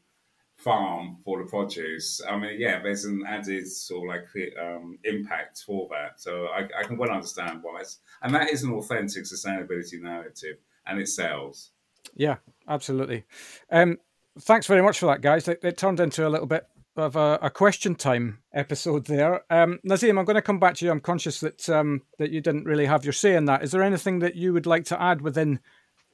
farm 0.58 1.18
for 1.24 1.44
the 1.44 1.50
produce. 1.50 2.22
I 2.28 2.38
mean, 2.38 2.60
yeah, 2.60 2.82
there's 2.82 3.06
an 3.06 3.24
added 3.28 3.68
sort 3.68 4.10
of 4.10 4.16
like 4.16 4.54
um, 4.62 4.98
impact 5.04 5.64
for 5.66 5.88
that. 5.92 6.22
So 6.22 6.46
I, 6.46 6.68
I, 6.80 6.84
can 6.84 6.98
well 6.98 7.10
understand 7.10 7.60
why 7.64 7.82
it's, 7.82 8.00
and 8.22 8.34
that 8.36 8.50
is 8.50 8.64
an 8.64 8.74
authentic 8.74 9.24
sustainability 9.24 10.02
narrative 10.02 10.58
and 10.86 11.00
it 11.00 11.08
sells. 11.08 11.72
Yeah, 12.16 12.38
absolutely. 12.68 13.26
Um, 13.72 13.98
thanks 14.40 14.68
very 14.68 14.82
much 14.82 15.00
for 15.00 15.08
that, 15.08 15.22
guys. 15.22 15.48
It, 15.48 15.64
it 15.64 15.78
turned 15.78 16.00
into 16.00 16.28
a 16.28 16.30
little 16.30 16.48
bit 16.48 16.66
of 17.02 17.16
a, 17.16 17.40
a 17.42 17.50
question 17.50 17.96
time 17.96 18.40
episode 18.54 19.06
there. 19.06 19.44
Um, 19.50 19.80
Nazim, 19.84 20.18
I'm 20.18 20.26
going 20.26 20.36
to 20.36 20.42
come 20.42 20.60
back 20.60 20.76
to 20.76 20.86
you. 20.86 20.92
I'm 20.92 21.02
conscious 21.02 21.40
that 21.40 21.70
um, 21.70 22.04
that 22.20 22.32
you 22.32 22.42
didn't 22.42 22.66
really 22.66 22.86
have 22.86 23.04
your 23.04 23.14
say 23.14 23.36
in 23.36 23.46
that. 23.46 23.64
Is 23.64 23.72
there 23.72 23.84
anything 23.84 24.20
that 24.20 24.36
you 24.36 24.54
would 24.54 24.66
like 24.66 24.86
to 24.86 25.02
add 25.02 25.22
within 25.22 25.60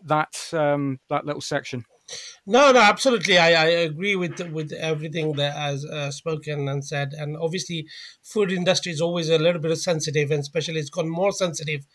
that 0.03 0.49
um, 0.53 0.99
that 1.09 1.25
little 1.25 1.41
section? 1.41 1.85
No, 2.45 2.71
no, 2.71 2.79
absolutely. 2.79 3.37
I, 3.37 3.49
I 3.49 3.65
agree 3.65 4.15
with 4.15 4.39
with 4.51 4.71
everything 4.71 5.33
that 5.33 5.53
has 5.53 5.85
uh, 5.85 6.11
spoken 6.11 6.67
and 6.69 6.85
said. 6.85 7.13
And 7.17 7.35
obviously, 7.37 7.87
food 8.23 8.51
industry 8.51 8.91
is 8.91 9.01
always 9.01 9.29
a 9.29 9.37
little 9.37 9.61
bit 9.61 9.77
sensitive, 9.77 10.31
and 10.31 10.39
especially 10.39 10.79
it's 10.79 10.89
gone 10.89 11.09
more 11.09 11.31
sensitive 11.31 11.85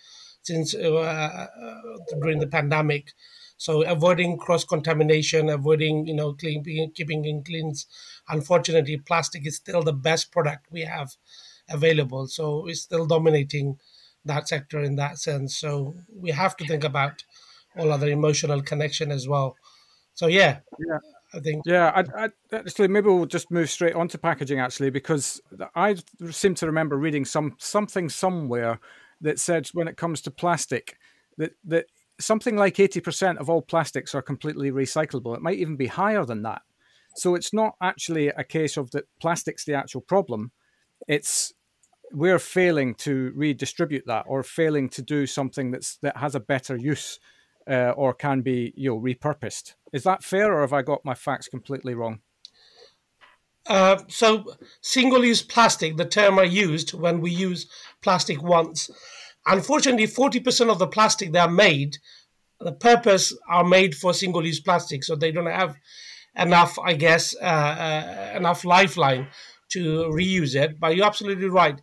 since 0.42 0.74
uh, 0.74 0.90
uh, 0.90 1.46
during 2.20 2.40
the 2.40 2.46
pandemic. 2.46 3.12
So 3.62 3.82
avoiding 3.82 4.38
cross 4.38 4.64
contamination, 4.64 5.48
avoiding 5.48 6.08
you 6.08 6.14
know 6.14 6.32
clean, 6.32 6.64
keeping 6.96 7.24
in 7.24 7.44
cleans. 7.44 7.86
Unfortunately, 8.28 8.96
plastic 8.96 9.46
is 9.46 9.54
still 9.54 9.82
the 9.82 9.92
best 9.92 10.32
product 10.32 10.66
we 10.72 10.80
have 10.80 11.10
available. 11.70 12.26
So 12.26 12.66
it's 12.66 12.80
still 12.80 13.06
dominating 13.06 13.78
that 14.24 14.48
sector 14.48 14.82
in 14.82 14.96
that 14.96 15.18
sense. 15.18 15.56
So 15.56 15.94
we 16.12 16.32
have 16.32 16.56
to 16.56 16.66
think 16.66 16.82
about 16.82 17.22
all 17.78 17.92
other 17.92 18.08
emotional 18.08 18.62
connection 18.62 19.12
as 19.12 19.28
well. 19.28 19.54
So 20.14 20.26
yeah, 20.26 20.58
yeah. 20.84 20.98
I 21.32 21.38
think. 21.38 21.62
Yeah, 21.64 21.92
I, 21.94 22.24
I, 22.24 22.28
actually, 22.52 22.88
maybe 22.88 23.10
we'll 23.10 23.26
just 23.26 23.52
move 23.52 23.70
straight 23.70 23.94
on 23.94 24.08
to 24.08 24.18
packaging 24.18 24.58
actually, 24.58 24.90
because 24.90 25.40
I 25.76 25.98
seem 26.32 26.56
to 26.56 26.66
remember 26.66 26.96
reading 26.98 27.24
some 27.24 27.54
something 27.58 28.08
somewhere 28.08 28.80
that 29.20 29.38
said 29.38 29.68
when 29.72 29.86
it 29.86 29.96
comes 29.96 30.20
to 30.22 30.32
plastic 30.32 30.96
that 31.38 31.52
that 31.64 31.86
something 32.22 32.56
like 32.56 32.80
eighty 32.80 33.00
percent 33.00 33.38
of 33.38 33.50
all 33.50 33.62
plastics 33.62 34.14
are 34.14 34.22
completely 34.22 34.70
recyclable. 34.70 35.36
It 35.36 35.42
might 35.42 35.58
even 35.58 35.76
be 35.76 35.88
higher 35.88 36.24
than 36.24 36.42
that. 36.42 36.62
So 37.16 37.34
it's 37.34 37.52
not 37.52 37.74
actually 37.82 38.28
a 38.28 38.44
case 38.44 38.76
of 38.76 38.90
that 38.92 39.04
plastic's 39.20 39.64
the 39.64 39.74
actual 39.74 40.00
problem. 40.00 40.52
It's 41.08 41.52
we're 42.12 42.38
failing 42.38 42.94
to 42.94 43.32
redistribute 43.34 44.04
that 44.06 44.24
or 44.26 44.42
failing 44.42 44.88
to 44.90 45.02
do 45.02 45.26
something 45.26 45.70
that's 45.70 45.96
that 45.98 46.16
has 46.16 46.34
a 46.34 46.40
better 46.40 46.76
use 46.76 47.18
uh, 47.68 47.90
or 47.96 48.14
can 48.14 48.42
be 48.42 48.72
you 48.76 48.90
know 48.90 49.00
repurposed. 49.00 49.74
Is 49.92 50.04
that 50.04 50.22
fair, 50.22 50.52
or 50.54 50.60
have 50.62 50.72
I 50.72 50.82
got 50.82 51.04
my 51.04 51.14
facts 51.14 51.48
completely 51.48 51.94
wrong? 51.94 52.20
Uh, 53.66 53.98
so, 54.08 54.44
single-use 54.80 55.42
plastic, 55.42 55.96
the 55.96 56.04
term 56.04 56.38
I 56.38 56.42
used 56.42 56.94
when 56.94 57.20
we 57.20 57.30
use 57.30 57.68
plastic 58.02 58.42
once. 58.42 58.90
Unfortunately, 59.46 60.06
forty 60.06 60.40
percent 60.40 60.70
of 60.70 60.78
the 60.78 60.86
plastic 60.86 61.32
that 61.32 61.48
are 61.48 61.52
made, 61.52 61.98
the 62.60 62.72
purpose 62.72 63.36
are 63.48 63.64
made 63.64 63.94
for 63.94 64.14
single-use 64.14 64.60
plastic, 64.60 65.04
so 65.04 65.16
they 65.16 65.32
don't 65.32 65.46
have 65.46 65.76
enough, 66.36 66.78
I 66.78 66.94
guess, 66.94 67.34
uh, 67.40 67.44
uh, 67.44 68.34
enough 68.36 68.64
lifeline 68.64 69.28
to 69.70 70.04
reuse 70.04 70.54
it. 70.54 70.78
But 70.78 70.96
you're 70.96 71.06
absolutely 71.06 71.48
right 71.48 71.80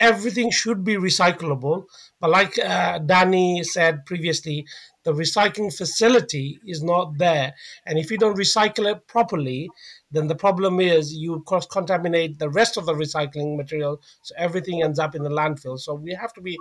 everything 0.00 0.50
should 0.50 0.84
be 0.84 0.96
recyclable. 0.96 1.84
But 2.20 2.30
like 2.30 2.58
uh, 2.58 2.98
Danny 2.98 3.64
said 3.64 4.04
previously, 4.06 4.66
the 5.04 5.12
recycling 5.12 5.74
facility 5.74 6.60
is 6.66 6.82
not 6.82 7.18
there. 7.18 7.54
And 7.86 7.98
if 7.98 8.10
you 8.10 8.18
don't 8.18 8.36
recycle 8.36 8.90
it 8.90 9.06
properly, 9.06 9.68
then 10.10 10.26
the 10.26 10.34
problem 10.34 10.80
is 10.80 11.12
you 11.12 11.42
cross 11.46 11.66
contaminate 11.66 12.38
the 12.38 12.50
rest 12.50 12.76
of 12.76 12.86
the 12.86 12.94
recycling 12.94 13.56
material. 13.56 14.00
So 14.22 14.34
everything 14.36 14.82
ends 14.82 14.98
up 14.98 15.14
in 15.14 15.22
the 15.22 15.30
landfill. 15.30 15.78
So 15.78 15.94
we 15.94 16.12
have 16.14 16.32
to 16.34 16.40
be 16.40 16.56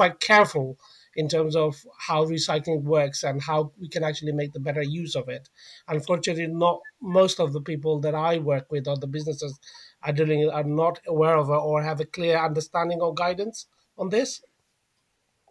quite 0.00 0.18
careful 0.18 0.78
in 1.14 1.28
terms 1.28 1.54
of 1.54 1.76
how 1.98 2.24
recycling 2.24 2.82
works 2.82 3.22
and 3.22 3.42
how 3.42 3.70
we 3.78 3.86
can 3.86 4.02
actually 4.02 4.32
make 4.32 4.52
the 4.54 4.66
better 4.68 4.80
use 4.82 5.14
of 5.14 5.28
it. 5.28 5.50
Unfortunately, 5.88 6.46
not 6.46 6.80
most 7.02 7.38
of 7.38 7.52
the 7.52 7.60
people 7.60 8.00
that 8.00 8.14
I 8.14 8.38
work 8.38 8.66
with 8.72 8.88
or 8.88 8.96
the 8.96 9.06
businesses 9.06 9.60
are 10.02 10.14
dealing 10.14 10.48
are 10.48 10.64
not 10.64 11.00
aware 11.06 11.36
of 11.36 11.50
or 11.50 11.82
have 11.82 12.00
a 12.00 12.06
clear 12.06 12.38
understanding 12.38 13.02
or 13.02 13.12
guidance 13.12 13.66
on 13.98 14.08
this. 14.08 14.40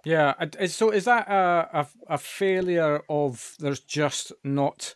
Yeah, 0.04 0.34
so 0.66 0.89
is 0.89 1.06
that 1.06 1.28
a, 1.28 1.82
a, 1.82 1.88
a 2.16 2.18
failure 2.18 3.04
of 3.08 3.54
there's 3.60 3.82
just 3.82 4.32
not 4.43 4.95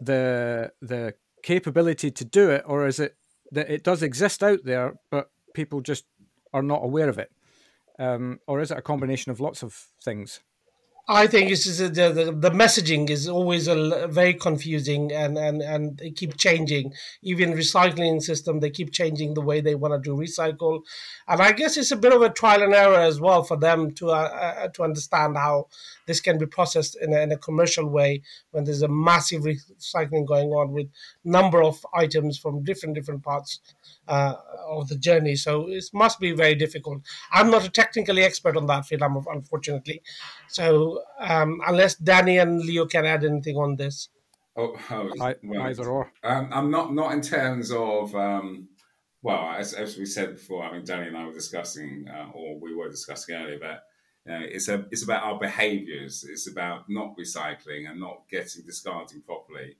the 0.00 0.70
the 0.80 1.14
capability 1.42 2.12
to 2.12 2.24
do 2.24 2.50
it, 2.50 2.62
or 2.66 2.86
is 2.86 3.00
it 3.00 3.16
that 3.50 3.68
it 3.68 3.82
does 3.82 4.02
exist 4.02 4.44
out 4.44 4.60
there, 4.62 4.94
but 5.10 5.30
people 5.54 5.80
just 5.80 6.04
are 6.52 6.62
not 6.62 6.84
aware 6.84 7.08
of 7.08 7.18
it? 7.18 7.32
Um, 7.98 8.38
or 8.46 8.60
is 8.60 8.70
it 8.70 8.78
a 8.78 8.82
combination 8.82 9.30
of 9.32 9.40
lots 9.40 9.62
of 9.62 9.74
things? 10.04 10.40
I 11.08 11.26
think 11.26 11.50
it's 11.50 11.64
just 11.64 11.80
the, 11.80 11.88
the, 11.88 12.32
the 12.32 12.50
messaging 12.50 13.10
is 13.10 13.28
always 13.28 13.66
a, 13.66 14.06
very 14.06 14.34
confusing 14.34 15.12
and, 15.12 15.36
and, 15.36 15.60
and 15.60 15.98
they 15.98 16.12
keep 16.12 16.36
changing. 16.36 16.94
Even 17.22 17.54
recycling 17.54 18.22
system, 18.22 18.60
they 18.60 18.70
keep 18.70 18.92
changing 18.92 19.34
the 19.34 19.40
way 19.40 19.60
they 19.60 19.74
want 19.74 19.94
to 19.94 19.98
do 19.98 20.16
recycle, 20.16 20.82
and 21.26 21.42
I 21.42 21.52
guess 21.52 21.76
it's 21.76 21.90
a 21.90 21.96
bit 21.96 22.12
of 22.12 22.22
a 22.22 22.30
trial 22.30 22.62
and 22.62 22.72
error 22.72 23.00
as 23.00 23.20
well 23.20 23.42
for 23.42 23.56
them 23.56 23.90
to 23.94 24.10
uh, 24.10 24.14
uh, 24.14 24.68
to 24.68 24.84
understand 24.84 25.36
how 25.36 25.66
this 26.06 26.20
can 26.20 26.38
be 26.38 26.46
processed 26.46 26.96
in 27.00 27.12
a, 27.12 27.20
in 27.20 27.32
a 27.32 27.36
commercial 27.36 27.88
way 27.88 28.22
when 28.52 28.64
there's 28.64 28.82
a 28.82 28.88
massive 28.88 29.42
recycling 29.42 30.26
going 30.26 30.50
on 30.50 30.72
with 30.72 30.88
number 31.24 31.62
of 31.64 31.84
items 31.94 32.38
from 32.38 32.62
different 32.62 32.94
different 32.94 33.22
parts 33.24 33.58
uh, 34.08 34.34
of 34.68 34.88
the 34.88 34.96
journey. 34.96 35.34
So 35.36 35.68
it 35.68 35.84
must 35.92 36.20
be 36.20 36.32
very 36.32 36.54
difficult. 36.54 37.02
I'm 37.32 37.50
not 37.50 37.64
a 37.64 37.70
technically 37.70 38.22
expert 38.22 38.56
on 38.56 38.66
that 38.66 38.86
field, 38.86 39.02
unfortunately. 39.02 40.02
So 40.48 40.91
um, 41.18 41.60
unless 41.66 41.94
Danny 41.96 42.38
and 42.38 42.60
Leo 42.60 42.86
can 42.86 43.04
add 43.04 43.24
anything 43.24 43.56
on 43.56 43.76
this. 43.76 44.08
Oh, 44.56 44.76
oh 44.90 45.10
I, 45.20 45.34
well, 45.42 45.62
either 45.62 45.88
or. 45.88 46.12
Um, 46.22 46.48
I'm 46.52 46.70
not 46.70 46.92
not 46.94 47.12
in 47.12 47.20
terms 47.20 47.70
of. 47.70 48.14
Um, 48.14 48.68
well, 49.22 49.54
as, 49.56 49.72
as, 49.72 49.96
we 49.96 50.04
said 50.04 50.34
before, 50.34 50.64
I 50.64 50.72
mean, 50.72 50.84
Danny 50.84 51.06
and 51.06 51.16
I 51.16 51.24
were 51.26 51.32
discussing, 51.32 52.06
uh, 52.12 52.32
or 52.34 52.58
we 52.58 52.74
were 52.74 52.88
discussing 52.88 53.36
earlier, 53.36 53.56
about 53.56 53.78
you 54.26 54.32
know, 54.32 54.40
it's 54.42 54.68
a 54.68 54.84
it's 54.90 55.04
about 55.04 55.22
our 55.22 55.38
behaviours. 55.38 56.24
It's 56.28 56.50
about 56.50 56.84
not 56.88 57.16
recycling 57.16 57.88
and 57.88 58.00
not 58.00 58.22
getting 58.30 58.64
discarding 58.66 59.22
properly. 59.22 59.76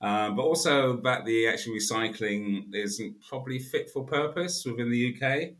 Um, 0.00 0.34
but 0.34 0.42
also 0.42 1.00
that 1.02 1.24
the 1.24 1.46
actual 1.46 1.74
recycling 1.74 2.74
isn't 2.74 3.22
probably 3.28 3.60
fit 3.60 3.88
for 3.88 4.04
purpose 4.04 4.64
within 4.64 4.90
the 4.90 5.14
UK. 5.14 5.52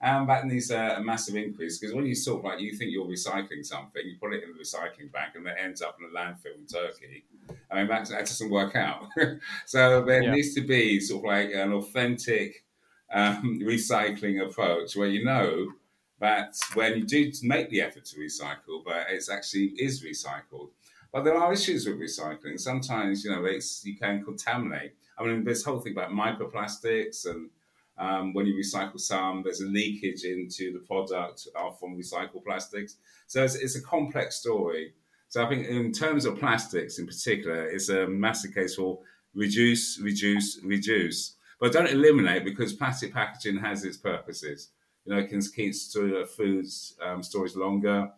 And 0.00 0.28
that 0.28 0.46
needs 0.46 0.70
a, 0.70 0.96
a 0.98 1.02
massive 1.02 1.36
increase 1.36 1.78
because 1.78 1.94
when 1.94 2.04
you 2.04 2.14
sort 2.14 2.40
of 2.40 2.44
like 2.44 2.60
you 2.60 2.72
think 2.76 2.92
you're 2.92 3.06
recycling 3.06 3.64
something, 3.64 4.02
you 4.04 4.16
put 4.20 4.34
it 4.34 4.44
in 4.44 4.52
the 4.52 4.58
recycling 4.58 5.10
bank 5.10 5.34
and 5.34 5.46
it 5.46 5.56
ends 5.58 5.80
up 5.80 5.96
in 5.98 6.04
a 6.04 6.18
landfill 6.18 6.54
in 6.58 6.66
Turkey. 6.66 7.24
I 7.70 7.76
mean, 7.76 7.88
that, 7.88 8.06
that 8.10 8.26
doesn't 8.26 8.50
work 8.50 8.76
out. 8.76 9.06
so 9.66 10.02
there 10.02 10.22
yeah. 10.22 10.32
needs 10.32 10.54
to 10.54 10.60
be 10.60 11.00
sort 11.00 11.24
of 11.24 11.28
like 11.28 11.50
an 11.54 11.72
authentic 11.72 12.64
um, 13.12 13.58
recycling 13.62 14.44
approach 14.46 14.96
where 14.96 15.08
you 15.08 15.24
know 15.24 15.72
that 16.20 16.56
when 16.74 16.98
you 16.98 17.04
do 17.04 17.32
make 17.42 17.70
the 17.70 17.80
effort 17.80 18.04
to 18.06 18.16
recycle, 18.16 18.82
but 18.84 19.06
it's 19.10 19.30
actually 19.30 19.72
is 19.78 20.02
recycled. 20.02 20.70
But 21.12 21.24
there 21.24 21.36
are 21.36 21.52
issues 21.52 21.86
with 21.86 21.98
recycling. 21.98 22.60
Sometimes, 22.60 23.24
you 23.24 23.30
know, 23.30 23.44
it's 23.44 23.84
you 23.84 23.96
can 23.96 24.24
contaminate. 24.24 24.92
I 25.18 25.24
mean, 25.24 25.44
this 25.44 25.64
whole 25.64 25.80
thing 25.80 25.92
about 25.92 26.10
microplastics 26.10 27.26
and 27.26 27.50
um, 27.98 28.34
when 28.34 28.46
you 28.46 28.54
recycle 28.54 29.00
some, 29.00 29.42
there's 29.42 29.60
a 29.60 29.66
leakage 29.66 30.24
into 30.24 30.72
the 30.72 30.80
product 30.80 31.48
from 31.78 31.96
recycled 31.96 32.44
plastics. 32.44 32.96
So 33.26 33.42
it's, 33.42 33.54
it's, 33.54 33.76
a 33.76 33.82
complex 33.82 34.36
story. 34.36 34.92
So 35.28 35.44
I 35.44 35.48
think 35.48 35.66
in 35.66 35.92
terms 35.92 36.24
of 36.24 36.38
plastics 36.38 36.98
in 36.98 37.06
particular, 37.06 37.66
it's 37.66 37.88
a 37.88 38.06
massive 38.06 38.54
case 38.54 38.74
for 38.74 38.98
reduce, 39.34 39.98
reduce, 40.00 40.60
reduce. 40.62 41.36
But 41.58 41.72
don't 41.72 41.88
eliminate 41.88 42.44
because 42.44 42.74
plastic 42.74 43.14
packaging 43.14 43.58
has 43.58 43.84
its 43.84 43.96
purposes. 43.96 44.70
You 45.04 45.14
know, 45.14 45.20
it 45.20 45.28
can 45.28 45.40
keep 45.40 45.74
foods 46.36 46.96
um, 47.02 47.22
storage 47.22 47.54
longer. 47.54 48.10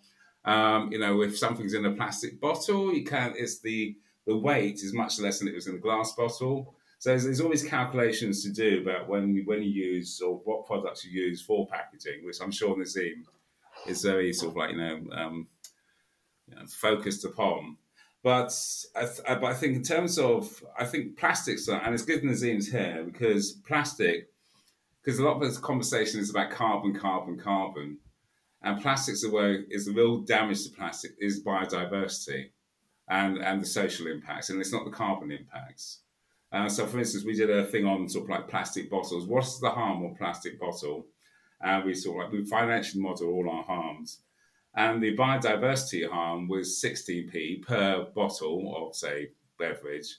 Um, 0.44 0.90
you 0.90 0.98
know, 0.98 1.22
if 1.22 1.38
something's 1.38 1.74
in 1.74 1.84
a 1.84 1.92
plastic 1.92 2.40
bottle, 2.40 2.92
you 2.92 3.04
can 3.04 3.34
it's 3.36 3.60
the 3.60 3.96
the 4.26 4.36
weight 4.36 4.76
is 4.76 4.92
much 4.92 5.18
less 5.20 5.38
than 5.38 5.48
it 5.48 5.54
was 5.54 5.66
in 5.66 5.76
a 5.76 5.78
glass 5.78 6.12
bottle. 6.12 6.74
So 6.98 7.10
there's, 7.10 7.24
there's, 7.24 7.40
always 7.40 7.62
calculations 7.62 8.42
to 8.42 8.50
do 8.50 8.82
about 8.82 9.08
when 9.08 9.42
when 9.44 9.62
you 9.62 9.70
use 9.70 10.20
or 10.20 10.36
what 10.44 10.66
products 10.66 11.04
you 11.04 11.12
use 11.12 11.40
for 11.40 11.66
packaging, 11.68 12.24
which 12.24 12.40
I'm 12.42 12.50
sure 12.50 12.76
Nazim 12.76 13.24
is 13.86 14.02
very 14.02 14.32
sort 14.32 14.50
of 14.50 14.56
like 14.56 14.70
you 14.70 14.78
know, 14.78 15.00
um, 15.12 15.46
you 16.48 16.56
know 16.56 16.66
focused 16.66 17.24
upon. 17.24 17.76
But 18.24 18.52
I, 18.96 19.02
th- 19.02 19.20
but 19.26 19.44
I 19.44 19.54
think 19.54 19.76
in 19.76 19.82
terms 19.84 20.18
of 20.18 20.62
I 20.76 20.84
think 20.84 21.16
plastics 21.16 21.68
are, 21.68 21.80
and 21.80 21.94
it's 21.94 22.04
good 22.04 22.24
Nazim's 22.24 22.70
here 22.70 23.04
because 23.04 23.52
plastic 23.52 24.28
because 25.00 25.20
a 25.20 25.24
lot 25.24 25.36
of 25.36 25.40
this 25.40 25.56
conversation 25.56 26.20
is 26.20 26.30
about 26.30 26.50
carbon, 26.50 26.94
carbon, 26.94 27.38
carbon. 27.38 27.98
And 28.60 28.82
plastics 28.82 29.24
are 29.24 29.30
where 29.30 29.62
is 29.70 29.86
the 29.86 29.92
real 29.92 30.18
damage 30.18 30.64
to 30.64 30.70
plastic 30.70 31.12
is 31.18 31.42
biodiversity 31.42 32.50
and, 33.08 33.38
and 33.38 33.62
the 33.62 33.66
social 33.66 34.06
impacts, 34.06 34.50
and 34.50 34.60
it's 34.60 34.72
not 34.72 34.84
the 34.84 34.90
carbon 34.90 35.30
impacts. 35.30 36.00
Uh, 36.50 36.68
so, 36.68 36.86
for 36.86 36.98
instance, 36.98 37.24
we 37.24 37.34
did 37.34 37.50
a 37.50 37.66
thing 37.66 37.84
on 37.84 38.08
sort 38.08 38.24
of 38.24 38.30
like 38.30 38.48
plastic 38.48 38.90
bottles. 38.90 39.26
What's 39.26 39.58
the 39.60 39.70
harm 39.70 40.04
of 40.04 40.16
plastic 40.16 40.58
bottle? 40.58 41.06
And 41.60 41.84
we 41.84 41.94
sort 41.94 42.16
of 42.16 42.32
like 42.32 42.32
we 42.32 42.46
financially 42.46 43.02
model 43.02 43.28
all 43.28 43.50
our 43.50 43.64
harms. 43.64 44.20
And 44.74 45.02
the 45.02 45.16
biodiversity 45.16 46.08
harm 46.08 46.48
was 46.48 46.80
16p 46.82 47.62
per 47.62 48.06
bottle 48.14 48.74
of, 48.76 48.94
say, 48.94 49.30
beverage. 49.58 50.16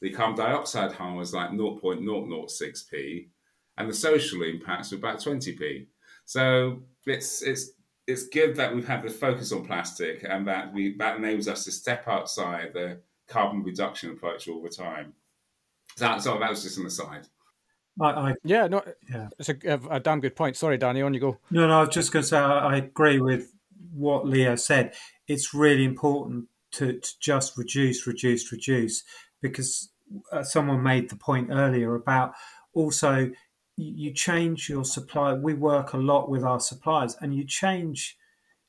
The 0.00 0.10
carbon 0.10 0.36
dioxide 0.36 0.92
harm 0.92 1.16
was 1.16 1.32
like 1.32 1.50
0.006p, 1.50 3.28
and 3.78 3.88
the 3.88 3.94
social 3.94 4.42
impacts 4.42 4.90
were 4.90 4.98
about 4.98 5.18
20p. 5.18 5.86
So 6.24 6.82
it's 7.06 7.42
it's 7.42 7.70
it's 8.06 8.26
good 8.28 8.56
that 8.56 8.74
we've 8.74 8.86
had 8.86 9.02
the 9.02 9.10
focus 9.10 9.52
on 9.52 9.64
plastic 9.64 10.24
and 10.28 10.46
that 10.48 10.72
we 10.72 10.96
that 10.98 11.16
enables 11.16 11.48
us 11.48 11.64
to 11.64 11.72
step 11.72 12.06
outside 12.08 12.72
the 12.74 13.00
carbon 13.28 13.62
reduction 13.62 14.10
approach 14.10 14.48
all 14.48 14.62
the 14.62 14.68
time. 14.68 15.14
So, 15.96 16.18
so 16.18 16.38
that 16.38 16.50
was 16.50 16.62
just 16.62 16.78
an 16.78 16.86
aside. 16.86 17.28
I, 18.00 18.06
I, 18.06 18.34
yeah, 18.42 18.68
no, 18.68 18.82
yeah, 19.10 19.28
it's 19.38 19.50
a, 19.50 19.80
a, 19.90 20.00
damn 20.00 20.20
good 20.20 20.34
point. 20.34 20.56
Sorry, 20.56 20.78
Danny, 20.78 21.02
on 21.02 21.12
you 21.12 21.20
go. 21.20 21.38
No, 21.50 21.66
no, 21.66 21.78
I 21.78 21.80
was 21.80 21.90
just 21.90 22.10
going 22.10 22.22
to 22.22 22.28
say 22.28 22.38
I, 22.38 22.74
I, 22.74 22.76
agree 22.76 23.20
with 23.20 23.52
what 23.92 24.26
Leo 24.26 24.56
said. 24.56 24.94
It's 25.28 25.52
really 25.52 25.84
important 25.84 26.46
to, 26.72 26.98
to 26.98 27.10
just 27.20 27.58
reduce, 27.58 28.06
reduce, 28.06 28.50
reduce, 28.50 29.04
because 29.42 29.90
uh, 30.32 30.42
someone 30.42 30.82
made 30.82 31.10
the 31.10 31.16
point 31.16 31.48
earlier 31.50 31.94
about 31.94 32.32
also 32.72 33.30
you 33.76 34.12
change 34.12 34.68
your 34.68 34.84
supply. 34.84 35.34
We 35.34 35.54
work 35.54 35.92
a 35.92 35.98
lot 35.98 36.30
with 36.30 36.44
our 36.44 36.60
suppliers, 36.60 37.16
and 37.20 37.34
you 37.34 37.44
change 37.44 38.16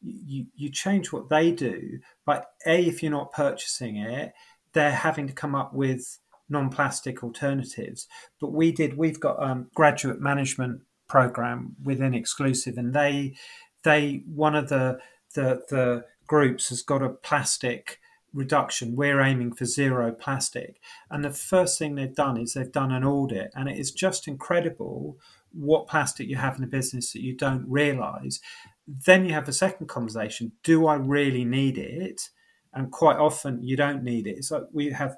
you, 0.01 0.47
you 0.55 0.69
change 0.69 1.11
what 1.11 1.29
they 1.29 1.51
do. 1.51 1.99
But 2.25 2.51
a, 2.65 2.83
if 2.85 3.01
you're 3.01 3.11
not 3.11 3.31
purchasing 3.31 3.97
it, 3.97 4.33
they're 4.73 4.91
having 4.91 5.27
to 5.27 5.33
come 5.33 5.55
up 5.55 5.73
with 5.73 6.19
non-plastic 6.49 7.23
alternatives. 7.23 8.07
But 8.39 8.53
we 8.53 8.71
did. 8.71 8.97
We've 8.97 9.19
got 9.19 9.37
a 9.39 9.47
um, 9.47 9.69
graduate 9.73 10.19
management 10.19 10.81
program 11.07 11.75
within 11.83 12.13
Exclusive, 12.13 12.77
and 12.77 12.93
they 12.93 13.35
they 13.83 14.23
one 14.25 14.55
of 14.55 14.69
the 14.69 14.99
the 15.35 15.63
the 15.69 16.05
groups 16.27 16.69
has 16.69 16.81
got 16.81 17.01
a 17.01 17.09
plastic 17.09 17.99
reduction. 18.33 18.95
We're 18.95 19.21
aiming 19.21 19.53
for 19.53 19.65
zero 19.65 20.11
plastic. 20.11 20.81
And 21.09 21.23
the 21.23 21.29
first 21.29 21.77
thing 21.77 21.95
they've 21.95 22.15
done 22.15 22.37
is 22.37 22.53
they've 22.53 22.71
done 22.71 22.91
an 22.91 23.03
audit, 23.03 23.51
and 23.55 23.69
it 23.69 23.77
is 23.77 23.91
just 23.91 24.27
incredible 24.27 25.17
what 25.53 25.87
plastic 25.87 26.27
you 26.27 26.35
have 26.35 26.55
in 26.55 26.61
the 26.61 26.67
business 26.67 27.13
that 27.13 27.21
you 27.21 27.35
don't 27.35 27.65
realize. 27.69 28.39
Then 28.87 29.25
you 29.25 29.33
have 29.33 29.47
a 29.47 29.53
second 29.53 29.87
conversation 29.87 30.51
do 30.63 30.87
I 30.87 30.95
really 30.95 31.45
need 31.45 31.77
it? 31.77 32.29
And 32.73 32.91
quite 32.91 33.17
often 33.17 33.61
you 33.61 33.77
don't 33.77 34.03
need 34.03 34.25
it. 34.25 34.43
So 34.45 34.67
we 34.73 34.89
have, 34.89 35.15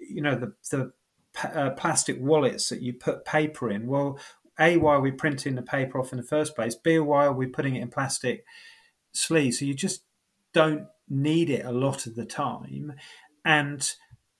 you 0.00 0.20
know, 0.22 0.34
the, 0.34 0.52
the 0.70 0.92
uh, 1.42 1.70
plastic 1.70 2.18
wallets 2.20 2.68
that 2.68 2.82
you 2.82 2.92
put 2.92 3.24
paper 3.24 3.70
in. 3.70 3.86
Well, 3.86 4.18
A, 4.58 4.76
why 4.76 4.94
are 4.94 5.00
we 5.00 5.10
printing 5.10 5.54
the 5.54 5.62
paper 5.62 6.00
off 6.00 6.12
in 6.12 6.18
the 6.18 6.24
first 6.24 6.54
place? 6.54 6.74
B, 6.74 6.98
why 6.98 7.26
are 7.26 7.32
we 7.32 7.46
putting 7.46 7.76
it 7.76 7.82
in 7.82 7.88
plastic 7.88 8.44
sleeves? 9.12 9.58
So 9.58 9.64
you 9.64 9.74
just 9.74 10.02
don't 10.52 10.86
need 11.08 11.50
it 11.50 11.64
a 11.64 11.72
lot 11.72 12.06
of 12.06 12.14
the 12.14 12.24
time. 12.24 12.94
And 13.44 13.90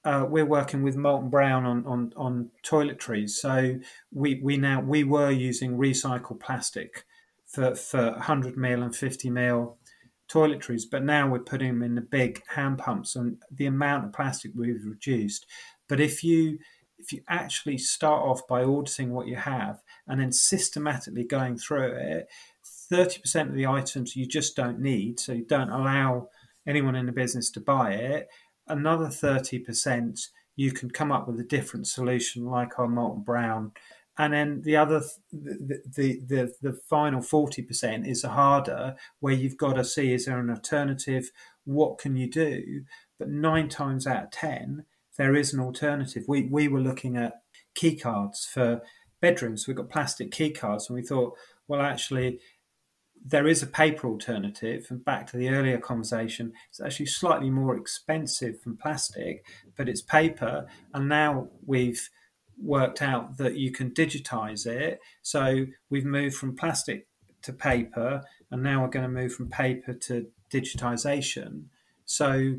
uh, 0.05 0.27
we're 0.29 0.47
working 0.47 0.83
with 0.83 0.97
Molton 0.97 1.31
Brown 1.31 1.65
on, 1.65 1.87
on, 1.87 2.13
on 2.17 2.51
toiletries. 2.65 3.31
So 3.31 3.79
we, 4.13 4.41
we 4.43 4.57
now 4.57 4.81
we 4.81 5.05
were 5.05 5.31
using 5.31 5.77
recycled 5.77 6.41
plastic 6.41 7.05
for, 7.47 7.75
for 7.75 8.13
100 8.13 8.57
mil 8.57 8.83
and 8.83 8.95
50 8.95 9.31
mil 9.31 9.78
toiletries, 10.29 10.83
but 10.91 11.05
now 11.05 11.29
we're 11.29 11.39
putting 11.39 11.68
them 11.68 11.83
in 11.83 11.95
the 11.95 12.01
big 12.01 12.43
hand 12.49 12.79
pumps, 12.79 13.16
and 13.16 13.37
the 13.51 13.66
amount 13.66 14.05
of 14.05 14.12
plastic 14.12 14.53
we've 14.55 14.85
reduced. 14.85 15.47
But 15.89 16.01
if 16.01 16.22
you 16.22 16.59
if 16.99 17.12
you 17.12 17.22
actually 17.29 17.79
start 17.79 18.22
off 18.22 18.47
by 18.49 18.64
auditing 18.64 19.12
what 19.12 19.29
you 19.29 19.37
have 19.37 19.81
and 20.07 20.20
then 20.20 20.33
systematically 20.33 21.24
going 21.24 21.57
through 21.57 21.93
it, 21.93 22.29
30% 22.93 23.49
of 23.49 23.55
the 23.55 23.66
items 23.66 24.16
you 24.16 24.26
just 24.26 24.57
don't 24.57 24.81
need, 24.81 25.20
so 25.20 25.33
you 25.33 25.45
don't 25.45 25.70
allow 25.70 26.29
anyone 26.66 26.97
in 26.97 27.07
the 27.07 27.12
business 27.12 27.51
to 27.51 27.61
buy 27.61 27.93
it. 27.93 28.29
Another 28.66 29.07
30%, 29.07 30.20
you 30.57 30.72
can 30.72 30.91
come 30.91 31.12
up 31.12 31.29
with 31.29 31.39
a 31.39 31.45
different 31.45 31.87
solution 31.87 32.45
like 32.45 32.79
our 32.79 32.89
Molton 32.89 33.24
Brown. 33.24 33.72
And 34.19 34.33
then 34.33 34.62
the 34.62 34.77
other, 34.77 35.01
the, 35.33 35.81
the, 35.87 36.21
the, 36.27 36.53
the 36.61 36.73
final 36.91 37.21
40% 37.21 38.07
is 38.07 38.25
harder, 38.25 38.97
where 39.21 39.35
you've 39.35 39.57
got 39.57 39.75
to 39.75 39.85
see 39.85 40.12
is 40.12 40.27
there 40.27 40.41
an 40.41 40.51
alternative? 40.51 41.31
What 41.64 41.99
can 41.99 42.16
you 42.16 42.29
do? 42.29 42.83
But 43.19 43.29
nine 43.29 43.69
times 43.69 44.07
out 44.07 44.25
of 44.25 44.31
10, 44.33 44.85
there 45.16 45.37
is 45.37 45.55
an 45.55 45.61
alternative. 45.61 46.25
We, 46.27 46.43
we 46.43 46.66
were 46.66 46.81
looking 46.81 47.16
at 47.16 47.35
key 47.75 47.97
cards 47.97 48.45
for 48.45 48.83
bedrooms. 49.21 49.66
We've 49.66 49.77
got 49.77 49.91
plastic 49.91 50.33
key 50.33 50.51
cards, 50.51 50.89
and 50.89 50.97
we 50.97 51.03
thought, 51.03 51.35
well, 51.69 51.81
actually, 51.81 52.41
there 53.25 53.47
is 53.47 53.62
a 53.62 53.66
paper 53.66 54.09
alternative, 54.09 54.87
and 54.91 55.05
back 55.05 55.27
to 55.29 55.37
the 55.37 55.49
earlier 55.51 55.79
conversation, 55.79 56.53
it's 56.71 56.81
actually 56.81 57.07
slightly 57.07 57.51
more 57.51 57.77
expensive 57.77 58.62
than 58.62 58.77
plastic, 58.77 59.45
but 59.77 59.89
it's 59.89 60.03
paper. 60.03 60.66
And 60.95 61.09
now 61.09 61.49
we've 61.64 62.09
worked 62.61 63.03
out 63.03 63.39
that 63.39 63.57
you 63.57 63.71
can 63.71 63.91
digitize 63.91 64.67
it. 64.67 65.01
So 65.23 65.67
we've 65.91 66.05
moved 66.05 66.37
from 66.37 66.57
plastic 66.57 67.07
to 67.43 67.53
paper, 67.53 68.23
and 68.51 68.63
now 68.63 68.83
we're 68.83 68.91
going 68.91 69.05
to 69.05 69.09
move 69.09 69.33
from 69.33 69.49
paper 69.49 69.93
to 69.95 70.27
digitization. 70.51 71.65
So 72.05 72.57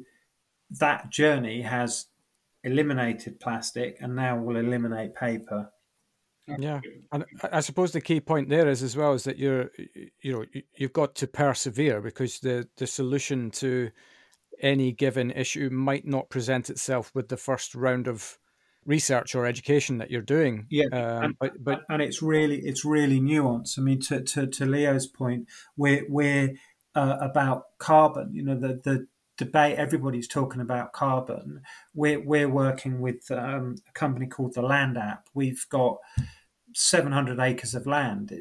that 0.70 1.10
journey 1.10 1.64
has 1.64 2.06
eliminated 2.64 3.40
plastic 3.40 3.98
and 4.00 4.16
now 4.16 4.38
will 4.38 4.58
eliminate 4.58 5.16
paper. 5.16 5.72
Yeah, 6.58 6.82
and 7.12 7.26
I 7.52 7.60
suppose 7.60 7.92
the 7.92 8.02
key 8.02 8.20
point 8.22 8.50
there 8.50 8.68
is 8.68 8.82
as 8.82 8.98
well 8.98 9.14
is 9.14 9.24
that 9.26 9.38
you're, 9.38 9.70
you 10.22 10.34
know, 10.34 10.46
you've 10.76 10.94
got 10.94 11.14
to 11.16 11.28
persevere 11.28 12.02
because 12.02 12.40
the 12.40 12.68
the 12.78 12.88
solution 12.88 13.52
to 13.52 13.92
any 14.60 14.92
given 14.92 15.30
issue 15.30 15.70
might 15.70 16.08
not 16.08 16.30
present 16.30 16.70
itself 16.70 17.12
with 17.14 17.30
the 17.30 17.38
first 17.38 17.76
round 17.76 18.08
of 18.08 18.40
research 18.86 19.36
or 19.36 19.46
education 19.46 19.98
that 20.00 20.10
you're 20.10 20.22
doing. 20.22 20.66
Yeah, 20.70 20.86
um, 20.92 21.24
and, 21.24 21.40
but 21.40 21.64
but 21.64 21.82
and 21.90 22.02
it's 22.02 22.22
really 22.22 22.60
it's 22.60 22.86
really 22.86 23.20
nuanced. 23.20 23.78
I 23.78 23.82
mean, 23.82 24.00
to 24.02 24.22
to, 24.22 24.48
to 24.48 24.66
Leo's 24.66 25.08
point, 25.08 25.48
we're 25.78 26.06
we're 26.10 26.56
uh, 26.96 27.18
about 27.22 27.64
carbon. 27.78 28.34
You 28.34 28.44
know, 28.44 28.60
the 28.60 28.80
the 28.84 29.08
debate 29.38 29.78
everybody's 29.78 30.28
talking 30.28 30.62
about 30.62 30.94
carbon. 30.94 31.62
We're 31.94 32.20
we're 32.20 32.50
working 32.50 33.00
with 33.00 33.30
um, 33.32 33.76
a 33.88 33.92
company 33.94 34.28
called 34.28 34.54
the 34.54 34.62
Land 34.62 34.98
App. 34.98 35.28
We've 35.34 35.66
got 35.70 35.98
700 36.76 37.40
acres 37.40 37.74
of 37.74 37.88
land 37.88 38.34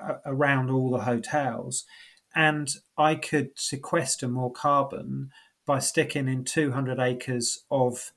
uh, 0.00 0.14
around 0.26 0.70
all 0.70 0.90
the 0.90 1.04
hotels, 1.04 1.84
and 2.34 2.68
I 2.98 3.14
could 3.14 3.50
sequester 3.56 4.28
more 4.28 4.52
carbon 4.52 5.30
by 5.64 5.78
sticking 5.78 6.28
in 6.28 6.44
200 6.44 6.98
acres 6.98 7.64
of 7.70 8.12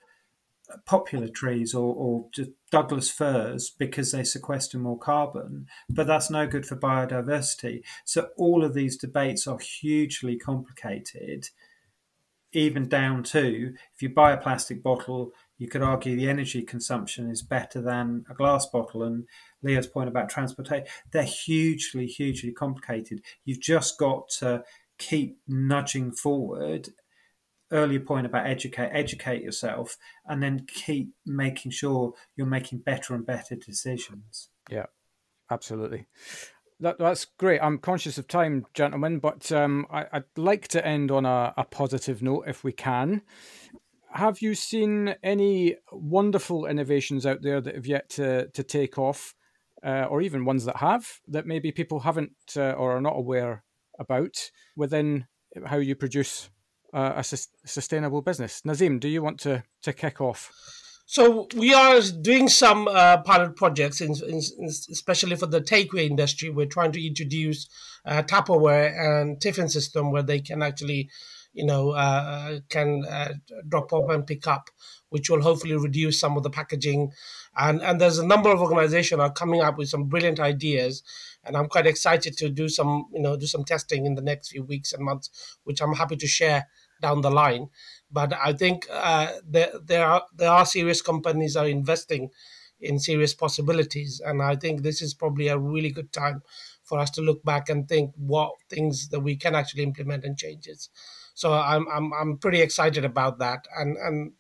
poplar 0.86 1.28
trees 1.28 1.74
or, 1.74 1.94
or 1.94 2.30
Douglas 2.72 3.10
firs 3.10 3.70
because 3.70 4.12
they 4.12 4.24
sequester 4.24 4.78
more 4.78 4.98
carbon, 4.98 5.68
but 5.90 6.08
that's 6.08 6.30
no 6.30 6.48
good 6.48 6.66
for 6.66 6.76
biodiversity. 6.76 7.82
So 8.04 8.30
all 8.38 8.64
of 8.64 8.74
these 8.74 8.98
debates 8.98 9.48
are 9.48 9.60
hugely 9.60 10.38
complicated, 10.38 11.50
even 12.52 12.88
down 12.88 13.24
to 13.24 13.74
if 13.94 14.02
you 14.02 14.10
buy 14.10 14.32
a 14.32 14.38
plastic 14.38 14.82
bottle, 14.82 15.32
you 15.58 15.68
could 15.68 15.82
argue 15.82 16.16
the 16.16 16.30
energy 16.30 16.62
consumption 16.64 17.30
is 17.30 17.42
better 17.42 17.82
than 17.82 18.26
a 18.30 18.34
glass 18.34 18.66
bottle. 18.66 19.04
And 19.04 19.26
Leo's 19.64 19.88
point 19.88 20.10
about 20.10 20.30
transportation, 20.30 20.88
they're 21.12 21.24
hugely, 21.24 22.08
hugely 22.08 22.52
complicated. 22.52 23.22
You've 23.46 23.62
just 23.62 23.98
got 23.98 24.30
to 24.40 24.64
keep 24.98 25.40
nudging 25.48 26.12
forward. 26.12 26.90
Earlier 27.72 28.00
point 28.00 28.26
about 28.26 28.46
educate, 28.46 28.92
educate 28.92 29.42
yourself, 29.42 29.98
and 30.26 30.42
then 30.42 30.66
keep 30.68 31.10
making 31.26 31.72
sure 31.72 32.14
you're 32.36 32.48
making 32.48 32.80
better 32.80 33.16
and 33.16 33.26
better 33.26 33.56
decisions. 33.56 34.50
Yeah, 34.70 34.86
absolutely. 35.50 36.08
That, 36.80 37.00
that's 37.00 37.26
great. 37.26 37.62
I'm 37.64 37.80
conscious 37.80 38.18
of 38.18 38.28
time, 38.28 38.66
gentlemen, 38.74 39.20
but 39.20 39.52
um, 39.52 39.88
I, 39.90 40.06
would 40.14 40.26
like 40.38 40.68
to 40.70 40.86
end 40.86 41.10
on 41.10 41.26
a, 41.26 41.54
a 41.58 41.64
positive 41.64 42.22
note 42.22 42.44
if 42.48 42.64
we 42.64 42.72
can 42.72 43.22
have 44.16 44.42
you 44.42 44.56
seen 44.56 45.14
any 45.24 45.76
wonderful 45.92 46.66
innovations 46.66 47.26
out 47.26 47.42
there 47.42 47.60
that 47.60 47.76
have 47.76 47.86
yet 47.86 48.10
to, 48.10 48.48
to 48.54 48.64
take 48.64 48.98
off, 48.98 49.36
uh, 49.84 50.06
or 50.10 50.22
even 50.22 50.46
ones 50.46 50.64
that 50.66 50.78
have, 50.78 51.20
that 51.28 51.46
maybe 51.46 51.72
people 51.72 52.00
haven't 52.00 52.32
uh, 52.56 52.72
or 52.72 52.96
are 52.96 53.02
not 53.02 53.18
aware 53.18 53.64
about 54.00 54.52
within 54.78 55.26
how 55.66 55.78
you 55.78 55.96
produce 55.96 56.50
uh, 56.96 57.14
a 57.18 57.24
su- 57.24 57.52
sustainable 57.66 58.22
business? 58.22 58.64
Nazim, 58.64 59.00
do 59.00 59.08
you 59.08 59.22
want 59.22 59.40
to, 59.42 59.64
to 59.84 59.94
kick 59.94 60.22
off? 60.22 60.52
So 61.06 61.48
we 61.56 61.74
are 61.74 62.02
doing 62.02 62.48
some 62.48 62.88
uh, 62.88 63.18
pilot 63.22 63.56
projects, 63.56 64.02
in, 64.02 64.16
in, 64.28 64.40
especially 64.68 65.36
for 65.36 65.46
the 65.46 65.62
takeaway 65.62 66.10
industry. 66.10 66.50
We're 66.50 66.66
trying 66.66 66.94
to 66.94 67.06
introduce 67.06 67.68
uh, 68.06 68.24
Tupperware 68.24 68.98
and 68.98 69.40
tiffin 69.40 69.70
system 69.70 70.12
where 70.12 70.24
they 70.24 70.40
can 70.40 70.64
actually 70.64 71.10
you 71.56 71.66
know, 71.66 71.92
uh, 71.92 72.60
can 72.70 73.06
uh, 73.10 73.34
drop 73.68 73.94
off 73.94 74.12
and 74.12 74.28
pick 74.28 74.46
up, 74.46 74.70
which 75.10 75.30
will 75.30 75.42
hopefully 75.42 75.76
reduce 75.76 76.20
some 76.20 76.36
of 76.36 76.44
the 76.44 76.50
packaging. 76.50 77.12
And 77.58 77.82
and 77.82 78.00
there's 78.00 78.20
a 78.20 78.28
number 78.28 78.50
of 78.50 78.60
organizations 78.60 79.22
are 79.22 79.32
coming 79.32 79.62
up 79.62 79.78
with 79.78 79.88
some 79.88 80.04
brilliant 80.04 80.40
ideas, 80.40 81.02
and 81.46 81.56
I'm 81.56 81.68
quite 81.68 81.88
excited 81.88 82.38
to 82.38 82.50
do 82.50 82.68
some, 82.68 83.06
you 83.14 83.22
know, 83.22 83.38
do 83.38 83.48
some 83.48 83.64
testing 83.64 84.06
in 84.06 84.16
the 84.16 84.22
next 84.22 84.50
few 84.50 84.64
weeks 84.64 84.92
and 84.92 85.04
months, 85.04 85.58
which 85.64 85.82
I'm 85.82 85.94
happy 85.94 86.18
to 86.18 86.28
share 86.28 86.68
down 87.02 87.22
the 87.22 87.32
line. 87.32 87.70
But 88.12 88.34
I 88.34 88.54
think 88.54 88.88
uh, 88.90 89.34
there 89.48 89.72
there 89.84 90.06
are 90.06 90.24
there 90.36 90.52
are 90.52 90.66
serious 90.66 91.02
companies 91.02 91.56
are 91.56 91.68
investing 91.68 92.32
in 92.80 93.00
serious 93.00 93.34
possibilities, 93.34 94.22
and 94.24 94.42
I 94.42 94.56
think 94.56 94.82
this 94.82 95.02
is 95.02 95.14
probably 95.14 95.48
a 95.48 95.58
really 95.58 95.92
good 95.92 96.12
time 96.12 96.42
for 96.84 97.00
us 97.00 97.10
to 97.12 97.22
look 97.22 97.44
back 97.44 97.68
and 97.70 97.88
think 97.88 98.12
what 98.16 98.52
things 98.70 99.10
that 99.10 99.22
we 99.22 99.36
can 99.36 99.56
actually 99.56 99.84
implement 99.84 100.24
and 100.24 100.38
changes. 100.38 100.90
So 101.34 101.52
I'm 101.52 101.86
I'm 101.92 102.14
I'm 102.14 102.38
pretty 102.38 102.62
excited 102.62 103.04
about 103.04 103.40
that, 103.40 103.68
and 103.78 103.98
and 103.98 104.32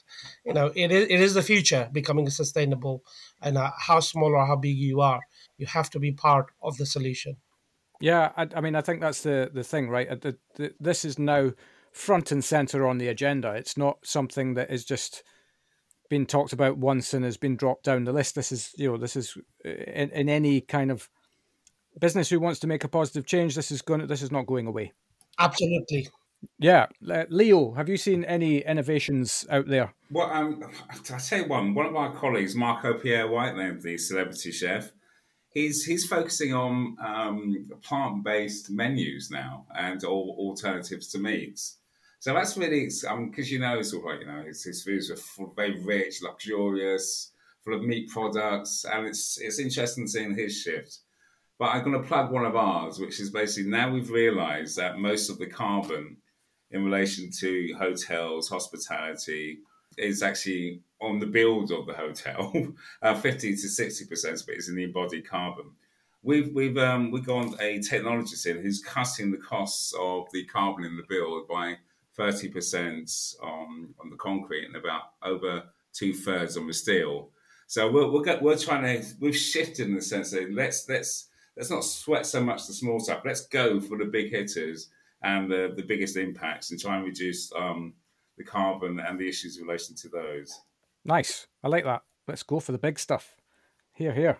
you 0.45 0.53
know 0.53 0.71
it 0.75 0.91
is 0.91 1.07
it 1.09 1.19
is 1.19 1.33
the 1.33 1.41
future 1.41 1.89
becoming 1.91 2.29
sustainable, 2.29 3.03
and 3.41 3.57
uh, 3.57 3.71
how 3.77 3.99
small 3.99 4.33
or 4.33 4.45
how 4.45 4.55
big 4.55 4.77
you 4.77 5.01
are, 5.01 5.21
you 5.57 5.65
have 5.65 5.89
to 5.89 5.99
be 5.99 6.13
part 6.13 6.47
of 6.61 6.77
the 6.77 6.85
solution. 6.85 7.35
Yeah, 7.99 8.31
I, 8.37 8.47
I 8.55 8.61
mean, 8.61 8.75
I 8.75 8.81
think 8.81 9.01
that's 9.01 9.23
the 9.23 9.51
the 9.53 9.63
thing, 9.63 9.89
right? 9.89 10.07
Uh, 10.07 10.15
the, 10.15 10.37
the, 10.55 10.73
this 10.79 11.03
is 11.03 11.19
now 11.19 11.51
front 11.95 12.29
and 12.31 12.43
center 12.43 12.85
on 12.85 12.97
the 12.97 13.07
agenda. 13.07 13.51
It's 13.53 13.77
not 13.77 14.05
something 14.05 14.53
that 14.55 14.69
is 14.69 14.83
just 14.83 15.23
been 16.09 16.25
talked 16.25 16.53
about 16.53 16.77
once 16.77 17.13
and 17.13 17.23
has 17.23 17.37
been 17.37 17.55
dropped 17.55 17.85
down 17.85 18.03
the 18.03 18.11
list. 18.11 18.35
This 18.35 18.51
is, 18.51 18.75
you 18.77 18.91
know, 18.91 18.97
this 18.97 19.15
is 19.15 19.37
uh, 19.65 19.69
in, 19.69 20.09
in 20.11 20.29
any 20.29 20.61
kind 20.61 20.91
of 20.91 21.09
business 21.99 22.29
who 22.29 22.39
wants 22.39 22.59
to 22.59 22.67
make 22.67 22.83
a 22.83 22.89
positive 22.89 23.25
change. 23.25 23.55
This 23.55 23.71
is 23.71 23.81
going. 23.81 24.01
To, 24.01 24.07
this 24.07 24.21
is 24.21 24.31
not 24.31 24.45
going 24.45 24.67
away. 24.67 24.91
Absolutely. 25.39 26.09
Yeah, 26.59 26.87
uh, 27.09 27.23
Leo, 27.29 27.73
have 27.73 27.89
you 27.89 27.97
seen 27.97 28.23
any 28.25 28.59
innovations 28.59 29.45
out 29.49 29.67
there? 29.67 29.93
Well, 30.11 30.29
um, 30.29 30.63
I 31.13 31.17
say 31.17 31.41
one. 31.41 31.73
One 31.73 31.85
of 31.85 31.95
our 31.95 32.13
colleagues, 32.13 32.55
Marco 32.55 32.93
Pierre 32.95 33.29
Whiteland, 33.29 33.81
the 33.81 33.97
celebrity 33.97 34.51
chef, 34.51 34.91
he's 35.49 35.85
he's 35.85 36.05
focusing 36.05 36.53
on 36.53 36.97
um, 37.03 37.69
plant-based 37.81 38.69
menus 38.69 39.31
now 39.31 39.65
and 39.73 40.03
all 40.03 40.35
alternatives 40.37 41.07
to 41.07 41.19
meats. 41.19 41.77
So 42.25 42.33
that's 42.33 42.57
really 42.57 42.85
because 42.85 43.05
um, 43.07 43.31
you 43.37 43.59
know 43.59 43.83
sort 43.83 44.03
of 44.03 44.09
like 44.09 44.19
you 44.21 44.25
know 44.25 44.41
his, 44.41 44.63
his 44.63 44.81
foods 44.81 45.11
are 45.11 45.15
full, 45.15 45.53
very 45.55 45.79
rich, 45.79 46.23
luxurious, 46.23 47.31
full 47.63 47.75
of 47.75 47.83
meat 47.83 48.09
products, 48.09 48.83
and 48.91 49.05
it's 49.05 49.39
it's 49.39 49.59
interesting 49.59 50.07
seeing 50.07 50.35
his 50.35 50.59
shift. 50.59 51.01
But 51.59 51.65
I'm 51.65 51.83
going 51.83 52.01
to 52.01 52.07
plug 52.07 52.31
one 52.31 52.43
of 52.43 52.55
ours, 52.55 52.97
which 52.97 53.19
is 53.19 53.29
basically 53.29 53.69
now 53.69 53.91
we've 53.91 54.09
realised 54.09 54.75
that 54.75 54.97
most 54.97 55.29
of 55.29 55.37
the 55.37 55.45
carbon 55.45 56.17
in 56.71 56.83
relation 56.83 57.29
to 57.41 57.75
hotels, 57.77 58.49
hospitality, 58.49 59.59
is 59.99 60.23
actually 60.23 60.81
on 61.01 61.19
the 61.19 61.27
build 61.27 61.71
of 61.71 61.85
the 61.85 61.93
hotel. 61.93 62.51
uh, 63.03 63.13
50 63.13 63.55
to 63.55 63.67
60% 63.67 64.41
of 64.41 64.49
it 64.49 64.57
is 64.57 64.67
in 64.67 64.75
the 64.75 64.85
embodied 64.85 65.29
carbon. 65.29 65.65
We've, 66.23 66.51
we've, 66.55 66.79
um, 66.79 67.11
we've 67.11 67.23
gone 67.23 67.55
a 67.59 67.77
technologist 67.77 68.47
in 68.47 68.63
who's 68.63 68.81
cutting 68.81 69.29
the 69.29 69.37
costs 69.37 69.93
of 69.99 70.25
the 70.33 70.43
carbon 70.45 70.85
in 70.85 70.97
the 70.97 71.03
build 71.07 71.47
by 71.47 71.75
30% 72.17 73.35
on, 73.41 73.93
on 73.99 74.09
the 74.09 74.15
concrete 74.15 74.65
and 74.65 74.75
about 74.75 75.13
over 75.23 75.63
two 75.93 76.13
thirds 76.13 76.57
on 76.57 76.67
the 76.67 76.73
steel. 76.73 77.29
So 77.67 77.91
we're, 77.91 78.11
we're, 78.11 78.23
get, 78.23 78.41
we're 78.41 78.57
trying 78.57 79.01
to, 79.01 79.07
we've 79.19 79.35
shifted 79.35 79.87
in 79.87 79.95
the 79.95 80.01
sense 80.01 80.31
that 80.31 80.53
let's, 80.53 80.87
let's, 80.87 81.29
let's 81.57 81.69
not 81.69 81.83
sweat 81.83 82.25
so 82.25 82.43
much 82.43 82.67
the 82.67 82.73
small 82.73 82.99
stuff. 82.99 83.21
Let's 83.25 83.47
go 83.47 83.79
for 83.79 83.97
the 83.97 84.05
big 84.05 84.31
hitters 84.31 84.89
and 85.23 85.49
the, 85.49 85.73
the 85.75 85.83
biggest 85.83 86.17
impacts 86.17 86.71
and 86.71 86.79
try 86.79 86.95
and 86.95 87.05
reduce 87.05 87.51
um, 87.53 87.93
the 88.37 88.43
carbon 88.43 88.99
and 88.99 89.19
the 89.19 89.27
issues 89.27 89.57
in 89.57 89.65
relation 89.65 89.95
to 89.95 90.09
those. 90.09 90.59
Nice. 91.03 91.47
I 91.63 91.67
like 91.67 91.85
that. 91.85 92.03
Let's 92.27 92.43
go 92.43 92.59
for 92.59 92.71
the 92.71 92.77
big 92.77 92.99
stuff. 92.99 93.35
Here, 93.93 94.13
here. 94.13 94.39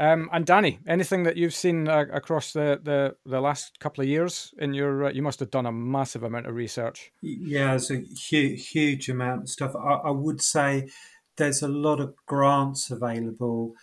Um, 0.00 0.30
and 0.32 0.46
Danny, 0.46 0.78
anything 0.88 1.24
that 1.24 1.36
you've 1.36 1.54
seen 1.54 1.86
uh, 1.86 2.06
across 2.10 2.54
the, 2.54 2.80
the, 2.82 3.16
the 3.26 3.40
last 3.42 3.78
couple 3.80 4.00
of 4.00 4.08
years 4.08 4.54
in 4.56 4.72
your, 4.72 5.04
uh, 5.04 5.10
you 5.10 5.20
must 5.20 5.40
have 5.40 5.50
done 5.50 5.66
a 5.66 5.72
massive 5.72 6.22
amount 6.22 6.46
of 6.46 6.54
research. 6.54 7.12
Yeah, 7.20 7.72
there's 7.72 7.90
a 7.90 7.98
huge, 7.98 8.68
huge 8.68 9.10
amount 9.10 9.42
of 9.42 9.48
stuff. 9.50 9.76
I, 9.76 10.08
I 10.08 10.10
would 10.10 10.40
say 10.40 10.88
there's 11.36 11.60
a 11.60 11.68
lot 11.68 12.00
of 12.00 12.14
grants 12.24 12.90
available, 12.90 13.74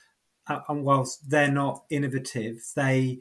uh, 0.49 0.61
and 0.67 0.83
whilst 0.83 1.29
they're 1.29 1.51
not 1.51 1.83
innovative, 1.91 2.55
they 2.75 3.19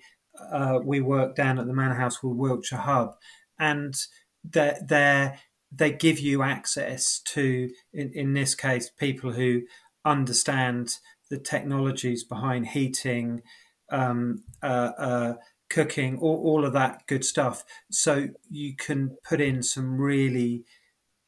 uh, 0.51 0.78
we 0.82 1.01
work 1.01 1.36
down 1.36 1.59
at 1.59 1.66
the 1.66 1.74
Manor 1.74 1.97
House 1.97 2.22
with 2.22 2.36
Wiltshire 2.36 2.78
Hub, 2.78 3.14
and 3.59 3.94
they 4.42 4.74
they 4.82 5.34
they 5.70 5.90
give 5.92 6.18
you 6.18 6.42
access 6.42 7.20
to, 7.26 7.68
in, 7.92 8.11
in 8.14 8.32
this 8.32 8.55
case, 8.55 8.90
people 8.90 9.32
who 9.32 9.62
understand 10.05 10.97
the 11.30 11.38
technologies 11.38 12.24
behind 12.24 12.68
heating, 12.68 13.42
um, 13.90 14.42
uh, 14.62 14.92
uh, 14.98 15.34
cooking, 15.68 16.18
all, 16.18 16.42
all 16.44 16.64
of 16.64 16.72
that 16.72 17.06
good 17.06 17.24
stuff. 17.24 17.64
So 17.90 18.28
you 18.50 18.76
can 18.76 19.16
put 19.24 19.40
in 19.40 19.62
some 19.62 20.00
really 20.00 20.64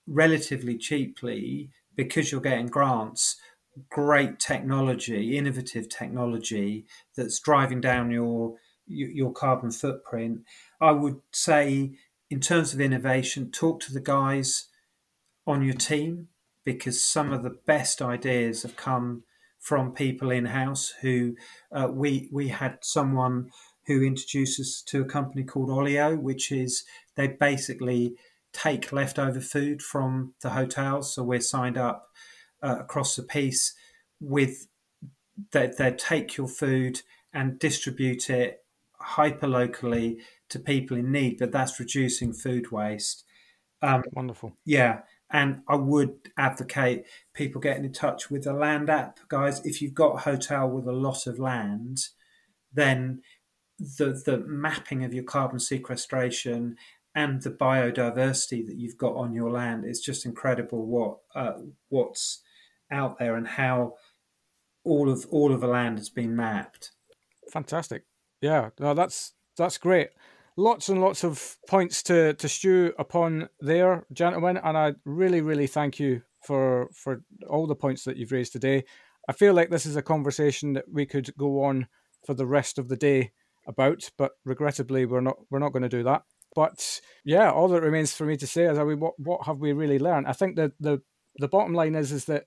relatively 0.07 0.78
cheaply 0.78 1.70
because 1.94 2.32
you're 2.32 2.40
getting 2.40 2.68
grants 2.68 3.36
great 3.90 4.38
technology 4.38 5.36
innovative 5.36 5.88
technology 5.88 6.86
that's 7.16 7.38
driving 7.40 7.80
down 7.80 8.11
your 8.11 8.57
your 8.86 9.32
carbon 9.32 9.70
footprint. 9.70 10.40
I 10.80 10.92
would 10.92 11.20
say, 11.30 11.92
in 12.30 12.40
terms 12.40 12.72
of 12.72 12.80
innovation, 12.80 13.51
talk 13.51 13.80
to 13.80 13.92
the 13.92 14.01
guys 14.01 14.68
on 15.46 15.62
your 15.62 15.74
team 15.74 16.28
because 16.64 17.03
some 17.03 17.32
of 17.32 17.42
the 17.42 17.59
best 17.66 18.01
ideas 18.01 18.62
have 18.62 18.76
come 18.76 19.24
from 19.59 19.93
people 19.93 20.31
in 20.31 20.47
house. 20.47 20.95
Who 21.03 21.37
uh, 21.73 21.89
we 21.91 22.29
we 22.33 22.49
had 22.49 22.79
someone 22.83 23.51
who 23.87 24.03
introduced 24.03 24.61
us 24.61 24.83
to 24.87 25.03
a 25.03 25.07
company 25.07 25.45
called 25.45 25.71
Olio, 25.71 26.17
which 26.17 26.53
is 26.53 26.85
they 27.17 27.29
basically 27.29 28.15
take 28.53 28.93
leftover 28.93 29.41
food 29.41 29.83
from 29.83 30.35
the 30.43 30.51
hotels. 30.51 31.15
So 31.15 31.23
we're 31.23 31.41
signed 31.41 31.79
up 31.79 32.09
uh, 32.63 32.77
across 32.81 33.17
the 33.17 33.23
piece 33.23 33.75
with 34.21 34.69
that 35.53 35.77
they 35.79 35.93
take 35.93 36.37
your 36.37 36.49
food 36.49 37.03
and 37.33 37.59
distribute 37.59 38.29
it 38.29 38.65
hyper 39.01 39.47
locally 39.47 40.19
to 40.49 40.59
people 40.59 40.97
in 40.97 41.13
need, 41.13 41.39
but 41.39 41.53
that's 41.53 41.79
reducing 41.79 42.33
food 42.33 42.71
waste. 42.73 43.25
Um, 43.83 44.03
Wonderful. 44.13 44.57
Yeah. 44.65 45.01
And 45.31 45.62
I 45.68 45.76
would 45.76 46.14
advocate 46.39 47.05
people 47.35 47.61
getting 47.61 47.85
in 47.85 47.93
touch 47.93 48.31
with 48.31 48.45
the 48.45 48.53
land 48.55 48.89
app, 48.89 49.20
guys. 49.29 49.64
If 49.64 49.83
you've 49.83 49.95
got 49.95 50.14
a 50.14 50.18
hotel 50.20 50.68
with 50.68 50.87
a 50.87 50.93
lot 50.93 51.26
of 51.26 51.39
land, 51.39 51.99
then 52.72 53.20
the 53.79 54.20
the 54.24 54.39
mapping 54.47 55.05
of 55.05 55.14
your 55.14 55.24
carbon 55.24 55.61
sequestration 55.61 56.76
and 57.14 57.43
the 57.43 57.51
biodiversity 57.51 58.66
that 58.66 58.76
you've 58.76 58.97
got 58.97 59.16
on 59.16 59.35
your 59.35 59.51
land 59.51 59.85
is 59.85 60.01
just 60.01 60.24
incredible. 60.24 60.87
What 60.87 61.18
uh, 61.35 61.61
what's 61.89 62.43
out 62.91 63.18
there 63.18 63.37
and 63.37 63.47
how 63.47 63.95
all 64.85 65.11
of 65.11 65.26
all 65.31 65.53
of 65.53 65.61
the 65.61 65.66
land 65.66 65.99
has 65.99 66.09
been 66.09 66.35
mapped. 66.35 66.93
Fantastic. 67.53 68.05
Yeah, 68.41 68.70
no, 68.79 68.95
that's 68.95 69.35
that's 69.57 69.79
great. 69.79 70.11
Lots 70.59 70.89
and 70.89 71.01
lots 71.01 71.23
of 71.23 71.57
points 71.69 72.03
to 72.03 72.35
to 72.35 72.49
stew 72.49 72.93
upon 72.99 73.49
there, 73.61 74.05
gentlemen, 74.13 74.57
and 74.57 74.77
I 74.77 74.95
really, 75.05 75.41
really 75.41 75.69
thank 75.69 76.01
you 76.01 76.23
for 76.43 76.89
for 76.93 77.23
all 77.49 77.69
the 77.69 77.77
points 77.77 78.03
that 78.03 78.17
you've 78.17 78.33
raised 78.33 78.55
today. 78.55 78.83
I 79.29 79.35
feel 79.35 79.55
like 79.55 79.71
this 79.71 79.87
is 79.87 79.95
a 79.95 80.03
conversation 80.03 80.73
that 80.73 80.87
we 80.93 81.07
could 81.07 81.31
go 81.37 81.63
on 81.63 81.87
for 82.27 82.35
the 82.35 82.45
rest 82.45 82.77
of 82.77 82.89
the 82.89 82.97
day 82.97 83.31
about, 83.69 84.11
but 84.19 84.33
regrettably, 84.45 85.07
we're 85.07 85.21
not 85.21 85.37
we're 85.49 85.61
not 85.61 85.73
going 85.73 85.85
to 85.85 85.89
do 85.89 86.03
that. 86.03 86.25
But 86.57 87.03
yeah, 87.25 87.53
all 87.53 87.69
that 87.69 87.83
remains 87.83 88.13
for 88.13 88.25
me 88.27 88.37
to 88.39 88.47
say 88.49 88.65
is, 88.65 88.81
I 88.81 88.83
mean, 88.83 88.99
what 88.99 89.15
what 89.17 89.47
have 89.47 89.59
we 89.59 89.73
really 89.73 90.01
learned? 90.01 90.27
I 90.27 90.33
think 90.33 90.57
that 90.57 90.73
the 90.81 91.01
the 91.37 91.47
bottom 91.47 91.73
line 91.73 91.95
is 91.95 92.11
is 92.11 92.25
that 92.25 92.47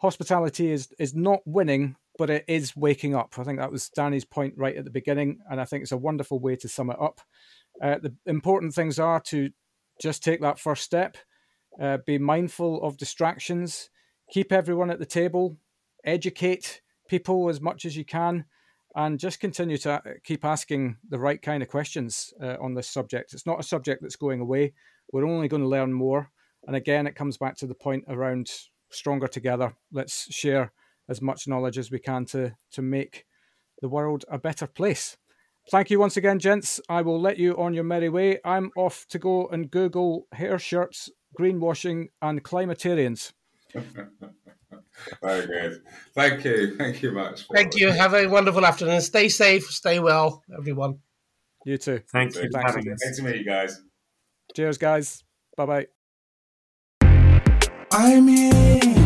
hospitality 0.00 0.72
is 0.72 0.92
is 0.98 1.14
not 1.14 1.38
winning 1.46 1.94
but 2.18 2.30
it 2.30 2.44
is 2.46 2.76
waking 2.76 3.14
up. 3.14 3.34
I 3.38 3.44
think 3.44 3.58
that 3.58 3.72
was 3.72 3.88
Danny's 3.88 4.24
point 4.24 4.54
right 4.56 4.76
at 4.76 4.84
the 4.84 4.90
beginning, 4.90 5.38
and 5.50 5.60
I 5.60 5.64
think 5.64 5.82
it's 5.82 5.92
a 5.92 5.96
wonderful 5.96 6.38
way 6.38 6.56
to 6.56 6.68
sum 6.68 6.90
it 6.90 7.00
up. 7.00 7.20
Uh, 7.82 7.98
the 7.98 8.14
important 8.26 8.74
things 8.74 8.98
are 8.98 9.20
to 9.20 9.50
just 10.00 10.22
take 10.22 10.40
that 10.40 10.58
first 10.58 10.82
step, 10.82 11.16
uh, 11.80 11.98
be 12.06 12.18
mindful 12.18 12.82
of 12.82 12.96
distractions, 12.96 13.90
keep 14.30 14.52
everyone 14.52 14.90
at 14.90 14.98
the 14.98 15.06
table, 15.06 15.56
educate 16.04 16.82
people 17.08 17.48
as 17.48 17.60
much 17.60 17.84
as 17.84 17.96
you 17.96 18.04
can, 18.04 18.44
and 18.94 19.18
just 19.18 19.40
continue 19.40 19.76
to 19.78 19.92
uh, 19.92 20.00
keep 20.22 20.44
asking 20.44 20.96
the 21.08 21.18
right 21.18 21.42
kind 21.42 21.62
of 21.62 21.68
questions 21.68 22.32
uh, 22.40 22.56
on 22.60 22.74
this 22.74 22.88
subject. 22.88 23.32
It's 23.32 23.46
not 23.46 23.60
a 23.60 23.64
subject 23.64 24.02
that's 24.02 24.16
going 24.16 24.40
away. 24.40 24.72
We're 25.12 25.26
only 25.26 25.48
going 25.48 25.62
to 25.62 25.68
learn 25.68 25.92
more. 25.92 26.30
And 26.66 26.76
again, 26.76 27.06
it 27.06 27.16
comes 27.16 27.36
back 27.36 27.56
to 27.56 27.66
the 27.66 27.74
point 27.74 28.04
around 28.08 28.50
stronger 28.90 29.26
together. 29.26 29.74
Let's 29.92 30.32
share 30.32 30.72
as 31.08 31.20
much 31.20 31.48
knowledge 31.48 31.78
as 31.78 31.90
we 31.90 31.98
can 31.98 32.24
to 32.26 32.54
to 32.72 32.82
make 32.82 33.26
the 33.80 33.88
world 33.88 34.24
a 34.30 34.38
better 34.38 34.66
place. 34.66 35.16
Thank 35.70 35.90
you 35.90 35.98
once 35.98 36.16
again, 36.16 36.38
gents. 36.38 36.80
I 36.88 37.02
will 37.02 37.20
let 37.20 37.38
you 37.38 37.56
on 37.56 37.72
your 37.72 37.84
merry 37.84 38.10
way. 38.10 38.38
I'm 38.44 38.70
off 38.76 39.06
to 39.08 39.18
go 39.18 39.46
and 39.48 39.70
Google 39.70 40.26
hair 40.32 40.58
shirts, 40.58 41.10
greenwashing, 41.38 42.08
and 42.20 42.44
climatarians. 42.44 43.32
Very 45.22 45.46
good. 45.46 45.82
Thank 46.14 46.44
you. 46.44 46.76
Thank 46.76 47.02
you 47.02 47.12
much. 47.12 47.46
Thank 47.52 47.76
you. 47.76 47.90
Have 47.90 48.14
a 48.14 48.26
wonderful 48.26 48.64
afternoon. 48.64 49.00
Stay 49.00 49.28
safe. 49.28 49.64
Stay 49.64 49.98
well, 49.98 50.42
everyone. 50.56 50.98
You 51.64 51.78
too. 51.78 52.02
Thank 52.12 52.34
you. 52.34 52.48
Thanks 52.52 53.16
to 53.16 53.22
meet 53.22 53.36
you 53.36 53.44
guys. 53.44 53.80
Cheers, 54.54 54.78
guys. 54.78 55.24
Bye 55.56 55.66
bye. 55.66 55.86
I'm 57.90 58.28
in. 58.28 59.03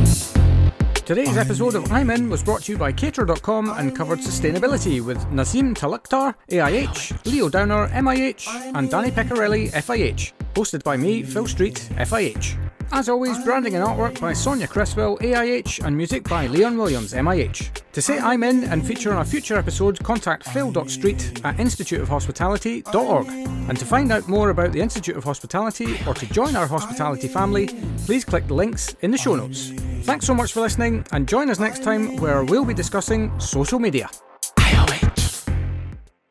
Today's 1.08 1.38
episode 1.38 1.74
of 1.74 1.90
I'm 1.90 2.10
In 2.10 2.28
was 2.28 2.42
brought 2.42 2.64
to 2.64 2.72
you 2.72 2.76
by 2.76 2.92
Caterer.com 2.92 3.70
and 3.78 3.96
covered 3.96 4.18
sustainability 4.18 5.02
with 5.02 5.16
Nazim 5.32 5.74
Talukdar, 5.74 6.34
AIH, 6.50 7.24
Leo 7.24 7.48
Downer, 7.48 7.88
MIH, 7.88 8.74
and 8.74 8.90
Danny 8.90 9.10
Pecorelli, 9.10 9.72
FIH. 9.72 10.32
Hosted 10.52 10.82
by 10.82 10.98
me, 10.98 11.22
Phil 11.22 11.46
Street, 11.46 11.76
FIH. 11.96 12.67
As 12.90 13.08
always, 13.08 13.38
branding 13.44 13.74
and 13.74 13.84
artwork 13.84 14.18
by 14.20 14.32
Sonia 14.32 14.66
Cresswell, 14.66 15.18
AIH, 15.18 15.84
and 15.84 15.94
music 15.96 16.26
by 16.26 16.46
Leon 16.46 16.78
Williams, 16.78 17.12
MIH. 17.12 17.82
To 17.92 18.00
say 18.00 18.18
I'm 18.18 18.42
in 18.42 18.64
and 18.64 18.84
feature 18.86 19.12
on 19.12 19.20
a 19.20 19.24
future 19.24 19.56
episode, 19.56 20.02
contact 20.02 20.44
phil.street 20.48 21.44
at 21.44 21.58
instituteofhospitality.org. 21.58 23.26
And 23.28 23.78
to 23.78 23.84
find 23.84 24.10
out 24.10 24.26
more 24.28 24.50
about 24.50 24.72
the 24.72 24.80
Institute 24.80 25.16
of 25.16 25.24
Hospitality 25.24 25.98
or 26.06 26.14
to 26.14 26.26
join 26.26 26.56
our 26.56 26.66
hospitality 26.66 27.28
family, 27.28 27.68
please 28.06 28.24
click 28.24 28.46
the 28.46 28.54
links 28.54 28.96
in 29.02 29.10
the 29.10 29.18
show 29.18 29.36
notes. 29.36 29.70
Thanks 30.02 30.26
so 30.26 30.34
much 30.34 30.54
for 30.54 30.60
listening, 30.60 31.04
and 31.12 31.28
join 31.28 31.50
us 31.50 31.58
next 31.58 31.82
time 31.82 32.16
where 32.16 32.42
we'll 32.42 32.64
be 32.64 32.74
discussing 32.74 33.38
social 33.38 33.78
media. 33.78 34.08